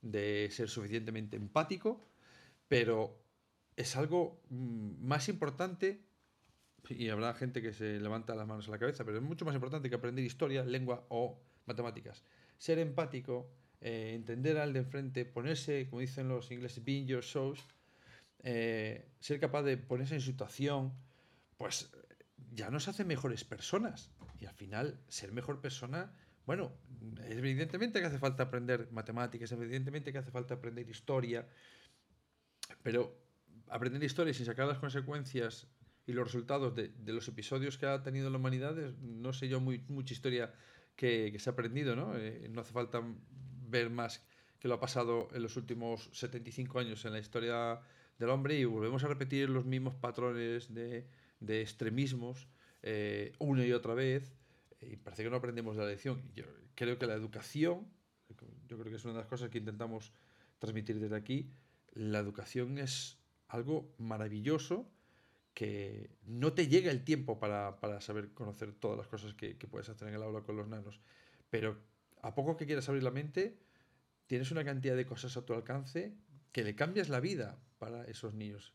de 0.00 0.48
ser 0.50 0.68
suficientemente 0.68 1.36
empático, 1.36 2.04
pero 2.68 3.22
es 3.76 3.96
algo 3.96 4.40
mm, 4.50 5.06
más 5.06 5.28
importante, 5.28 6.04
y 6.88 7.08
habrá 7.08 7.34
gente 7.34 7.62
que 7.62 7.72
se 7.72 8.00
levanta 8.00 8.34
las 8.34 8.46
manos 8.46 8.68
a 8.68 8.72
la 8.72 8.78
cabeza, 8.78 9.04
pero 9.04 9.18
es 9.18 9.22
mucho 9.22 9.44
más 9.44 9.54
importante 9.54 9.88
que 9.88 9.94
aprender 9.94 10.24
historia, 10.24 10.64
lengua 10.64 11.06
o 11.10 11.40
matemáticas. 11.66 12.24
Ser 12.58 12.78
empático, 12.78 13.50
eh, 13.80 14.12
entender 14.14 14.58
al 14.58 14.72
de 14.72 14.80
enfrente, 14.80 15.24
ponerse, 15.24 15.88
como 15.88 16.00
dicen 16.00 16.28
los 16.28 16.50
ingleses, 16.50 16.84
be 16.84 16.92
in 16.92 17.06
your 17.06 17.22
shoes, 17.22 17.60
eh, 18.42 19.08
ser 19.20 19.38
capaz 19.38 19.62
de 19.62 19.76
ponerse 19.76 20.14
en 20.14 20.20
situación, 20.20 20.92
pues 21.56 21.90
ya 22.54 22.70
nos 22.70 22.88
hace 22.88 23.04
mejores 23.04 23.44
personas. 23.44 24.10
Y 24.40 24.46
al 24.46 24.54
final, 24.54 25.00
ser 25.08 25.32
mejor 25.32 25.60
persona, 25.60 26.12
bueno, 26.46 26.72
evidentemente 27.28 28.00
que 28.00 28.06
hace 28.06 28.18
falta 28.18 28.44
aprender 28.44 28.88
matemáticas, 28.92 29.50
evidentemente 29.52 30.12
que 30.12 30.18
hace 30.18 30.30
falta 30.30 30.54
aprender 30.54 30.88
historia, 30.88 31.48
pero 32.82 33.16
aprender 33.68 34.02
historia 34.02 34.34
sin 34.34 34.46
sacar 34.46 34.66
las 34.66 34.78
consecuencias 34.78 35.68
y 36.06 36.12
los 36.12 36.24
resultados 36.24 36.74
de, 36.74 36.92
los 37.06 37.28
episodios 37.28 37.78
que 37.78 37.86
ha 37.86 38.02
tenido 38.02 38.28
la 38.28 38.38
humanidad, 38.38 38.74
no 39.00 39.32
sé 39.32 39.48
yo 39.48 39.60
mucha 39.60 40.12
historia 40.12 40.52
que, 40.96 41.34
se 41.38 41.48
ha 41.48 41.52
aprendido, 41.52 41.94
¿no? 41.94 42.16
Eh, 42.16 42.48
no 42.50 42.60
hace 42.60 42.72
falta 42.72 43.02
ver 43.68 43.88
más 43.88 44.26
que 44.58 44.68
lo 44.68 44.74
ha 44.74 44.80
pasado 44.80 45.28
en 45.32 45.42
los 45.42 45.56
últimos 45.56 46.10
75 46.12 46.78
años 46.78 47.04
en 47.04 47.12
la 47.12 47.18
historia 47.18 47.80
del 48.18 48.30
hombre 48.30 48.56
y 48.56 48.64
volvemos 48.64 49.02
a 49.02 49.08
repetir 49.08 49.48
los 49.48 49.64
mismos 49.64 49.94
patrones 49.94 50.72
de, 50.72 51.08
de 51.42 51.60
extremismos 51.60 52.48
eh, 52.82 53.32
una 53.38 53.66
y 53.66 53.72
otra 53.72 53.94
vez 53.94 54.36
y 54.80 54.96
parece 54.96 55.22
que 55.22 55.30
no 55.30 55.36
aprendemos 55.36 55.76
de 55.76 55.82
la 55.82 55.88
lección. 55.88 56.22
Yo 56.34 56.44
creo 56.74 56.98
que 56.98 57.06
la 57.06 57.14
educación, 57.14 57.86
yo 58.68 58.78
creo 58.78 58.90
que 58.90 58.96
es 58.96 59.04
una 59.04 59.14
de 59.14 59.20
las 59.20 59.28
cosas 59.28 59.50
que 59.50 59.58
intentamos 59.58 60.12
transmitir 60.58 60.98
desde 60.98 61.16
aquí, 61.16 61.50
la 61.92 62.18
educación 62.18 62.78
es 62.78 63.18
algo 63.48 63.94
maravilloso 63.98 64.90
que 65.54 66.10
no 66.24 66.54
te 66.54 66.68
llega 66.68 66.90
el 66.90 67.04
tiempo 67.04 67.38
para, 67.38 67.78
para 67.80 68.00
saber 68.00 68.32
conocer 68.32 68.72
todas 68.72 68.96
las 68.96 69.06
cosas 69.06 69.34
que, 69.34 69.58
que, 69.58 69.66
puedes 69.66 69.88
hacer 69.88 70.08
en 70.08 70.14
el 70.14 70.22
aula 70.22 70.40
con 70.40 70.56
los 70.56 70.66
nanos. 70.66 71.00
Pero 71.50 71.78
a 72.22 72.34
poco 72.34 72.56
que 72.56 72.64
quieras 72.64 72.88
abrir 72.88 73.02
la 73.02 73.10
mente, 73.10 73.58
tienes 74.26 74.50
una 74.50 74.64
cantidad 74.64 74.96
de 74.96 75.04
cosas 75.04 75.36
a 75.36 75.44
tu 75.44 75.52
alcance 75.52 76.14
que 76.52 76.64
le 76.64 76.74
cambias 76.74 77.10
la 77.10 77.20
vida 77.20 77.58
para 77.78 78.04
esos 78.04 78.32
niños 78.32 78.72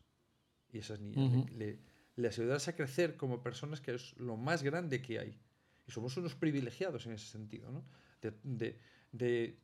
y 0.70 0.78
esas 0.78 1.00
niñas. 1.00 1.50
le, 1.50 1.80
les 2.20 2.38
ayudas 2.38 2.68
a 2.68 2.76
crecer 2.76 3.16
como 3.16 3.42
personas, 3.42 3.80
que 3.80 3.94
es 3.94 4.16
lo 4.18 4.36
más 4.36 4.62
grande 4.62 5.02
que 5.02 5.18
hay. 5.18 5.38
Y 5.86 5.92
somos 5.92 6.16
unos 6.16 6.34
privilegiados 6.34 7.06
en 7.06 7.12
ese 7.12 7.26
sentido, 7.26 7.70
¿no? 7.70 7.84
De, 8.20 8.34
de, 8.42 8.78
de 9.12 9.58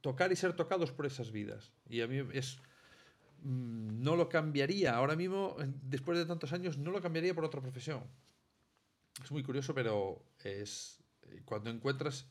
tocar 0.00 0.30
y 0.30 0.36
ser 0.36 0.54
tocados 0.54 0.92
por 0.92 1.06
esas 1.06 1.32
vidas. 1.32 1.72
Y 1.88 2.02
a 2.02 2.06
mí 2.06 2.22
es 2.32 2.60
Mm, 3.42 4.02
no 4.02 4.16
lo 4.16 4.28
cambiaría. 4.28 4.94
Ahora 4.96 5.16
mismo, 5.16 5.56
después 5.82 6.18
de 6.18 6.26
tantos 6.26 6.52
años, 6.52 6.78
no 6.78 6.90
lo 6.90 7.00
cambiaría 7.00 7.34
por 7.34 7.44
otra 7.44 7.60
profesión. 7.60 8.02
Es 9.22 9.30
muy 9.30 9.42
curioso, 9.42 9.74
pero 9.74 10.22
es 10.42 11.02
eh, 11.22 11.42
cuando 11.44 11.70
encuentras 11.70 12.28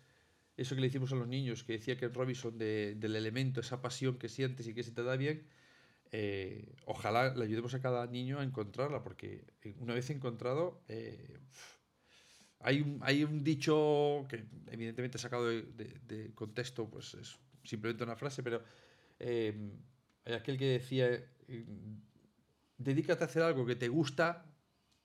eso 0.58 0.76
que 0.76 0.82
le 0.82 0.88
hicimos 0.88 1.12
a 1.12 1.16
los 1.16 1.28
niños, 1.28 1.64
que 1.64 1.74
decía 1.74 1.98
que 1.98 2.08
Robinson 2.10 2.58
del 2.58 3.16
elemento, 3.16 3.60
esa 3.60 3.82
pasión 3.82 4.18
que 4.18 4.30
sientes 4.30 4.68
y 4.68 4.74
que 4.74 4.84
se 4.84 4.92
te 4.92 5.04
da 5.04 5.16
bien, 5.18 5.48
eh, 6.12 6.74
ojalá 6.86 7.34
le 7.34 7.44
ayudemos 7.46 7.74
a 7.74 7.82
cada 7.82 8.06
niño 8.08 8.40
a 8.40 8.44
encontrarla, 8.44 9.04
porque 9.04 9.44
una 9.80 9.94
vez 9.94 10.10
encontrado, 10.10 10.82
eh, 10.88 11.40
hay, 12.60 12.82
un, 12.82 13.00
hay 13.02 13.24
un 13.24 13.44
dicho 13.44 14.26
que 14.30 14.46
evidentemente 14.72 15.18
sacado 15.18 15.48
de, 15.48 16.32
contexto, 16.36 16.90
pues 16.90 17.14
es 17.16 17.38
simplemente 17.64 18.04
una 18.04 18.16
frase, 18.16 18.44
pero 18.44 18.62
aquel 20.34 20.58
que 20.58 20.66
decía, 20.66 21.08
eh, 21.48 21.66
dedícate 22.78 23.24
a 23.24 23.28
hacer 23.28 23.44
algo 23.44 23.66
que 23.66 23.76
te 23.76 23.88
gusta 23.88 24.46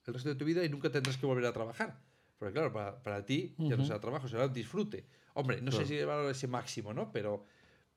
el 0.05 0.13
resto 0.13 0.29
de 0.29 0.35
tu 0.35 0.45
vida 0.45 0.63
y 0.65 0.69
nunca 0.69 0.89
tendrás 0.89 1.17
que 1.17 1.25
volver 1.25 1.45
a 1.45 1.53
trabajar. 1.53 1.99
Porque 2.39 2.53
claro, 2.53 2.73
para, 2.73 3.03
para 3.03 3.23
ti 3.23 3.53
ya 3.59 3.77
no 3.77 3.85
será 3.85 3.99
trabajo, 3.99 4.27
será 4.27 4.47
disfrute. 4.47 5.05
Hombre, 5.35 5.61
no 5.61 5.71
sé 5.71 5.85
si 5.85 5.93
llevar 5.93 6.25
ese 6.25 6.47
máximo, 6.47 6.93
¿no? 6.93 7.11
Pero, 7.11 7.45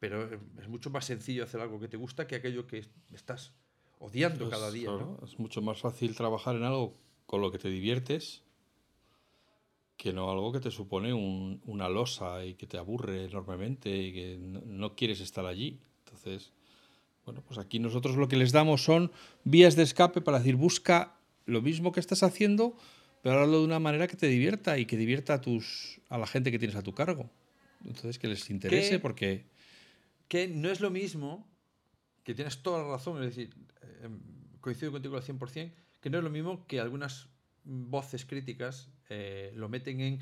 pero 0.05 0.29
es 0.61 0.69
mucho 0.69 0.91
más 0.91 1.07
sencillo 1.07 1.45
hacer 1.45 1.63
algo 1.63 1.81
que 1.81 1.89
te 1.89 1.97
gusta 1.97 2.27
que 2.27 2.35
aquello 2.35 2.67
que 2.67 2.85
estás 3.15 3.55
odiando 3.99 4.51
cada 4.51 4.71
día. 4.71 4.91
¿no? 4.91 5.19
Es 5.25 5.39
mucho 5.39 5.63
más 5.63 5.81
fácil 5.81 6.15
trabajar 6.15 6.57
en 6.57 6.65
algo 6.65 6.95
con 7.25 7.41
lo 7.41 7.51
que 7.51 7.59
te 7.59 7.71
diviertes 7.71 8.43
que 9.97 10.13
no 10.13 10.31
algo 10.31 10.53
que 10.53 10.61
te 10.61 10.71
supone 10.71 11.15
un, 11.15 11.63
una 11.65 11.89
losa 11.89 12.45
y 12.45 12.53
que 12.53 12.67
te 12.67 12.77
aburre 12.77 13.25
enormemente 13.25 13.97
y 13.97 14.13
que 14.13 14.37
no 14.39 14.95
quieres 14.95 15.21
estar 15.21 15.47
allí. 15.47 15.81
Entonces, 16.05 16.53
bueno, 17.25 17.43
pues 17.47 17.59
aquí 17.59 17.79
nosotros 17.79 18.17
lo 18.17 18.29
que 18.29 18.37
les 18.37 18.53
damos 18.53 18.85
son 18.85 19.11
vías 19.45 19.75
de 19.75 19.85
escape 19.85 20.21
para 20.21 20.41
decir, 20.41 20.57
busca 20.57 21.17
lo 21.47 21.63
mismo 21.63 21.93
que 21.93 22.01
estás 22.01 22.23
haciendo, 22.23 22.77
pero 23.23 23.41
hazlo 23.41 23.61
de 23.61 23.65
una 23.65 23.79
manera 23.79 24.07
que 24.07 24.17
te 24.17 24.27
divierta 24.27 24.77
y 24.77 24.85
que 24.85 24.99
divierta 24.99 25.33
a, 25.33 25.41
tus, 25.41 25.99
a 26.11 26.19
la 26.19 26.27
gente 26.27 26.51
que 26.51 26.59
tienes 26.59 26.77
a 26.77 26.83
tu 26.83 26.93
cargo. 26.93 27.31
Entonces, 27.87 28.19
que 28.19 28.29
les 28.29 28.51
interese 28.51 28.99
porque... 28.99 29.54
Que 30.29 30.49
no 30.49 30.71
es 30.71 30.81
lo 30.81 30.91
mismo, 30.91 31.47
que 32.23 32.35
tienes 32.35 32.63
toda 32.63 32.83
la 32.83 32.89
razón, 32.89 33.23
es 33.23 33.35
decir, 33.35 33.55
eh, 33.83 34.09
coincido 34.61 34.93
contigo 34.93 35.17
al 35.17 35.23
100%, 35.23 35.73
que 36.01 36.11
no 36.11 36.19
es 36.19 36.25
lo 36.25 36.31
mismo 36.31 36.67
que 36.67 36.81
algunas 36.81 37.29
voces 37.65 38.25
críticas 38.25 38.89
eh, 39.09 39.53
lo 39.55 39.69
meten 39.69 40.01
en... 40.01 40.21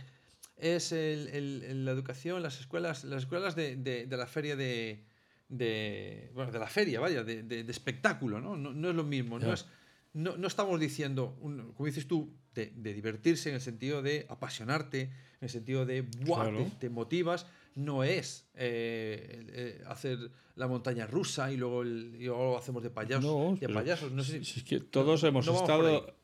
Es 0.56 0.92
el, 0.92 1.84
la 1.84 1.90
educación, 1.90 2.42
las 2.42 2.60
escuelas, 2.60 3.04
las 3.04 3.24
escuelas 3.24 3.56
de 3.56 4.06
la 4.10 4.26
feria 4.26 4.54
de, 4.54 5.04
de, 5.52 6.30
bueno, 6.34 6.50
de 6.50 6.58
la 6.58 6.66
feria, 6.66 6.98
vaya, 6.98 7.22
de, 7.22 7.42
de, 7.42 7.70
espectáculo, 7.70 8.40
¿no? 8.40 8.56
¿no? 8.56 8.72
¿no? 8.72 8.88
es 8.88 8.94
lo 8.96 9.04
mismo, 9.04 9.38
no, 9.38 9.52
es, 9.52 9.66
no, 10.14 10.38
no 10.38 10.48
estamos 10.48 10.80
diciendo, 10.80 11.36
como 11.38 11.86
dices 11.86 12.08
tú, 12.08 12.34
de, 12.54 12.70
divertirse 12.74 13.50
en 13.50 13.56
el 13.56 13.60
sentido 13.60 14.00
de 14.00 14.24
apasionarte, 14.30 15.02
en 15.02 15.12
el 15.42 15.50
sentido 15.50 15.84
de, 15.84 16.02
¡buah! 16.02 16.50
Te, 16.78 16.88
motivas, 16.88 17.46
no 17.74 18.04
es 18.04 18.46
eh, 18.54 19.44
eh, 19.48 19.84
hacer 19.86 20.30
la 20.56 20.68
montaña 20.68 21.06
rusa 21.06 21.52
y 21.52 21.56
luego, 21.56 21.82
el, 21.82 22.16
y 22.18 22.24
luego 22.24 22.58
hacemos 22.58 22.82
de 22.82 22.90
payasos. 22.90 23.24
No, 23.24 23.56
de 23.58 23.68
payasos. 23.68 24.12
No 24.12 24.22
sé 24.22 24.44
si, 24.44 24.60
es 24.60 24.64
que 24.64 24.80
todos 24.80 25.22
hemos 25.24 25.46
estado 25.46 26.14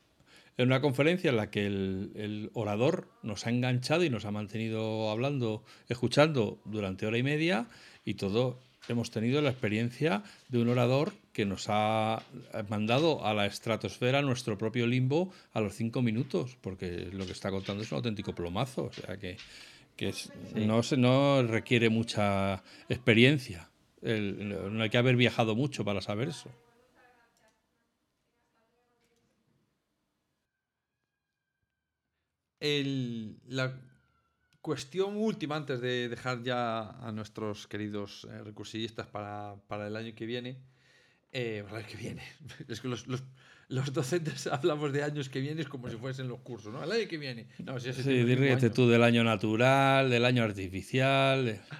en 0.57 0.67
una 0.67 0.81
conferencia 0.81 1.29
en 1.29 1.37
la 1.37 1.49
que 1.49 1.65
el, 1.65 2.11
el, 2.15 2.51
orador 2.53 3.07
nos 3.23 3.47
ha 3.47 3.49
enganchado 3.49 4.03
y 4.03 4.09
nos 4.09 4.25
ha 4.25 4.31
mantenido 4.31 5.09
hablando, 5.09 5.63
escuchando 5.87 6.59
durante 6.65 7.05
hora 7.05 7.17
y 7.17 7.23
media 7.23 7.67
y 8.05 8.15
todo 8.15 8.59
hemos 8.89 9.11
tenido 9.11 9.41
la 9.41 9.49
experiencia 9.49 10.23
de 10.49 10.59
un 10.61 10.69
orador 10.69 11.13
que 11.33 11.45
nos 11.45 11.65
ha 11.69 12.23
mandado 12.69 13.25
a 13.25 13.33
la 13.33 13.45
estratosfera 13.45 14.21
nuestro 14.21 14.57
propio 14.57 14.87
limbo 14.87 15.31
a 15.53 15.61
los 15.61 15.75
cinco 15.75 16.01
minutos, 16.01 16.57
porque 16.61 17.09
lo 17.11 17.25
que 17.25 17.31
está 17.31 17.51
contando 17.51 17.83
es 17.83 17.91
un 17.91 17.97
auténtico 17.97 18.33
plomazo, 18.33 18.85
o 18.85 18.91
sea 18.91 19.17
que, 19.17 19.37
no, 20.55 20.83
se, 20.83 20.97
no 20.97 21.43
requiere 21.43 21.89
mucha 21.89 22.63
experiencia, 22.87 23.69
no 24.01 24.83
hay 24.83 24.89
que 24.89 24.97
haber 24.97 25.15
viajado 25.15 25.55
mucho 25.55 25.83
para 25.83 26.01
saber 26.01 26.29
eso. 26.29 26.49
El, 32.59 33.39
la, 33.47 33.79
Cuestión 34.61 35.15
última 35.15 35.55
antes 35.55 35.79
de 35.79 36.09
dejar 36.09 36.43
ya 36.43 36.89
a 36.89 37.11
nuestros 37.13 37.65
queridos 37.65 38.27
eh, 38.29 38.43
recursillistas 38.43 39.07
para, 39.07 39.55
para, 39.67 39.87
el 39.87 39.95
año 39.95 40.13
que 40.13 40.25
viene. 40.25 40.61
Eh, 41.31 41.63
para 41.63 41.79
el 41.79 41.85
año 41.85 41.91
que 41.91 41.97
viene. 41.97 42.23
Es 42.67 42.81
que 42.81 42.89
los, 42.89 43.07
los, 43.07 43.23
los, 43.69 43.93
docentes 43.93 44.47
hablamos 44.51 44.91
de 44.91 45.03
años 45.03 45.29
que 45.29 45.39
vienen 45.39 45.65
como 45.65 45.89
si 45.89 45.95
fuesen 45.95 46.27
los 46.27 46.39
cursos, 46.39 46.73
¿no? 46.73 46.83
El 46.83 46.91
año 46.91 47.07
que 47.07 47.17
viene. 47.17 47.47
No, 47.59 47.79
si 47.79 47.93
sí, 47.93 48.23
dígate 48.23 48.69
tú 48.69 48.89
del 48.89 49.03
año 49.03 49.23
natural, 49.23 50.09
del 50.09 50.25
año 50.25 50.43
artificial. 50.43 51.61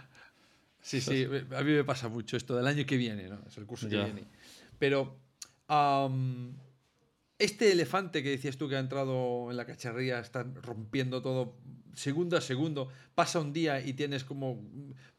Sí, 0.81 1.01
sí, 1.01 1.25
a 1.25 1.61
mí 1.61 1.71
me 1.71 1.83
pasa 1.83 2.07
mucho 2.07 2.35
esto 2.35 2.55
del 2.55 2.65
año 2.65 2.83
que 2.83 2.97
viene, 2.97 3.27
¿no? 3.27 3.39
Es 3.47 3.55
el 3.57 3.67
curso 3.67 3.87
que 3.87 3.97
viene. 3.97 4.23
Pero 4.79 5.19
um, 5.69 6.55
este 7.37 7.71
elefante 7.71 8.23
que 8.23 8.29
decías 8.29 8.57
tú 8.57 8.67
que 8.67 8.75
ha 8.75 8.79
entrado 8.79 9.51
en 9.51 9.57
la 9.57 9.65
cacharría, 9.65 10.19
está 10.19 10.43
rompiendo 10.43 11.21
todo 11.21 11.57
segundo 11.93 12.37
a 12.37 12.41
segundo. 12.41 12.89
Pasa 13.15 13.39
un 13.39 13.53
día 13.53 13.79
y 13.81 13.93
tienes 13.93 14.23
como 14.23 14.61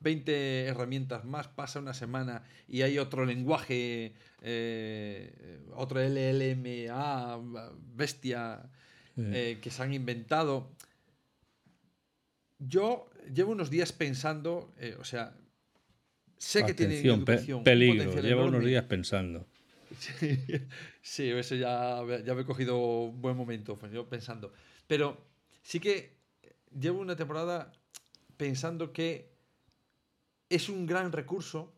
20 0.01 0.67
herramientas 0.67 1.25
más, 1.25 1.49
pasa 1.49 1.79
una 1.79 1.95
semana 1.95 2.43
y 2.69 2.83
hay 2.83 2.99
otro 2.99 3.25
lenguaje, 3.25 4.15
eh, 4.43 5.61
otro 5.75 6.01
LLMA, 6.01 7.39
bestia, 7.95 8.63
eh, 9.17 9.59
que 9.61 9.71
se 9.71 9.83
han 9.83 9.93
inventado. 9.93 10.71
Yo 12.59 13.11
llevo 13.35 13.53
unos 13.53 13.71
días 13.71 13.93
pensando, 13.93 14.75
eh, 14.79 14.97
o 14.99 15.05
sea, 15.05 15.35
sé 16.37 16.65
que 16.65 16.75
tiene 16.75 17.01
educación, 17.01 17.65
peligro, 17.65 18.21
llevo 18.21 18.45
unos 18.47 18.65
días 18.65 18.85
pensando. 18.85 19.47
Sí, 21.03 21.31
eso 21.31 21.55
ya, 21.55 22.03
ya 22.25 22.35
me 22.35 22.43
he 22.43 22.45
cogido 22.45 23.11
buen 23.11 23.37
momento, 23.37 23.77
pues 23.77 23.91
yo 23.91 24.07
pensando. 24.07 24.53
Pero 24.87 25.19
sí 25.63 25.81
que 25.81 26.20
llevo 26.79 27.01
una 27.01 27.17
temporada 27.17 27.73
pensando 28.37 28.93
que 28.93 29.31
es 30.49 30.69
un 30.69 30.87
gran 30.87 31.13
recurso, 31.13 31.73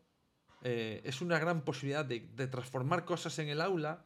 eh, 0.63 1.01
es 1.03 1.21
una 1.21 1.39
gran 1.39 1.61
posibilidad 1.63 2.05
de, 2.05 2.21
transformar 2.47 3.05
cosas 3.05 3.37
en 3.39 3.49
el 3.49 3.61
aula, 3.61 4.05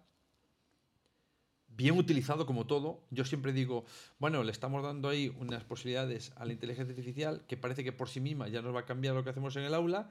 bien 1.67 1.97
utilizado 1.97 2.45
como 2.45 2.65
todo. 2.65 3.03
Yo 3.11 3.25
siempre 3.25 3.53
digo, 3.53 3.85
bueno, 4.19 4.43
le 4.43 4.51
estamos 4.51 4.83
dando 4.83 5.09
ahí 5.09 5.33
unas 5.39 5.63
posibilidades 5.63 6.33
a 6.35 6.45
la 6.45 6.53
inteligencia 6.53 6.91
artificial 6.91 7.43
que 7.47 7.57
parece 7.57 7.83
que 7.83 7.91
por 7.91 8.09
sí 8.09 8.19
misma 8.19 8.47
ya 8.47 8.61
nos 8.61 8.75
va 8.75 8.81
a 8.81 8.85
cambiar 8.85 9.13
lo 9.13 9.23
que 9.23 9.29
hacemos 9.29 9.55
en 9.55 9.63
el 9.63 9.73
aula, 9.73 10.09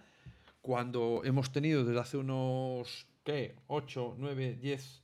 cuando 0.63 1.23
hemos 1.25 1.53
tenido 1.53 1.85
desde 1.85 2.01
hace 2.01 2.17
unos, 2.17 3.07
¿qué? 3.25 3.57
8, 3.67 4.17
9, 4.19 4.59
10 4.61 5.03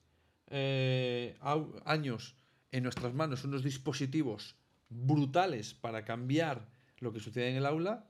años 1.85 2.37
en 2.71 2.83
nuestras 2.83 3.15
manos 3.15 3.45
unos 3.45 3.63
dispositivos 3.63 4.55
brutales 4.95 5.75
para 5.75 6.05
cambiar 6.05 6.69
lo 6.99 7.13
que 7.13 7.21
sucede 7.21 7.51
en 7.51 7.57
el 7.57 7.67
aula 7.67 8.07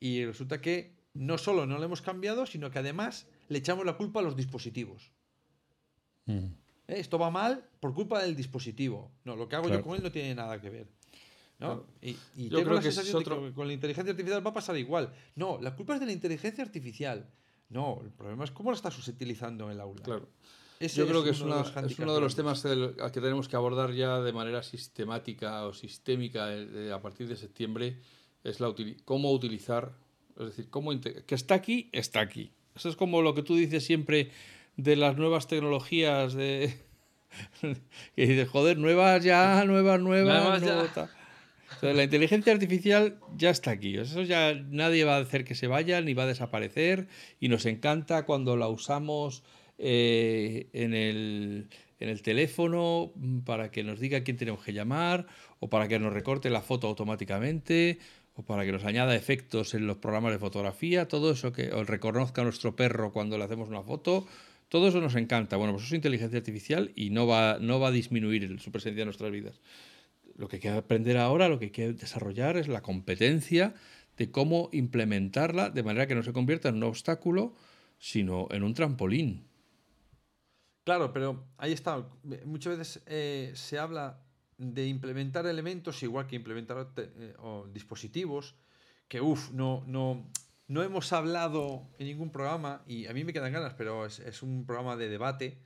y 0.00 0.24
resulta 0.24 0.60
que 0.60 0.96
no 1.14 1.38
solo 1.38 1.66
no 1.66 1.78
lo 1.78 1.84
hemos 1.84 2.02
cambiado, 2.02 2.46
sino 2.46 2.70
que 2.70 2.78
además 2.78 3.26
le 3.48 3.58
echamos 3.58 3.86
la 3.86 3.96
culpa 3.96 4.20
a 4.20 4.22
los 4.22 4.36
dispositivos. 4.36 5.12
Mm. 6.26 6.46
¿Eh? 6.88 6.98
Esto 6.98 7.18
va 7.18 7.30
mal 7.30 7.64
por 7.80 7.94
culpa 7.94 8.22
del 8.22 8.36
dispositivo. 8.36 9.12
No, 9.24 9.36
lo 9.36 9.48
que 9.48 9.56
hago 9.56 9.68
yo 9.68 9.82
con 9.82 9.96
él 9.96 10.02
no 10.02 10.12
tiene 10.12 10.34
nada 10.34 10.60
que 10.60 10.70
ver. 10.70 10.88
¿no? 11.58 11.86
Y, 12.02 12.14
yo 12.36 12.58
tengo 12.58 12.64
creo 12.64 12.74
la 12.74 12.82
sensación 12.82 13.22
que 13.22 13.52
con 13.54 13.66
la 13.66 13.72
inteligencia 13.72 14.10
artificial 14.10 14.44
va 14.44 14.50
a 14.50 14.54
pasar 14.54 14.76
igual. 14.76 15.12
No, 15.36 15.58
la 15.60 15.74
culpa 15.74 15.94
es 15.94 16.00
de 16.00 16.06
la 16.06 16.12
inteligencia 16.12 16.64
artificial. 16.64 17.30
No, 17.70 18.00
el 18.02 18.10
problema 18.10 18.44
es 18.44 18.50
cómo 18.50 18.70
la 18.70 18.76
estás 18.76 18.96
utilizando 19.08 19.64
en 19.66 19.72
el 19.72 19.80
aula. 19.80 20.02
Claro. 20.02 20.28
Yo 20.80 21.06
creo 21.06 21.22
que 21.24 21.30
es, 21.30 21.40
uno 21.40 21.56
de 22.14 22.20
los 22.20 22.34
temas 22.34 22.62
que 22.62 23.20
tenemos 23.20 23.48
que 23.48 23.56
abordar 23.56 23.92
ya 23.92 24.20
de 24.20 24.32
manera 24.32 24.62
sistemática 24.62 25.64
o 25.66 25.72
sistémica 25.72 26.52
eh, 26.52 26.92
a 26.92 27.00
partir 27.00 27.28
de 27.28 27.36
septiembre, 27.36 27.98
es 28.42 28.60
la 28.60 28.74
cómo 29.04 29.32
utilizar, 29.32 29.92
es 30.38 30.46
decir, 30.46 30.68
cómo 30.70 30.90
que 31.00 31.34
está 31.34 31.54
aquí, 31.54 31.88
está 31.92 32.20
aquí. 32.20 32.52
Eso 32.74 32.88
es 32.88 32.96
como 32.96 33.22
lo 33.22 33.34
que 33.34 33.42
tú 33.42 33.54
dices 33.54 33.84
siempre 33.84 34.30
de 34.76 34.96
las 34.96 35.16
nuevas 35.16 35.46
tecnologías, 35.46 36.34
de 36.34 36.76
que 38.16 38.26
dices, 38.26 38.48
joder, 38.48 38.76
nuevas 38.78 39.22
ya, 39.22 39.64
nuevas, 39.64 40.00
nuevas, 40.00 40.62
nuevas 40.62 41.10
la 41.82 42.04
inteligencia 42.04 42.52
artificial 42.52 43.18
ya 43.36 43.50
está 43.50 43.72
aquí. 43.72 43.96
Eso 43.96 44.22
ya 44.22 44.54
nadie 44.54 45.04
va 45.04 45.16
a 45.16 45.20
hacer 45.20 45.44
que 45.44 45.54
se 45.54 45.66
vaya 45.66 46.00
ni 46.00 46.14
va 46.14 46.22
a 46.22 46.26
desaparecer 46.26 47.08
y 47.40 47.48
nos 47.48 47.66
encanta 47.66 48.24
cuando 48.24 48.56
la 48.56 48.68
usamos 48.68 49.42
eh, 49.78 50.68
en, 50.72 50.94
el, 50.94 51.68
en 51.98 52.08
el 52.08 52.22
teléfono 52.22 53.12
para 53.44 53.70
que 53.70 53.82
nos 53.82 54.00
diga 54.00 54.22
quién 54.22 54.36
tenemos 54.36 54.62
que 54.62 54.72
llamar 54.72 55.26
o 55.58 55.68
para 55.68 55.88
que 55.88 55.98
nos 55.98 56.12
recorte 56.12 56.50
la 56.50 56.60
foto 56.60 56.86
automáticamente 56.86 57.98
o 58.34 58.42
para 58.42 58.64
que 58.64 58.72
nos 58.72 58.84
añada 58.84 59.14
efectos 59.14 59.74
en 59.74 59.86
los 59.86 59.98
programas 59.98 60.32
de 60.32 60.38
fotografía, 60.38 61.06
todo 61.06 61.32
eso 61.32 61.52
que 61.52 61.72
o 61.72 61.84
reconozca 61.84 62.42
a 62.42 62.44
nuestro 62.44 62.74
perro 62.74 63.12
cuando 63.12 63.38
le 63.38 63.44
hacemos 63.44 63.68
una 63.68 63.82
foto, 63.82 64.26
todo 64.68 64.88
eso 64.88 65.00
nos 65.00 65.14
encanta. 65.14 65.56
Bueno, 65.56 65.72
pues 65.72 65.84
eso 65.84 65.94
es 65.94 65.98
inteligencia 65.98 66.38
artificial 66.38 66.90
y 66.96 67.10
no 67.10 67.26
va, 67.26 67.58
no 67.60 67.78
va 67.78 67.88
a 67.88 67.92
disminuir 67.92 68.60
su 68.60 68.72
presencia 68.72 69.02
en 69.02 69.06
nuestras 69.06 69.30
vidas. 69.30 69.60
Lo 70.36 70.48
que 70.48 70.56
hay 70.56 70.60
que 70.60 70.68
aprender 70.68 71.16
ahora, 71.16 71.48
lo 71.48 71.60
que 71.60 71.66
hay 71.66 71.70
que 71.70 71.92
desarrollar 71.92 72.56
es 72.56 72.66
la 72.66 72.82
competencia 72.82 73.74
de 74.16 74.30
cómo 74.30 74.68
implementarla 74.72 75.70
de 75.70 75.82
manera 75.82 76.06
que 76.06 76.14
no 76.16 76.22
se 76.22 76.32
convierta 76.32 76.68
en 76.68 76.76
un 76.76 76.84
obstáculo, 76.84 77.54
sino 77.98 78.48
en 78.50 78.64
un 78.64 78.74
trampolín. 78.74 79.44
Claro, 80.84 81.12
pero 81.12 81.48
ahí 81.56 81.72
está. 81.72 82.06
Muchas 82.44 82.76
veces 82.78 83.02
eh, 83.06 83.52
se 83.54 83.78
habla 83.78 84.20
de 84.58 84.86
implementar 84.86 85.46
elementos 85.46 86.02
igual 86.02 86.26
que 86.26 86.36
implementar 86.36 86.92
eh, 86.96 87.34
dispositivos, 87.72 88.54
que 89.08 89.20
uff, 89.20 89.50
no, 89.50 89.82
no, 89.86 90.30
no 90.68 90.82
hemos 90.82 91.12
hablado 91.12 91.88
en 91.98 92.06
ningún 92.06 92.30
programa, 92.30 92.82
y 92.86 93.06
a 93.06 93.14
mí 93.14 93.24
me 93.24 93.32
quedan 93.32 93.52
ganas, 93.52 93.74
pero 93.74 94.04
es, 94.04 94.20
es 94.20 94.42
un 94.42 94.66
programa 94.66 94.96
de 94.96 95.08
debate, 95.08 95.58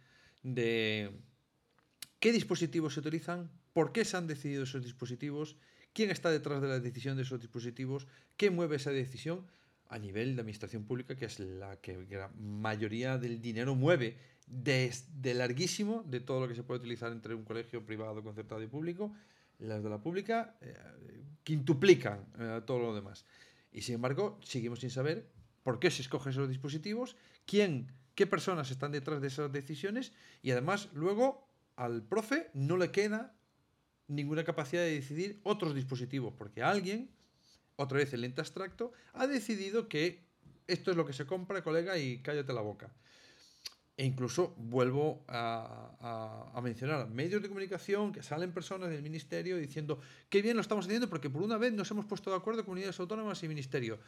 de 0.43 1.11
qué 2.21 2.33
dispositivos 2.33 2.95
se 2.95 3.01
utilizan, 3.01 3.51
por 3.73 3.93
qué 3.93 4.05
se 4.05 4.16
han 4.16 4.29
decidido 4.29 4.62
esos 4.62 4.85
dispositivos, 4.85 5.57
quién 5.93 6.11
está 6.11 6.31
detrás 6.31 6.62
de 6.62 6.69
la 6.69 6.79
decisión 6.79 7.16
de 7.16 7.25
esos 7.25 7.41
dispositivos, 7.41 8.07
qué 8.37 8.51
mueve 8.51 8.77
esa 8.77 8.91
decisión 8.91 9.47
a 9.89 9.99
nivel 9.99 10.37
de 10.37 10.43
administración 10.43 10.85
pública, 10.85 11.16
que 11.16 11.25
es 11.25 11.41
la 11.41 11.81
que 11.81 12.07
la 12.11 12.29
mayoría 12.39 13.19
del 13.19 13.41
dinero 13.41 13.75
mueve 13.75 14.16
de, 14.51 14.92
larguísimo 15.34 16.03
de 16.07 16.20
todo 16.20 16.40
lo 16.40 16.49
que 16.49 16.55
se 16.55 16.62
puede 16.62 16.80
utilizar 16.80 17.12
entre 17.12 17.34
un 17.34 17.44
colegio 17.44 17.84
privado, 17.84 18.22
concertado 18.22 18.62
y 18.62 18.66
público, 18.66 19.12
las 19.59 19.82
de 19.82 19.90
la 19.90 20.01
pública 20.01 20.57
eh, 20.61 20.74
quintuplican 21.44 22.26
eh, 22.38 22.61
todo 22.66 22.78
lo 22.78 22.94
demás. 22.94 23.24
Y 23.72 23.82
sin 23.82 23.96
embargo, 23.96 24.38
seguimos 24.42 24.80
sin 24.80 24.90
saber 24.90 25.28
por 25.62 25.78
qué 25.78 25.90
se 25.90 26.03
escogen 26.03 26.32
esos 26.32 26.49
dispositivos, 26.49 27.16
quién, 27.44 27.92
qué 28.14 28.26
personas 28.26 28.70
están 28.70 28.92
detrás 28.92 29.20
de 29.20 29.28
esas 29.28 29.53
decisiones 29.53 30.12
y 30.42 30.51
además 30.51 30.88
luego 30.94 31.46
al 31.76 32.03
profe 32.03 32.51
no 32.55 32.76
le 32.76 32.90
queda 32.90 33.34
ninguna 34.09 34.44
capacidad 34.44 34.82
de 34.82 34.94
decidir 34.94 35.40
otros 35.42 35.74
dispositivos, 35.74 36.32
porque 36.32 36.62
alguien, 36.62 37.11
otra 37.76 37.99
vez 37.99 38.12
el 38.14 38.24
ente 38.24 38.40
abstracto, 38.40 38.92
ha 39.12 39.26
decidido 39.26 39.88
que 39.88 40.26
esto 40.66 40.90
es 40.90 40.96
lo 40.96 41.07
que 41.07 41.12
se 41.12 41.26
compra, 41.26 41.62
colega, 41.62 41.99
y 41.99 42.18
cállate 42.18 42.53
la 42.53 42.61
boca. 42.61 42.90
E 43.99 44.05
incluso 44.05 44.55
vuelvo 44.57 45.24
a, 45.26 46.61
mencionar 46.62 47.11
medios 47.11 47.42
de 47.42 47.49
comunicación 47.49 48.12
que 48.12 48.22
salen 48.22 48.53
personas 48.53 48.90
del 48.90 49.03
ministerio 49.03 49.57
diciendo 49.57 49.99
qué 50.28 50.40
bien 50.40 50.55
lo 50.55 50.62
estamos 50.62 50.86
haciendo 50.86 51.11
porque 51.11 51.28
por 51.28 51.42
una 51.42 51.59
vez 51.59 51.72
nos 51.72 51.90
hemos 51.90 52.07
puesto 52.07 52.30
de 52.30 52.36
acuerdo 52.36 52.64
comunidades 52.64 53.01
autónomas 53.01 53.42
y 53.42 53.49
ministerio. 53.49 53.99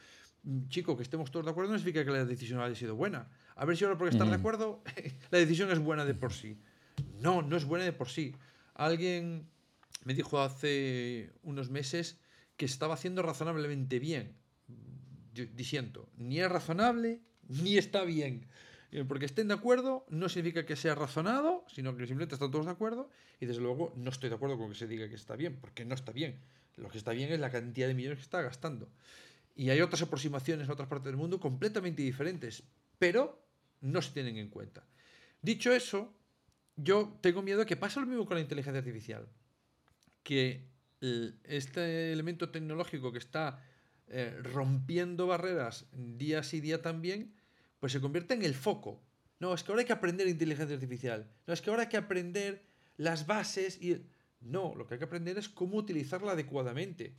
Mm, 0.44 0.68
chico, 0.68 0.96
que 0.96 1.02
estemos 1.02 1.32
todos 1.32 1.44
de 1.44 1.50
acuerdo 1.50 1.72
no 1.72 1.78
significa 1.78 2.04
que 2.04 2.12
la 2.12 2.24
decisión 2.24 2.60
haya 2.60 2.76
sido 2.76 2.94
buena. 2.94 3.28
A 3.56 3.64
ver 3.64 3.76
si 3.76 3.82
ahora 3.82 3.98
porque 3.98 4.14
estar 4.14 4.28
de 4.28 4.36
acuerdo 4.36 4.80
la 5.32 5.38
decisión 5.38 5.72
es 5.72 5.80
buena 5.80 6.04
de 6.04 6.14
por 6.14 6.32
sí. 6.32 6.56
No, 7.18 7.42
no 7.42 7.56
es 7.56 7.64
buena 7.64 7.84
de 7.84 7.92
por 7.92 8.08
sí. 8.08 8.36
Alguien 8.74 9.48
me 10.04 10.14
dijo 10.14 10.40
hace 10.40 11.32
unos 11.42 11.68
meses 11.68 12.20
que 12.56 12.64
estaba 12.64 12.94
haciendo 12.94 13.22
razonablemente 13.22 13.98
bien. 13.98 14.36
diciendo, 15.34 16.08
ni 16.16 16.38
es 16.38 16.48
razonable 16.48 17.22
ni 17.48 17.76
está 17.76 18.04
bien. 18.04 18.46
Porque 19.06 19.26
estén 19.26 19.48
de 19.48 19.54
acuerdo 19.54 20.04
no 20.08 20.28
significa 20.28 20.66
que 20.66 20.74
sea 20.74 20.94
razonado, 20.96 21.64
sino 21.68 21.96
que 21.96 22.06
simplemente 22.06 22.34
están 22.34 22.50
todos 22.50 22.66
de 22.66 22.72
acuerdo 22.72 23.08
y 23.38 23.46
desde 23.46 23.60
luego 23.60 23.92
no 23.96 24.10
estoy 24.10 24.30
de 24.30 24.34
acuerdo 24.34 24.58
con 24.58 24.70
que 24.70 24.74
se 24.74 24.88
diga 24.88 25.08
que 25.08 25.14
está 25.14 25.36
bien, 25.36 25.56
porque 25.60 25.84
no 25.84 25.94
está 25.94 26.12
bien. 26.12 26.40
Lo 26.76 26.88
que 26.88 26.98
está 26.98 27.12
bien 27.12 27.32
es 27.32 27.38
la 27.38 27.50
cantidad 27.50 27.86
de 27.86 27.94
millones 27.94 28.18
que 28.18 28.24
está 28.24 28.42
gastando. 28.42 28.88
Y 29.54 29.70
hay 29.70 29.80
otras 29.80 30.02
aproximaciones 30.02 30.66
en 30.66 30.72
otras 30.72 30.88
partes 30.88 31.06
del 31.06 31.16
mundo 31.16 31.38
completamente 31.38 32.02
diferentes, 32.02 32.62
pero 32.98 33.40
no 33.80 34.02
se 34.02 34.12
tienen 34.12 34.38
en 34.38 34.48
cuenta. 34.48 34.84
Dicho 35.42 35.72
eso, 35.72 36.12
yo 36.76 37.16
tengo 37.20 37.42
miedo 37.42 37.60
de 37.60 37.66
que 37.66 37.76
pase 37.76 38.00
lo 38.00 38.06
mismo 38.06 38.26
con 38.26 38.36
la 38.36 38.42
inteligencia 38.42 38.78
artificial. 38.78 39.28
Que 40.22 40.68
este 41.44 42.12
elemento 42.12 42.50
tecnológico 42.50 43.12
que 43.12 43.18
está 43.18 43.62
eh, 44.08 44.36
rompiendo 44.42 45.26
barreras 45.26 45.86
día 45.92 46.42
sí 46.42 46.60
día 46.60 46.82
también, 46.82 47.34
pues 47.80 47.92
se 47.92 48.00
convierte 48.00 48.34
en 48.34 48.44
el 48.44 48.54
foco. 48.54 49.02
No, 49.40 49.54
es 49.54 49.64
que 49.64 49.72
ahora 49.72 49.80
hay 49.80 49.86
que 49.86 49.94
aprender 49.94 50.28
inteligencia 50.28 50.74
artificial. 50.74 51.26
No, 51.46 51.54
es 51.54 51.62
que 51.62 51.70
ahora 51.70 51.82
hay 51.82 51.88
que 51.88 51.96
aprender 51.96 52.62
las 52.96 53.26
bases 53.26 53.82
y... 53.82 54.06
No, 54.42 54.74
lo 54.74 54.86
que 54.86 54.94
hay 54.94 54.98
que 54.98 55.04
aprender 55.04 55.36
es 55.36 55.48
cómo 55.48 55.76
utilizarla 55.76 56.32
adecuadamente. 56.32 57.14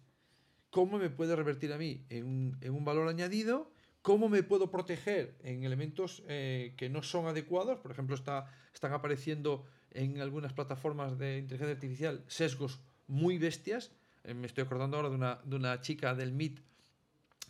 Cómo 0.69 0.97
me 0.97 1.09
puede 1.09 1.35
revertir 1.35 1.73
a 1.73 1.77
mí 1.77 2.05
en 2.09 2.57
un, 2.63 2.85
valor 2.85 3.07
añadido, 3.07 3.71
cómo 4.01 4.29
me 4.29 4.41
puedo 4.41 4.71
proteger 4.71 5.35
en 5.43 5.63
elementos 5.63 6.23
eh, 6.27 6.73
que 6.77 6.89
no 6.89 7.03
son 7.03 7.27
adecuados. 7.27 7.79
Por 7.79 7.91
ejemplo, 7.91 8.15
está, 8.15 8.47
están 8.73 8.93
apareciendo 8.93 9.65
en 9.91 10.19
algunas 10.19 10.53
plataformas 10.53 11.19
de 11.19 11.39
inteligencia 11.39 11.75
artificial 11.75 12.23
sesgos 12.27 12.79
muy 13.07 13.37
bestias. 13.37 13.91
Eh, 14.23 14.33
me 14.33 14.47
estoy 14.47 14.63
acordando 14.63 14.97
ahora 14.97 15.09
de 15.09 15.15
una, 15.15 15.39
de 15.43 15.55
una 15.55 15.81
chica 15.81 16.15
del 16.15 16.31
MIT 16.31 16.59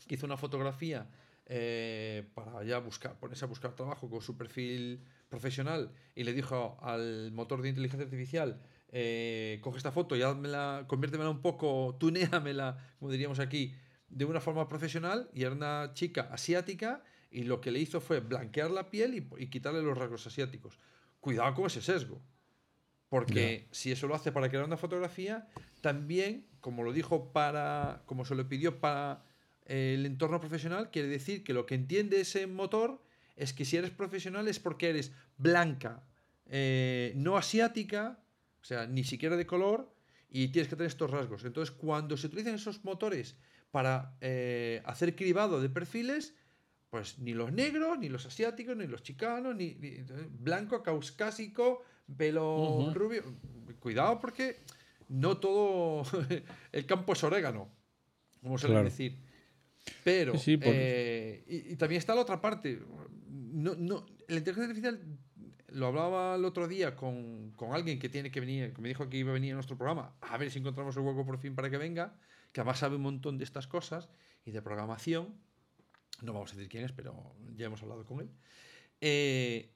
que 0.07 0.16
hizo 0.16 0.26
una 0.26 0.38
fotografía 0.38 1.07
eh, 1.54 2.24
para 2.34 2.64
ya 2.64 2.80
buscar, 2.80 3.20
ponerse 3.20 3.43
a 3.43 3.47
buscar 3.49 3.76
trabajo 3.76 4.10
con 4.10 4.22
su 4.22 4.38
perfil 4.38 5.04
profesional 5.28 5.91
y 6.16 6.24
le 6.24 6.32
dijo 6.32 6.78
al 6.82 7.34
motor 7.34 7.62
de 7.62 7.68
inteligencia 7.68 8.06
artificial, 8.06 8.62
eh, 8.88 9.60
coge 9.60 9.76
esta 9.76 9.91
foto 9.91 10.16
y 10.16 10.22
házmela, 10.22 10.86
conviértemela 10.88 11.30
un 11.30 11.41
poco, 11.41 11.97
tuneamela, 11.99 12.78
como 12.99 13.12
diríamos 13.12 13.39
aquí, 13.39 13.76
de 14.08 14.24
una 14.24 14.39
forma 14.39 14.70
profesional. 14.70 15.30
Y 15.34 15.41
era 15.43 15.52
una 15.52 15.91
chica 15.93 16.30
asiática 16.32 17.04
y 17.30 17.43
lo 17.43 17.60
que 17.60 17.72
le 17.72 17.80
hizo 17.80 17.99
fue 17.99 18.22
blanquear 18.22 18.72
la 18.72 18.89
piel 18.89 19.28
y, 19.38 19.47
quitarle 19.47 19.82
los 19.82 19.97
rasgos 19.97 20.26
asiáticos. 20.28 20.80
Cuidado 21.20 21.54
con 21.54 21.66
ese 21.66 21.82
sesgo. 21.82 22.22
Porque 23.10 23.68
si 23.72 23.91
eso 23.91 24.08
lo 24.08 24.16
hace 24.16 24.32
para 24.32 24.47
crear 24.47 24.64
una 24.64 24.78
fotografía, 24.78 25.49
también, 25.82 26.47
como 26.62 26.84
lo 26.84 26.93
dijo 26.93 27.34
para, 27.34 28.04
como 28.06 28.24
se 28.24 28.36
lo 28.36 28.47
pidió 28.47 28.80
para 28.80 29.26
el 29.72 30.05
entorno 30.05 30.39
profesional, 30.39 30.91
quiere 30.91 31.07
decir 31.07 31.43
que 31.43 31.53
lo 31.53 31.65
que 31.65 31.76
entiende 31.76 32.19
ese 32.19 32.45
motor 32.45 33.01
es 33.38 33.53
que 33.53 33.63
si 33.63 33.78
eres 33.78 33.91
profesional 33.91 34.47
es 34.49 34.59
porque 34.59 34.89
eres 34.89 35.13
blanca, 35.38 36.03
eh, 36.47 37.13
no 37.15 37.38
asiática, 37.38 38.19
o 38.61 38.65
sea, 38.65 38.86
ni 38.86 39.05
siquiera 39.05 39.38
de 39.38 39.45
color, 39.45 39.93
y 40.30 40.49
tienes 40.49 40.67
que 40.67 40.76
tener 40.76 40.89
estos 40.89 41.09
rasgos. 41.09 41.45
Entonces, 41.45 41.74
cuando 41.74 42.17
se 42.17 42.28
utilizan 42.28 42.55
esos 42.55 42.84
motores 42.84 43.38
para 43.72 44.17
eh, 44.19 44.82
hacer 44.86 45.15
cribado 45.15 45.61
de 45.61 45.69
perfiles, 45.69 46.36
pues 46.89 47.19
ni 47.19 47.34
los 47.34 47.53
negros, 47.53 47.97
ni 47.97 48.09
los 48.09 48.26
asiáticos, 48.26 48.76
ni 48.76 48.88
los 48.88 49.01
chicanos, 49.03 49.55
ni, 49.55 49.78
blanco, 50.39 50.84
caucásico, 50.84 51.84
pelo 52.17 52.91
rubio. 52.93 53.24
Cuidado 53.80 54.19
porque 54.19 54.57
no 55.07 55.38
todo 55.38 56.03
el 56.74 56.86
campo 56.86 57.13
es 57.13 57.24
orégano, 57.24 57.69
como 58.41 58.57
se 58.57 58.67
claro. 58.67 58.84
decir. 58.84 59.31
Pero, 60.04 60.34
eh, 60.46 61.44
y, 61.48 61.76
también 61.76 62.00
está 62.00 62.16
la 62.16 62.22
otra 62.22 62.42
parte. 62.42 62.80
No, 63.30 63.76
no, 63.76 64.06
la 64.28 64.38
inteligencia 64.38 64.70
artificial, 64.70 65.02
lo 65.70 65.88
hablaba 65.88 66.36
el 66.36 66.46
otro 66.46 66.68
día 66.68 66.96
con, 66.96 67.52
con, 67.56 67.74
alguien 67.74 68.00
que 68.00 68.10
tiene 68.10 68.32
que 68.32 68.40
venir, 68.40 68.74
que 68.74 68.82
me 68.82 68.90
dijo 68.90 69.10
que 69.10 69.18
iba 69.18 69.32
a 69.32 69.34
venir 69.34 69.54
a 69.54 69.56
nuestro 69.56 69.78
programa, 69.78 70.16
a 70.22 70.38
ver 70.38 70.52
si 70.52 70.60
encontramos 70.60 70.96
el 70.96 71.04
hueco 71.04 71.26
por 71.26 71.38
fin 71.40 71.56
para 71.56 71.70
que 71.70 71.78
venga, 71.78 72.16
que 72.52 72.62
además 72.62 72.80
sabe 72.80 72.96
un 72.96 73.04
montón 73.04 73.38
de 73.38 73.44
estas 73.44 73.68
cosas 73.68 74.10
y 74.46 74.52
de 74.52 74.62
programación. 74.62 75.36
No 76.22 76.34
vamos 76.34 76.52
a 76.52 76.56
decir 76.56 76.70
quién 76.70 76.84
es, 76.84 76.92
pero 76.92 77.36
ya 77.56 77.66
hemos 77.66 77.82
hablado 77.82 78.06
con 78.06 78.22
él. 78.22 78.30
Eh, 79.00 79.72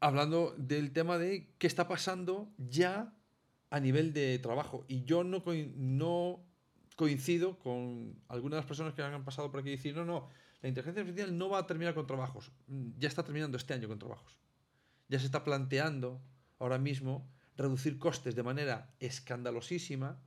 hablando 0.00 0.54
del 0.56 0.92
tema 0.92 1.18
de 1.18 1.48
qué 1.58 1.66
está 1.66 1.88
pasando 1.88 2.50
ya 2.58 3.14
a 3.70 3.80
nivel 3.80 4.12
de 4.12 4.38
trabajo. 4.38 4.84
Y 4.88 5.04
yo 5.04 5.24
no, 5.24 5.42
no 5.76 6.44
coincido 6.96 7.58
con 7.58 8.14
algunas 8.28 8.56
de 8.56 8.60
las 8.60 8.66
personas 8.66 8.94
que 8.94 9.02
han 9.02 9.24
pasado 9.24 9.50
por 9.50 9.60
aquí 9.60 9.70
y 9.70 9.76
decir, 9.76 9.94
no, 9.94 10.04
no, 10.04 10.28
la 10.62 10.68
inteligencia 10.68 11.02
artificial 11.02 11.36
no 11.36 11.48
va 11.48 11.58
a 11.58 11.66
terminar 11.66 11.94
con 11.94 12.06
trabajos. 12.06 12.52
Mm, 12.68 12.90
ya 12.98 13.08
está 13.08 13.24
terminando 13.24 13.56
este 13.56 13.74
año 13.74 13.88
con 13.88 13.98
trabajos. 13.98 14.38
Ya 15.08 15.18
se 15.18 15.26
está 15.26 15.44
planteando 15.44 16.22
ahora 16.58 16.78
mismo 16.78 17.28
reducir 17.56 17.98
costes 17.98 18.34
de 18.34 18.42
manera 18.42 18.94
escandalosísima, 19.00 20.20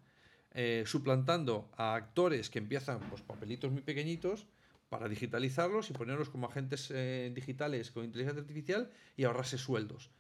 eh, 0.52 0.84
suplantando 0.86 1.70
a 1.78 1.96
actores 1.96 2.50
que 2.50 2.60
empiezan 2.60 3.00
pues, 3.10 3.22
papelitos 3.22 3.72
muy 3.72 3.82
pequeñitos 3.82 4.48
para 4.90 5.10
digitalizarlos 5.10 5.90
y 5.90 5.94
ponerlos 5.94 6.30
como 6.30 6.48
agentes 6.48 6.92
eh, 6.92 7.32
digitales 7.34 7.92
con 7.92 8.06
inteligencia 8.06 8.42
artificial 8.42 8.92
y 9.18 9.24
ahorrarse 9.24 9.58
sueldos. 9.58 10.12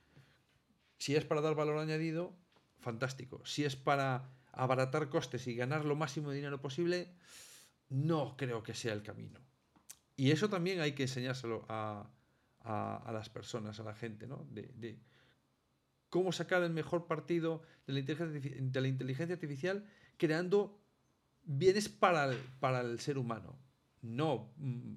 Si 0.97 1.15
es 1.15 1.25
para 1.25 1.41
dar 1.41 1.55
valor 1.55 1.77
añadido, 1.77 2.33
fantástico. 2.79 3.45
Si 3.45 3.63
es 3.63 3.75
para 3.75 4.29
abaratar 4.55 5.09
costes 5.09 5.47
y 5.47 5.55
ganar 5.55 5.85
lo 5.85 5.95
máximo 5.95 6.29
de 6.29 6.37
dinero 6.37 6.61
posible, 6.61 7.09
no 7.89 8.35
creo 8.37 8.63
que 8.63 8.73
sea 8.73 8.93
el 8.93 9.03
camino. 9.03 9.39
Y 10.15 10.31
eso 10.31 10.49
también 10.49 10.79
hay 10.79 10.93
que 10.93 11.03
enseñárselo 11.03 11.65
a, 11.67 12.09
las 13.11 13.29
personas, 13.29 13.79
a 13.79 13.83
la 13.83 13.93
gente, 13.93 14.27
¿no? 14.27 14.47
De, 14.49 14.97
cómo 16.09 16.31
sacar 16.31 16.63
el 16.63 16.71
mejor 16.71 17.07
partido 17.07 17.61
de 17.85 17.93
la 17.93 17.99
inteligencia, 17.99 18.51
de 18.57 18.81
la 18.81 18.87
inteligencia 18.87 19.33
artificial 19.33 19.85
creando 20.17 20.79
bienes 21.43 21.89
para 21.89 22.31
el, 22.31 22.37
para 22.59 22.79
el 22.81 22.99
ser 22.99 23.17
humano, 23.17 23.59
no 24.01 24.53
mm, 24.57 24.93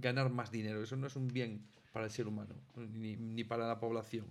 ganar 0.00 0.30
más 0.30 0.52
dinero. 0.52 0.82
Eso 0.82 0.96
no 0.96 1.08
es 1.08 1.16
un 1.16 1.28
bien 1.28 1.66
para 1.92 2.06
el 2.06 2.12
ser 2.12 2.28
humano, 2.28 2.54
ni, 2.76 3.16
ni 3.16 3.42
para 3.42 3.66
la 3.66 3.80
población. 3.80 4.26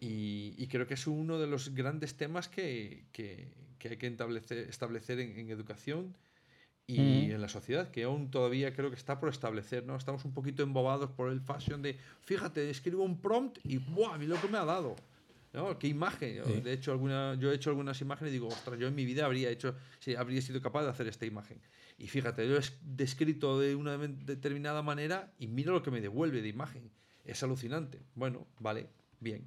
Y, 0.00 0.66
creo 0.68 0.86
que 0.86 0.94
es 0.94 1.06
uno 1.06 1.38
de 1.38 1.46
los 1.46 1.74
grandes 1.74 2.14
temas 2.14 2.48
que, 2.48 3.04
que, 3.12 3.48
hay 3.88 3.96
que 3.96 4.06
establecer, 4.06 4.58
establecer 4.68 5.18
en, 5.18 5.50
educación 5.50 6.16
y 6.86 7.00
mm. 7.00 7.30
en 7.32 7.40
la 7.40 7.48
sociedad, 7.48 7.90
que 7.90 8.04
aún 8.04 8.30
todavía 8.30 8.72
creo 8.74 8.90
que 8.90 8.96
está 8.96 9.18
por 9.18 9.28
establecer, 9.28 9.84
¿no? 9.84 9.96
Estamos 9.96 10.24
un 10.24 10.32
poquito 10.32 10.62
embobados 10.62 11.10
por 11.10 11.30
el 11.30 11.40
fashion 11.40 11.82
de, 11.82 11.98
fíjate, 12.20 12.70
escribo 12.70 13.02
un 13.02 13.20
prompt 13.20 13.58
y 13.64 13.78
¡buah! 13.78 14.18
Mira 14.18 14.36
lo 14.36 14.40
que 14.40 14.48
me 14.48 14.58
ha 14.58 14.64
dado. 14.64 14.94
¿no? 15.52 15.78
¿Qué 15.78 15.88
imagen? 15.88 16.62
De 16.62 16.72
hecho, 16.72 16.92
alguna, 16.92 17.34
yo 17.34 17.50
he 17.50 17.54
hecho 17.54 17.70
algunas 17.70 18.00
imágenes 18.00 18.30
y 18.30 18.34
digo, 18.34 18.48
ostras, 18.48 18.78
yo 18.78 18.86
en 18.86 18.94
mi 18.94 19.04
vida 19.04 19.24
habría 19.24 19.50
hecho, 19.50 19.74
sí, 19.98 20.14
habría 20.14 20.42
sido 20.42 20.60
capaz 20.60 20.84
de 20.84 20.90
hacer 20.90 21.08
esta 21.08 21.26
imagen. 21.26 21.60
Y 21.96 22.06
fíjate, 22.06 22.46
yo 22.48 22.56
he 22.56 22.62
descrito 22.82 23.58
de 23.58 23.74
una 23.74 23.96
determinada 23.98 24.82
manera 24.82 25.32
y 25.38 25.48
mira 25.48 25.72
lo 25.72 25.82
que 25.82 25.90
me 25.90 26.00
devuelve 26.00 26.42
de 26.42 26.48
imagen. 26.48 26.90
Es 27.24 27.42
alucinante. 27.42 28.00
Bueno, 28.14 28.46
vale, 28.60 28.88
bien. 29.20 29.44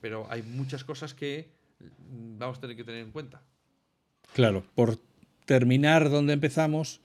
Pero 0.00 0.26
hay 0.30 0.42
muchas 0.42 0.84
cosas 0.84 1.14
que 1.14 1.48
mm, 1.80 2.38
vamos 2.38 2.58
a 2.58 2.60
tener 2.60 2.76
que 2.76 2.84
tener 2.84 3.02
en 3.02 3.12
cuenta. 3.12 3.42
Claro, 4.34 4.64
por 4.74 4.98
terminar 5.44 6.10
donde 6.10 6.32
empezamos, 6.32 7.00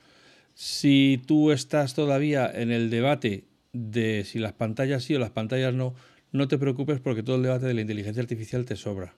si 0.53 1.21
tú 1.25 1.51
estás 1.51 1.93
todavía 1.93 2.49
en 2.53 2.71
el 2.71 2.89
debate 2.89 3.45
de 3.73 4.23
si 4.23 4.39
las 4.39 4.53
pantallas 4.53 5.03
sí 5.03 5.15
o 5.15 5.19
las 5.19 5.31
pantallas 5.31 5.73
no, 5.73 5.95
no 6.31 6.47
te 6.47 6.57
preocupes 6.57 6.99
porque 6.99 7.23
todo 7.23 7.35
el 7.35 7.43
debate 7.43 7.65
de 7.65 7.73
la 7.73 7.81
inteligencia 7.81 8.21
artificial 8.21 8.65
te 8.65 8.75
sobra. 8.75 9.15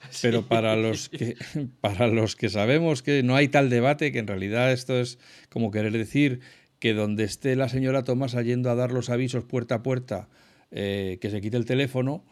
Pero 0.22 0.46
para 0.46 0.76
los, 0.76 1.08
que, 1.08 1.36
para 1.80 2.08
los 2.08 2.36
que 2.36 2.48
sabemos 2.48 3.02
que 3.02 3.22
no 3.22 3.36
hay 3.36 3.48
tal 3.48 3.70
debate, 3.70 4.10
que 4.12 4.18
en 4.18 4.26
realidad 4.26 4.72
esto 4.72 4.98
es 4.98 5.18
como 5.48 5.70
querer 5.70 5.92
decir 5.92 6.40
que 6.78 6.94
donde 6.94 7.24
esté 7.24 7.54
la 7.54 7.68
señora 7.68 8.02
Tomás 8.02 8.32
yendo 8.32 8.70
a 8.70 8.74
dar 8.74 8.90
los 8.90 9.10
avisos 9.10 9.44
puerta 9.44 9.76
a 9.76 9.82
puerta 9.82 10.28
eh, 10.70 11.18
que 11.20 11.30
se 11.30 11.40
quite 11.40 11.56
el 11.56 11.64
teléfono, 11.64 12.24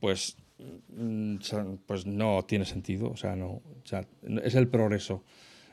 pues, 0.00 0.36
mm, 0.88 1.36
pues 1.86 2.06
no 2.06 2.44
tiene 2.46 2.64
sentido. 2.64 3.10
O 3.10 3.16
sea, 3.16 3.36
no, 3.36 3.62
es 4.42 4.54
el 4.54 4.68
progreso. 4.68 5.24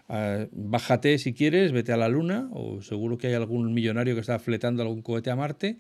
Ah, 0.09 0.47
bájate 0.51 1.19
si 1.19 1.33
quieres, 1.33 1.71
vete 1.71 1.93
a 1.93 1.97
la 1.97 2.09
Luna, 2.09 2.49
o 2.51 2.81
seguro 2.81 3.19
que 3.19 3.27
hay 3.27 3.35
algún 3.35 3.73
millonario 3.73 4.15
que 4.15 4.21
está 4.21 4.39
fletando 4.39 4.81
algún 4.81 5.03
cohete 5.03 5.29
a 5.29 5.35
Marte, 5.35 5.77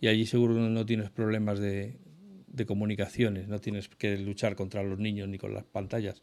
y 0.00 0.08
allí 0.08 0.26
seguro 0.26 0.54
no 0.54 0.84
tienes 0.84 1.10
problemas 1.10 1.60
de, 1.60 1.96
comunicaciones, 2.66 3.46
no 3.46 3.60
tienes 3.60 3.88
que 3.88 4.18
luchar 4.18 4.56
contra 4.56 4.82
los 4.82 4.98
niños 4.98 5.28
ni 5.28 5.38
con 5.38 5.54
las 5.54 5.64
pantallas. 5.64 6.22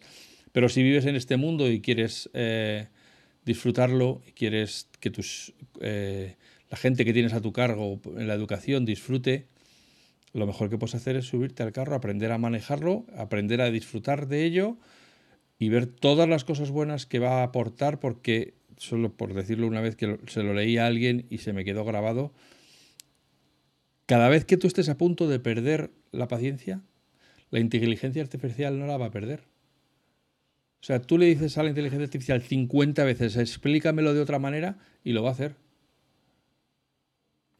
Pero 0.52 0.68
si 0.68 0.84
vives 0.84 1.06
en 1.06 1.16
este 1.16 1.38
mundo 1.38 1.72
y 1.72 1.80
quieres 1.80 2.30
eh, 2.34 2.90
disfrutarlo, 3.46 4.22
y 4.28 4.34
quieres 4.34 4.90
que 5.00 5.10
tus, 5.10 5.54
eh, 5.80 6.36
la 6.70 6.78
gente 6.78 7.06
que 7.06 7.14
tienes 7.14 7.34
a 7.34 7.42
tu 7.42 7.54
cargo 7.54 8.02
en 8.18 8.28
la 8.28 8.34
educación 8.34 8.84
disfrute, 8.84 9.48
lo 10.36 10.46
mejor 10.46 10.70
que 10.70 10.78
puedes 10.78 10.96
hacer 10.96 11.16
es 11.16 11.26
subirte 11.26 11.64
al 11.64 11.72
carro, 11.72 11.96
aprender 11.96 12.34
a 12.34 12.38
manejarlo, 12.38 13.06
aprender 13.16 13.62
a 13.62 13.72
disfrutar 13.72 14.28
de 14.28 14.44
ello 14.44 14.78
y 15.58 15.70
ver 15.70 15.88
todas 15.88 16.28
las 16.28 16.44
cosas 16.44 16.72
buenas 16.72 17.06
que 17.06 17.20
va 17.20 17.40
a 17.40 17.44
aportar, 17.44 18.02
porque, 18.02 18.54
solo 18.76 19.16
por 19.16 19.34
decirlo 19.34 19.66
una 19.66 19.80
vez 19.80 19.96
que 19.96 20.20
se 20.28 20.44
lo 20.44 20.54
leí 20.54 20.78
a 20.78 20.88
alguien 20.88 21.26
y 21.30 21.38
se 21.38 21.54
me 21.54 21.64
quedó 21.64 21.86
grabado, 21.86 22.34
cada 24.08 24.28
vez 24.28 24.44
que 24.44 24.58
tú 24.58 24.68
estés 24.68 24.90
a 24.90 24.98
punto 24.98 25.30
de 25.30 25.40
perder 25.40 25.92
la 26.12 26.28
paciencia, 26.28 26.82
la 27.50 27.62
inteligencia 27.62 28.22
artificial 28.22 28.78
no 28.78 28.88
la 28.88 28.98
va 28.98 29.06
a 29.06 29.12
perder. 29.12 29.44
O 30.82 30.86
sea, 30.86 31.02
tú 31.02 31.18
le 31.18 31.28
dices 31.28 31.58
a 31.58 31.64
la 31.64 31.70
inteligencia 31.70 32.04
artificial 32.04 32.42
50 32.42 33.06
veces, 33.06 33.38
explícamelo 33.38 34.14
de 34.14 34.20
otra 34.20 34.38
manera, 34.38 34.80
y 35.02 35.14
lo 35.14 35.24
va 35.24 35.30
a 35.30 35.32
hacer. 35.32 35.56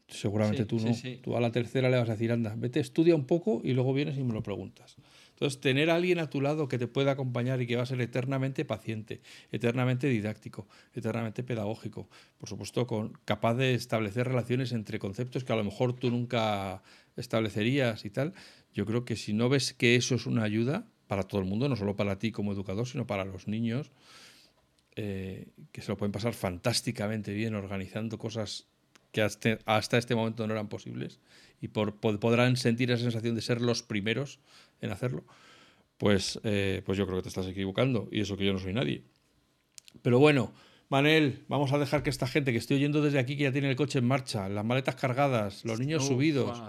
Seguramente 0.08 0.64
tú 0.66 0.78
no. 0.78 0.92
Tú 1.22 1.36
a 1.36 1.40
la 1.40 1.50
tercera 1.50 1.90
le 1.90 1.96
vas 1.98 2.08
a 2.08 2.12
decir, 2.12 2.30
anda, 2.30 2.54
vete, 2.56 2.78
estudia 2.78 3.16
un 3.16 3.26
poco 3.26 3.60
y 3.64 3.72
luego 3.72 3.92
vienes 3.92 4.16
y 4.16 4.22
me 4.22 4.32
lo 4.32 4.42
preguntas. 4.42 4.96
Entonces, 5.30 5.60
tener 5.60 5.90
a 5.90 5.96
alguien 5.96 6.18
a 6.18 6.30
tu 6.30 6.40
lado 6.40 6.68
que 6.68 6.78
te 6.78 6.86
pueda 6.86 7.12
acompañar 7.12 7.60
y 7.60 7.66
que 7.66 7.76
va 7.76 7.82
a 7.82 7.86
ser 7.86 8.00
eternamente 8.00 8.64
paciente, 8.64 9.20
eternamente 9.50 10.08
didáctico, 10.08 10.66
eternamente 10.94 11.42
pedagógico, 11.42 12.08
por 12.38 12.48
supuesto, 12.48 12.86
con, 12.86 13.18
capaz 13.24 13.54
de 13.54 13.74
establecer 13.74 14.28
relaciones 14.28 14.72
entre 14.72 14.98
conceptos 14.98 15.44
que 15.44 15.52
a 15.52 15.56
lo 15.56 15.64
mejor 15.64 15.92
tú 15.92 16.10
nunca 16.10 16.82
establecerías 17.16 18.04
y 18.04 18.10
tal. 18.10 18.32
Yo 18.72 18.86
creo 18.86 19.04
que 19.04 19.16
si 19.16 19.32
no 19.32 19.48
ves 19.48 19.74
que 19.74 19.96
eso 19.96 20.14
es 20.14 20.26
una 20.26 20.44
ayuda 20.44 20.86
para 21.06 21.24
todo 21.24 21.40
el 21.40 21.46
mundo, 21.46 21.68
no 21.68 21.76
solo 21.76 21.96
para 21.96 22.18
ti 22.18 22.32
como 22.32 22.52
educador, 22.52 22.86
sino 22.86 23.06
para 23.06 23.24
los 23.24 23.48
niños, 23.48 23.90
eh, 24.94 25.48
que 25.72 25.82
se 25.82 25.88
lo 25.88 25.98
pueden 25.98 26.12
pasar 26.12 26.32
fantásticamente 26.32 27.34
bien 27.34 27.54
organizando 27.54 28.16
cosas 28.18 28.68
que 29.16 29.60
hasta, 29.64 29.96
este 29.96 30.14
momento 30.14 30.46
no 30.46 30.52
eran 30.52 30.68
posibles 30.68 31.20
y 31.60 31.68
por, 31.68 31.98
podrán 32.00 32.56
sentir 32.56 32.90
esa 32.90 33.02
sensación 33.02 33.34
de 33.34 33.40
ser 33.40 33.62
los 33.62 33.82
primeros 33.82 34.40
en 34.82 34.90
hacerlo, 34.90 35.24
pues, 35.96 36.38
eh, 36.44 36.82
pues 36.84 36.98
yo 36.98 37.06
creo 37.06 37.18
que 37.18 37.22
te 37.22 37.28
estás 37.30 37.46
equivocando 37.46 38.08
y 38.12 38.20
eso 38.20 38.36
que 38.36 38.44
yo 38.44 38.52
no 38.52 38.58
soy 38.58 38.74
nadie. 38.74 39.04
Pero 40.02 40.18
bueno, 40.18 40.52
Manel, 40.90 41.44
vamos 41.48 41.72
a 41.72 41.78
dejar 41.78 42.02
que 42.02 42.10
esta 42.10 42.26
gente 42.26 42.52
que 42.52 42.58
estoy 42.58 42.76
oyendo 42.76 43.00
desde 43.00 43.18
aquí, 43.18 43.38
que 43.38 43.44
ya 43.44 43.52
tiene 43.52 43.70
el 43.70 43.76
coche 43.76 44.00
en 44.00 44.06
marcha, 44.06 44.50
las 44.50 44.64
maletas 44.66 44.96
cargadas, 44.96 45.64
los 45.64 45.80
niños 45.80 46.06
subidos, 46.06 46.62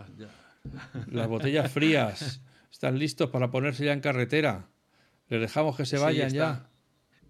las 1.08 1.28
botellas 1.28 1.70
frías, 1.70 2.41
¿Están 2.72 3.00
listos 3.00 3.30
para 3.32 3.50
ponerse 3.50 3.86
ya 3.86 3.93
en 3.93 4.02
carretera? 4.02 4.70
¿Les 5.30 5.41
dejamos 5.41 5.76
que 5.76 5.86
se 5.86 5.98
vayan 5.98 6.30
ya? 6.30 6.70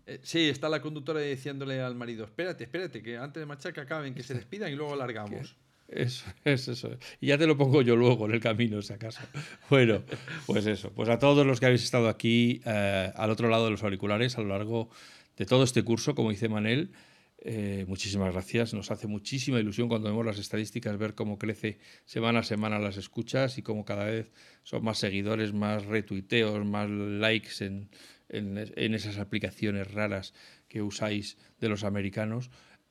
Eh, 0.08 0.20
sí, 0.24 0.48
está 0.48 0.70
la 0.70 0.82
conductora 0.82 1.20
diciéndole 1.20 1.82
al 1.82 1.94
marido, 1.94 2.24
espérate, 2.24 2.64
espérate, 2.64 3.04
que 3.04 3.18
antes 3.18 3.42
de 3.42 3.46
marchar 3.46 3.74
que 3.74 3.82
acaben, 3.82 4.16
que 4.16 4.24
se 4.24 4.34
despidan 4.34 4.72
y 4.72 4.76
luego 4.76 4.96
largamos. 4.96 5.58
Eso 5.90 6.26
es, 6.44 6.68
eso. 6.68 6.98
Y 7.20 7.28
ya 7.28 7.38
te 7.38 7.46
lo 7.46 7.58
pongo 7.58 7.82
yo 7.82 7.96
luego 7.96 8.26
en 8.26 8.34
el 8.34 8.40
camino, 8.40 8.82
si 8.82 8.94
acaso. 8.94 9.22
Bueno, 9.70 10.04
pues 10.46 10.66
eso. 10.66 10.92
Pues 10.92 11.10
a 11.10 11.20
todos 11.20 11.46
los 11.46 11.60
que 11.60 11.66
habéis 11.66 11.84
estado 11.84 12.08
aquí 12.08 12.62
eh, 12.66 13.12
al 13.16 13.30
otro 13.32 13.50
lado 13.50 13.66
de 13.66 13.72
los 13.72 13.84
auriculares 13.84 14.38
a 14.38 14.42
lo 14.42 14.48
largo 14.48 14.90
de 15.36 15.46
todo 15.46 15.64
este 15.64 15.84
curso, 15.84 16.16
como 16.16 16.30
dice 16.30 16.50
Manel, 16.50 16.92
eh, 17.40 17.86
muchísimas 17.88 18.34
gracias. 18.34 18.74
Nos 18.74 18.92
hace 18.92 19.08
muchísima 19.08 19.60
ilusión 19.60 19.90
cuando 19.90 20.10
vemos 20.10 20.26
las 20.26 20.40
estadísticas 20.40 20.98
ver 20.98 21.16
cómo 21.16 21.38
crece 21.38 21.80
semana 22.06 22.40
a 22.40 22.44
semana 22.44 22.80
las 22.80 22.98
escuchas 22.98 23.58
y 23.58 23.62
cómo 23.62 23.86
cada 23.86 24.06
vez 24.06 24.32
son 24.64 24.84
más 24.84 24.98
seguidores, 24.98 25.54
más 25.54 25.86
retuiteos, 25.86 26.66
más 26.66 26.90
likes 26.90 27.64
en, 27.64 27.90
en, 28.30 28.94
esas 28.94 29.18
aplicaciones 29.18 29.92
raras 29.92 30.34
que 30.68 30.82
usáis 30.82 31.38
de 31.60 31.70
los 31.70 31.84
americanos. 31.84 32.50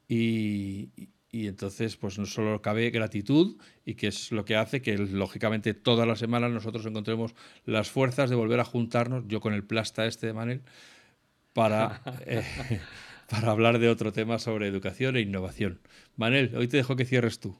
Y, 0.09 0.91
y 1.30 1.49
entonces, 1.49 1.97
pues 1.97 2.18
no 2.18 2.26
solo 2.26 2.62
cabe 2.62 2.91
gratitud 2.91 3.57
y 3.84 3.95
que 3.95 4.07
es 4.07 4.32
lo 4.32 4.45
que 4.45 4.57
hace 4.57 4.80
que, 4.80 4.97
lógicamente, 4.97 5.74
todas 5.74 6.07
las 6.07 6.18
semanas 6.18 6.51
nosotros 6.51 6.87
encontremos 6.87 7.34
las 7.64 7.91
fuerzas 7.91 8.30
de 8.30 8.37
volver 8.37 8.61
a 8.61 8.64
juntarnos, 8.64 9.24
yo 9.26 9.41
con 9.41 9.53
el 9.53 9.64
plasta 9.64 10.07
este 10.07 10.28
de 10.28 10.32
Manel, 10.32 10.62
para, 11.53 12.03
eh, 12.26 12.45
para 13.28 13.51
hablar 13.51 13.78
de 13.78 13.89
otro 13.89 14.12
tema 14.12 14.39
sobre 14.39 14.68
educación 14.68 15.16
e 15.16 15.20
innovación. 15.20 15.80
Manel, 16.16 16.55
hoy 16.57 16.68
te 16.68 16.76
dejo 16.76 16.97
que 16.97 17.05
cierres 17.05 17.41
tú. 17.41 17.59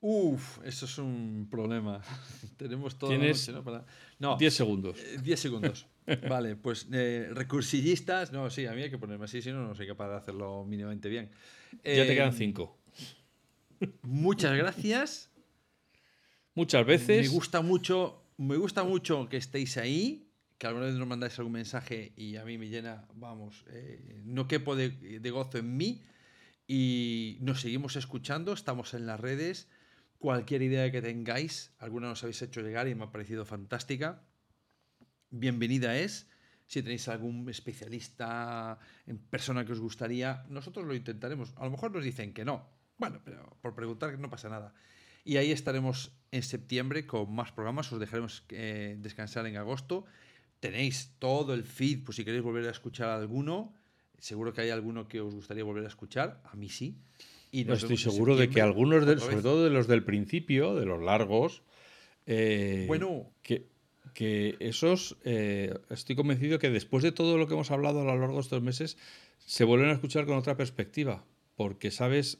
Uf, 0.00 0.58
eso 0.64 0.86
es 0.86 0.98
un 0.98 1.46
problema. 1.48 2.02
Tenemos 2.56 2.98
todo 2.98 3.10
Tienes 3.10 3.48
¿no? 3.50 3.62
Para... 3.62 3.86
no 4.18 4.36
10 4.36 4.52
segundos. 4.52 4.98
10 5.22 5.26
eh, 5.26 5.36
segundos. 5.36 5.86
Vale, 6.28 6.56
pues 6.56 6.88
eh, 6.92 7.28
recursillistas. 7.32 8.32
No, 8.32 8.50
sí, 8.50 8.66
a 8.66 8.72
mí 8.72 8.82
hay 8.82 8.90
que 8.90 8.98
ponerme 8.98 9.24
así, 9.24 9.42
si 9.42 9.50
no, 9.50 9.66
no 9.66 9.74
soy 9.74 9.86
capaz 9.86 10.08
de 10.08 10.16
hacerlo 10.16 10.64
mínimamente 10.64 11.08
bien. 11.08 11.30
ya 11.84 12.06
te 12.06 12.14
quedan 12.14 12.32
5. 12.32 12.78
Muchas 14.02 14.56
gracias. 14.56 15.30
Muchas 16.54 16.84
veces. 16.86 17.22
Me 17.22 17.28
gusta 17.28 17.62
mucho, 17.62 18.24
me 18.36 18.56
gusta 18.56 18.84
mucho 18.84 19.28
que 19.28 19.38
estéis 19.38 19.76
ahí, 19.76 20.28
que 20.58 20.66
alguna 20.66 20.86
vez 20.86 20.94
nos 20.94 21.08
mandáis 21.08 21.38
algún 21.38 21.54
mensaje 21.54 22.12
y 22.16 22.36
a 22.36 22.44
mí 22.44 22.58
me 22.58 22.68
llena, 22.68 23.06
vamos, 23.14 23.64
eh, 23.70 24.20
no 24.24 24.46
quepo 24.46 24.76
de, 24.76 24.90
de 25.20 25.30
gozo 25.30 25.58
en 25.58 25.76
mí. 25.76 26.02
Y 26.66 27.38
nos 27.40 27.60
seguimos 27.60 27.96
escuchando, 27.96 28.52
estamos 28.52 28.94
en 28.94 29.06
las 29.06 29.18
redes 29.18 29.68
cualquier 30.22 30.62
idea 30.62 30.90
que 30.92 31.02
tengáis, 31.02 31.74
alguna 31.78 32.06
nos 32.08 32.22
habéis 32.22 32.40
hecho 32.42 32.60
llegar 32.62 32.86
y 32.86 32.94
me 32.94 33.04
ha 33.04 33.10
parecido 33.10 33.44
fantástica, 33.44 34.22
bienvenida 35.32 35.98
es. 35.98 36.28
Si 36.66 36.80
tenéis 36.82 37.08
algún 37.08 37.48
especialista 37.50 38.78
en 39.06 39.18
persona 39.18 39.66
que 39.66 39.72
os 39.72 39.80
gustaría, 39.80 40.44
nosotros 40.48 40.86
lo 40.86 40.94
intentaremos. 40.94 41.52
A 41.56 41.64
lo 41.64 41.72
mejor 41.72 41.92
nos 41.92 42.04
dicen 42.04 42.32
que 42.32 42.44
no. 42.44 42.68
Bueno, 42.96 43.20
pero 43.24 43.58
por 43.60 43.74
preguntar 43.74 44.16
no 44.18 44.30
pasa 44.30 44.48
nada. 44.48 44.72
Y 45.24 45.36
ahí 45.36 45.50
estaremos 45.50 46.12
en 46.30 46.42
septiembre 46.42 47.06
con 47.06 47.34
más 47.34 47.52
programas. 47.52 47.92
Os 47.92 48.00
dejaremos 48.00 48.44
eh, 48.50 48.96
descansar 48.98 49.46
en 49.46 49.56
agosto. 49.56 50.04
Tenéis 50.60 51.14
todo 51.18 51.52
el 51.52 51.64
feed, 51.64 52.04
pues 52.04 52.16
si 52.16 52.24
queréis 52.24 52.42
volver 52.42 52.66
a 52.66 52.70
escuchar 52.70 53.10
alguno. 53.10 53.74
Seguro 54.18 54.52
que 54.52 54.62
hay 54.62 54.70
alguno 54.70 55.08
que 55.08 55.20
os 55.20 55.34
gustaría 55.34 55.64
volver 55.64 55.84
a 55.84 55.88
escuchar. 55.88 56.40
A 56.44 56.56
mí 56.56 56.68
sí. 56.68 56.96
Y 57.50 57.64
no 57.64 57.74
estoy 57.74 57.98
seguro 57.98 58.36
de 58.36 58.48
que 58.48 58.62
algunos, 58.62 59.04
sobre 59.20 59.42
todo 59.42 59.64
de 59.64 59.70
los 59.70 59.88
del 59.88 60.04
principio, 60.04 60.74
de 60.74 60.86
los 60.86 61.02
largos, 61.02 61.62
eh, 62.26 62.84
bueno, 62.86 63.32
que, 63.42 63.71
que 64.14 64.56
esos, 64.60 65.16
eh, 65.24 65.78
estoy 65.90 66.16
convencido 66.16 66.58
que 66.58 66.70
después 66.70 67.02
de 67.02 67.12
todo 67.12 67.38
lo 67.38 67.46
que 67.46 67.54
hemos 67.54 67.70
hablado 67.70 68.00
a 68.00 68.04
lo 68.04 68.18
largo 68.18 68.34
de 68.34 68.40
estos 68.40 68.62
meses, 68.62 68.96
se 69.38 69.64
vuelven 69.64 69.90
a 69.90 69.92
escuchar 69.92 70.26
con 70.26 70.36
otra 70.36 70.56
perspectiva, 70.56 71.24
porque 71.56 71.90
sabes 71.90 72.38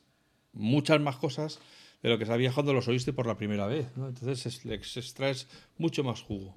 muchas 0.53 1.01
más 1.01 1.16
cosas 1.16 1.61
de 2.03 2.09
lo 2.11 2.18
que 2.18 2.27
sabías 2.27 2.55
cuando 2.55 2.73
los 2.73 2.89
oíste 2.89 3.12
por 3.12 3.27
la 3.27 3.37
primera 3.37 3.66
vez. 3.66 3.87
Entonces 3.97 4.64
les 4.64 4.97
extraes 4.97 5.49
mucho 5.79 6.05
más 6.05 6.20
jugo. 6.23 6.55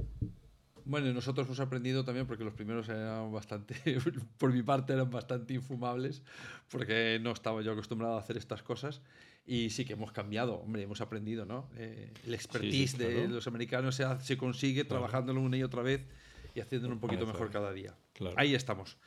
Bueno, 0.86 1.12
nosotros 1.14 1.48
hemos 1.48 1.60
aprendido 1.60 2.06
también 2.06 2.28
porque 2.28 2.44
los 2.44 2.54
primeros 2.54 2.88
eran 2.90 3.32
bastante, 3.32 3.76
por 4.38 4.54
mi 4.54 4.62
parte, 4.62 4.94
eran 4.94 5.10
bastante 5.10 5.56
infumables, 5.56 6.22
porque 6.70 7.20
no 7.22 7.32
estaba 7.32 7.62
yo 7.64 7.72
acostumbrado 7.72 8.16
a 8.16 8.20
hacer 8.20 8.38
estas 8.38 8.62
cosas. 8.62 9.02
Y 9.46 9.70
sí 9.70 9.86
que 9.86 9.94
hemos 9.94 10.12
cambiado, 10.12 10.56
hombre, 10.56 10.82
hemos 10.82 11.02
aprendido, 11.02 11.46
¿no? 11.46 11.70
Eh, 11.78 12.12
el 12.26 12.34
expertise 12.34 12.98
de 12.98 13.28
los 13.28 13.46
americanos 13.48 13.96
se, 13.96 14.06
se 14.22 14.38
consigue 14.38 14.86
trabajándolo 14.86 15.40
una 15.42 15.56
y 15.58 15.64
otra 15.64 15.84
vez 15.84 16.08
y 16.56 16.62
haciéndolo 16.62 16.96
un 16.96 17.00
poquito 17.00 17.28
mejor 17.28 17.52
cada 17.52 17.72
día. 17.72 17.94
Ahí 18.38 18.56
estamos. 18.56 18.98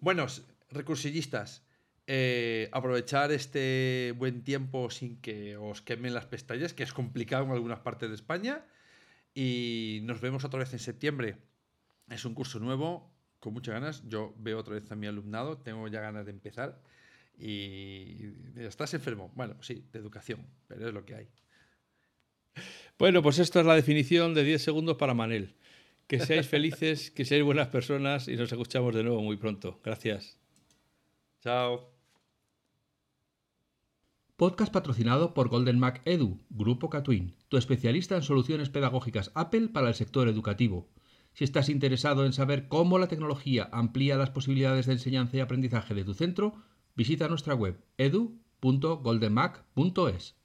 Buenos, 0.00 0.42
recursillistas, 0.70 1.62
eh, 2.06 2.68
aprovechar 2.72 3.30
este 3.30 4.14
buen 4.18 4.42
tiempo 4.42 4.90
sin 4.90 5.20
que 5.20 5.56
os 5.56 5.80
quemen 5.80 6.12
las 6.12 6.26
pestañas, 6.26 6.74
que 6.74 6.82
es 6.82 6.92
complicado 6.92 7.44
en 7.44 7.52
algunas 7.52 7.80
partes 7.80 8.08
de 8.08 8.14
España 8.14 8.64
y 9.34 10.00
nos 10.04 10.20
vemos 10.20 10.44
otra 10.44 10.58
vez 10.58 10.72
en 10.72 10.78
septiembre. 10.78 11.38
Es 12.08 12.24
un 12.24 12.34
curso 12.34 12.58
nuevo, 12.58 13.10
con 13.40 13.52
muchas 13.52 13.74
ganas. 13.74 14.02
Yo 14.08 14.34
veo 14.38 14.58
otra 14.58 14.74
vez 14.74 14.90
a 14.90 14.96
mi 14.96 15.06
alumnado, 15.06 15.58
tengo 15.58 15.88
ya 15.88 16.00
ganas 16.00 16.24
de 16.24 16.32
empezar. 16.32 16.80
Y 17.38 18.32
estás 18.56 18.94
enfermo. 18.94 19.32
Bueno, 19.34 19.56
sí, 19.60 19.84
de 19.92 19.98
educación, 19.98 20.46
pero 20.68 20.88
es 20.88 20.94
lo 20.94 21.04
que 21.04 21.14
hay. 21.14 21.28
Bueno, 22.98 23.22
pues 23.22 23.38
esto 23.38 23.60
es 23.60 23.66
la 23.66 23.74
definición 23.74 24.34
de 24.34 24.44
10 24.44 24.62
segundos 24.62 24.96
para 24.96 25.14
Manel. 25.14 25.56
Que 26.06 26.20
seáis 26.20 26.46
felices, 26.46 27.10
que 27.10 27.24
seáis 27.24 27.42
buenas 27.42 27.68
personas 27.68 28.28
y 28.28 28.36
nos 28.36 28.52
escuchamos 28.52 28.94
de 28.94 29.02
nuevo 29.02 29.22
muy 29.22 29.36
pronto. 29.36 29.80
Gracias. 29.82 30.38
Chao. 31.40 31.90
Podcast 34.36 34.72
patrocinado 34.72 35.32
por 35.32 35.48
Golden 35.48 35.78
Mac 35.78 36.02
Edu, 36.04 36.40
Grupo 36.50 36.90
Catwin, 36.90 37.34
tu 37.48 37.56
especialista 37.56 38.16
en 38.16 38.22
soluciones 38.22 38.68
pedagógicas 38.68 39.30
Apple 39.34 39.68
para 39.68 39.88
el 39.88 39.94
sector 39.94 40.28
educativo. 40.28 40.88
Si 41.32 41.44
estás 41.44 41.68
interesado 41.68 42.26
en 42.26 42.32
saber 42.32 42.68
cómo 42.68 42.98
la 42.98 43.08
tecnología 43.08 43.68
amplía 43.72 44.16
las 44.16 44.30
posibilidades 44.30 44.86
de 44.86 44.92
enseñanza 44.92 45.36
y 45.36 45.40
aprendizaje 45.40 45.94
de 45.94 46.04
tu 46.04 46.14
centro, 46.14 46.54
visita 46.94 47.28
nuestra 47.28 47.54
web 47.54 47.76
edu.goldenmac.es. 47.98 50.43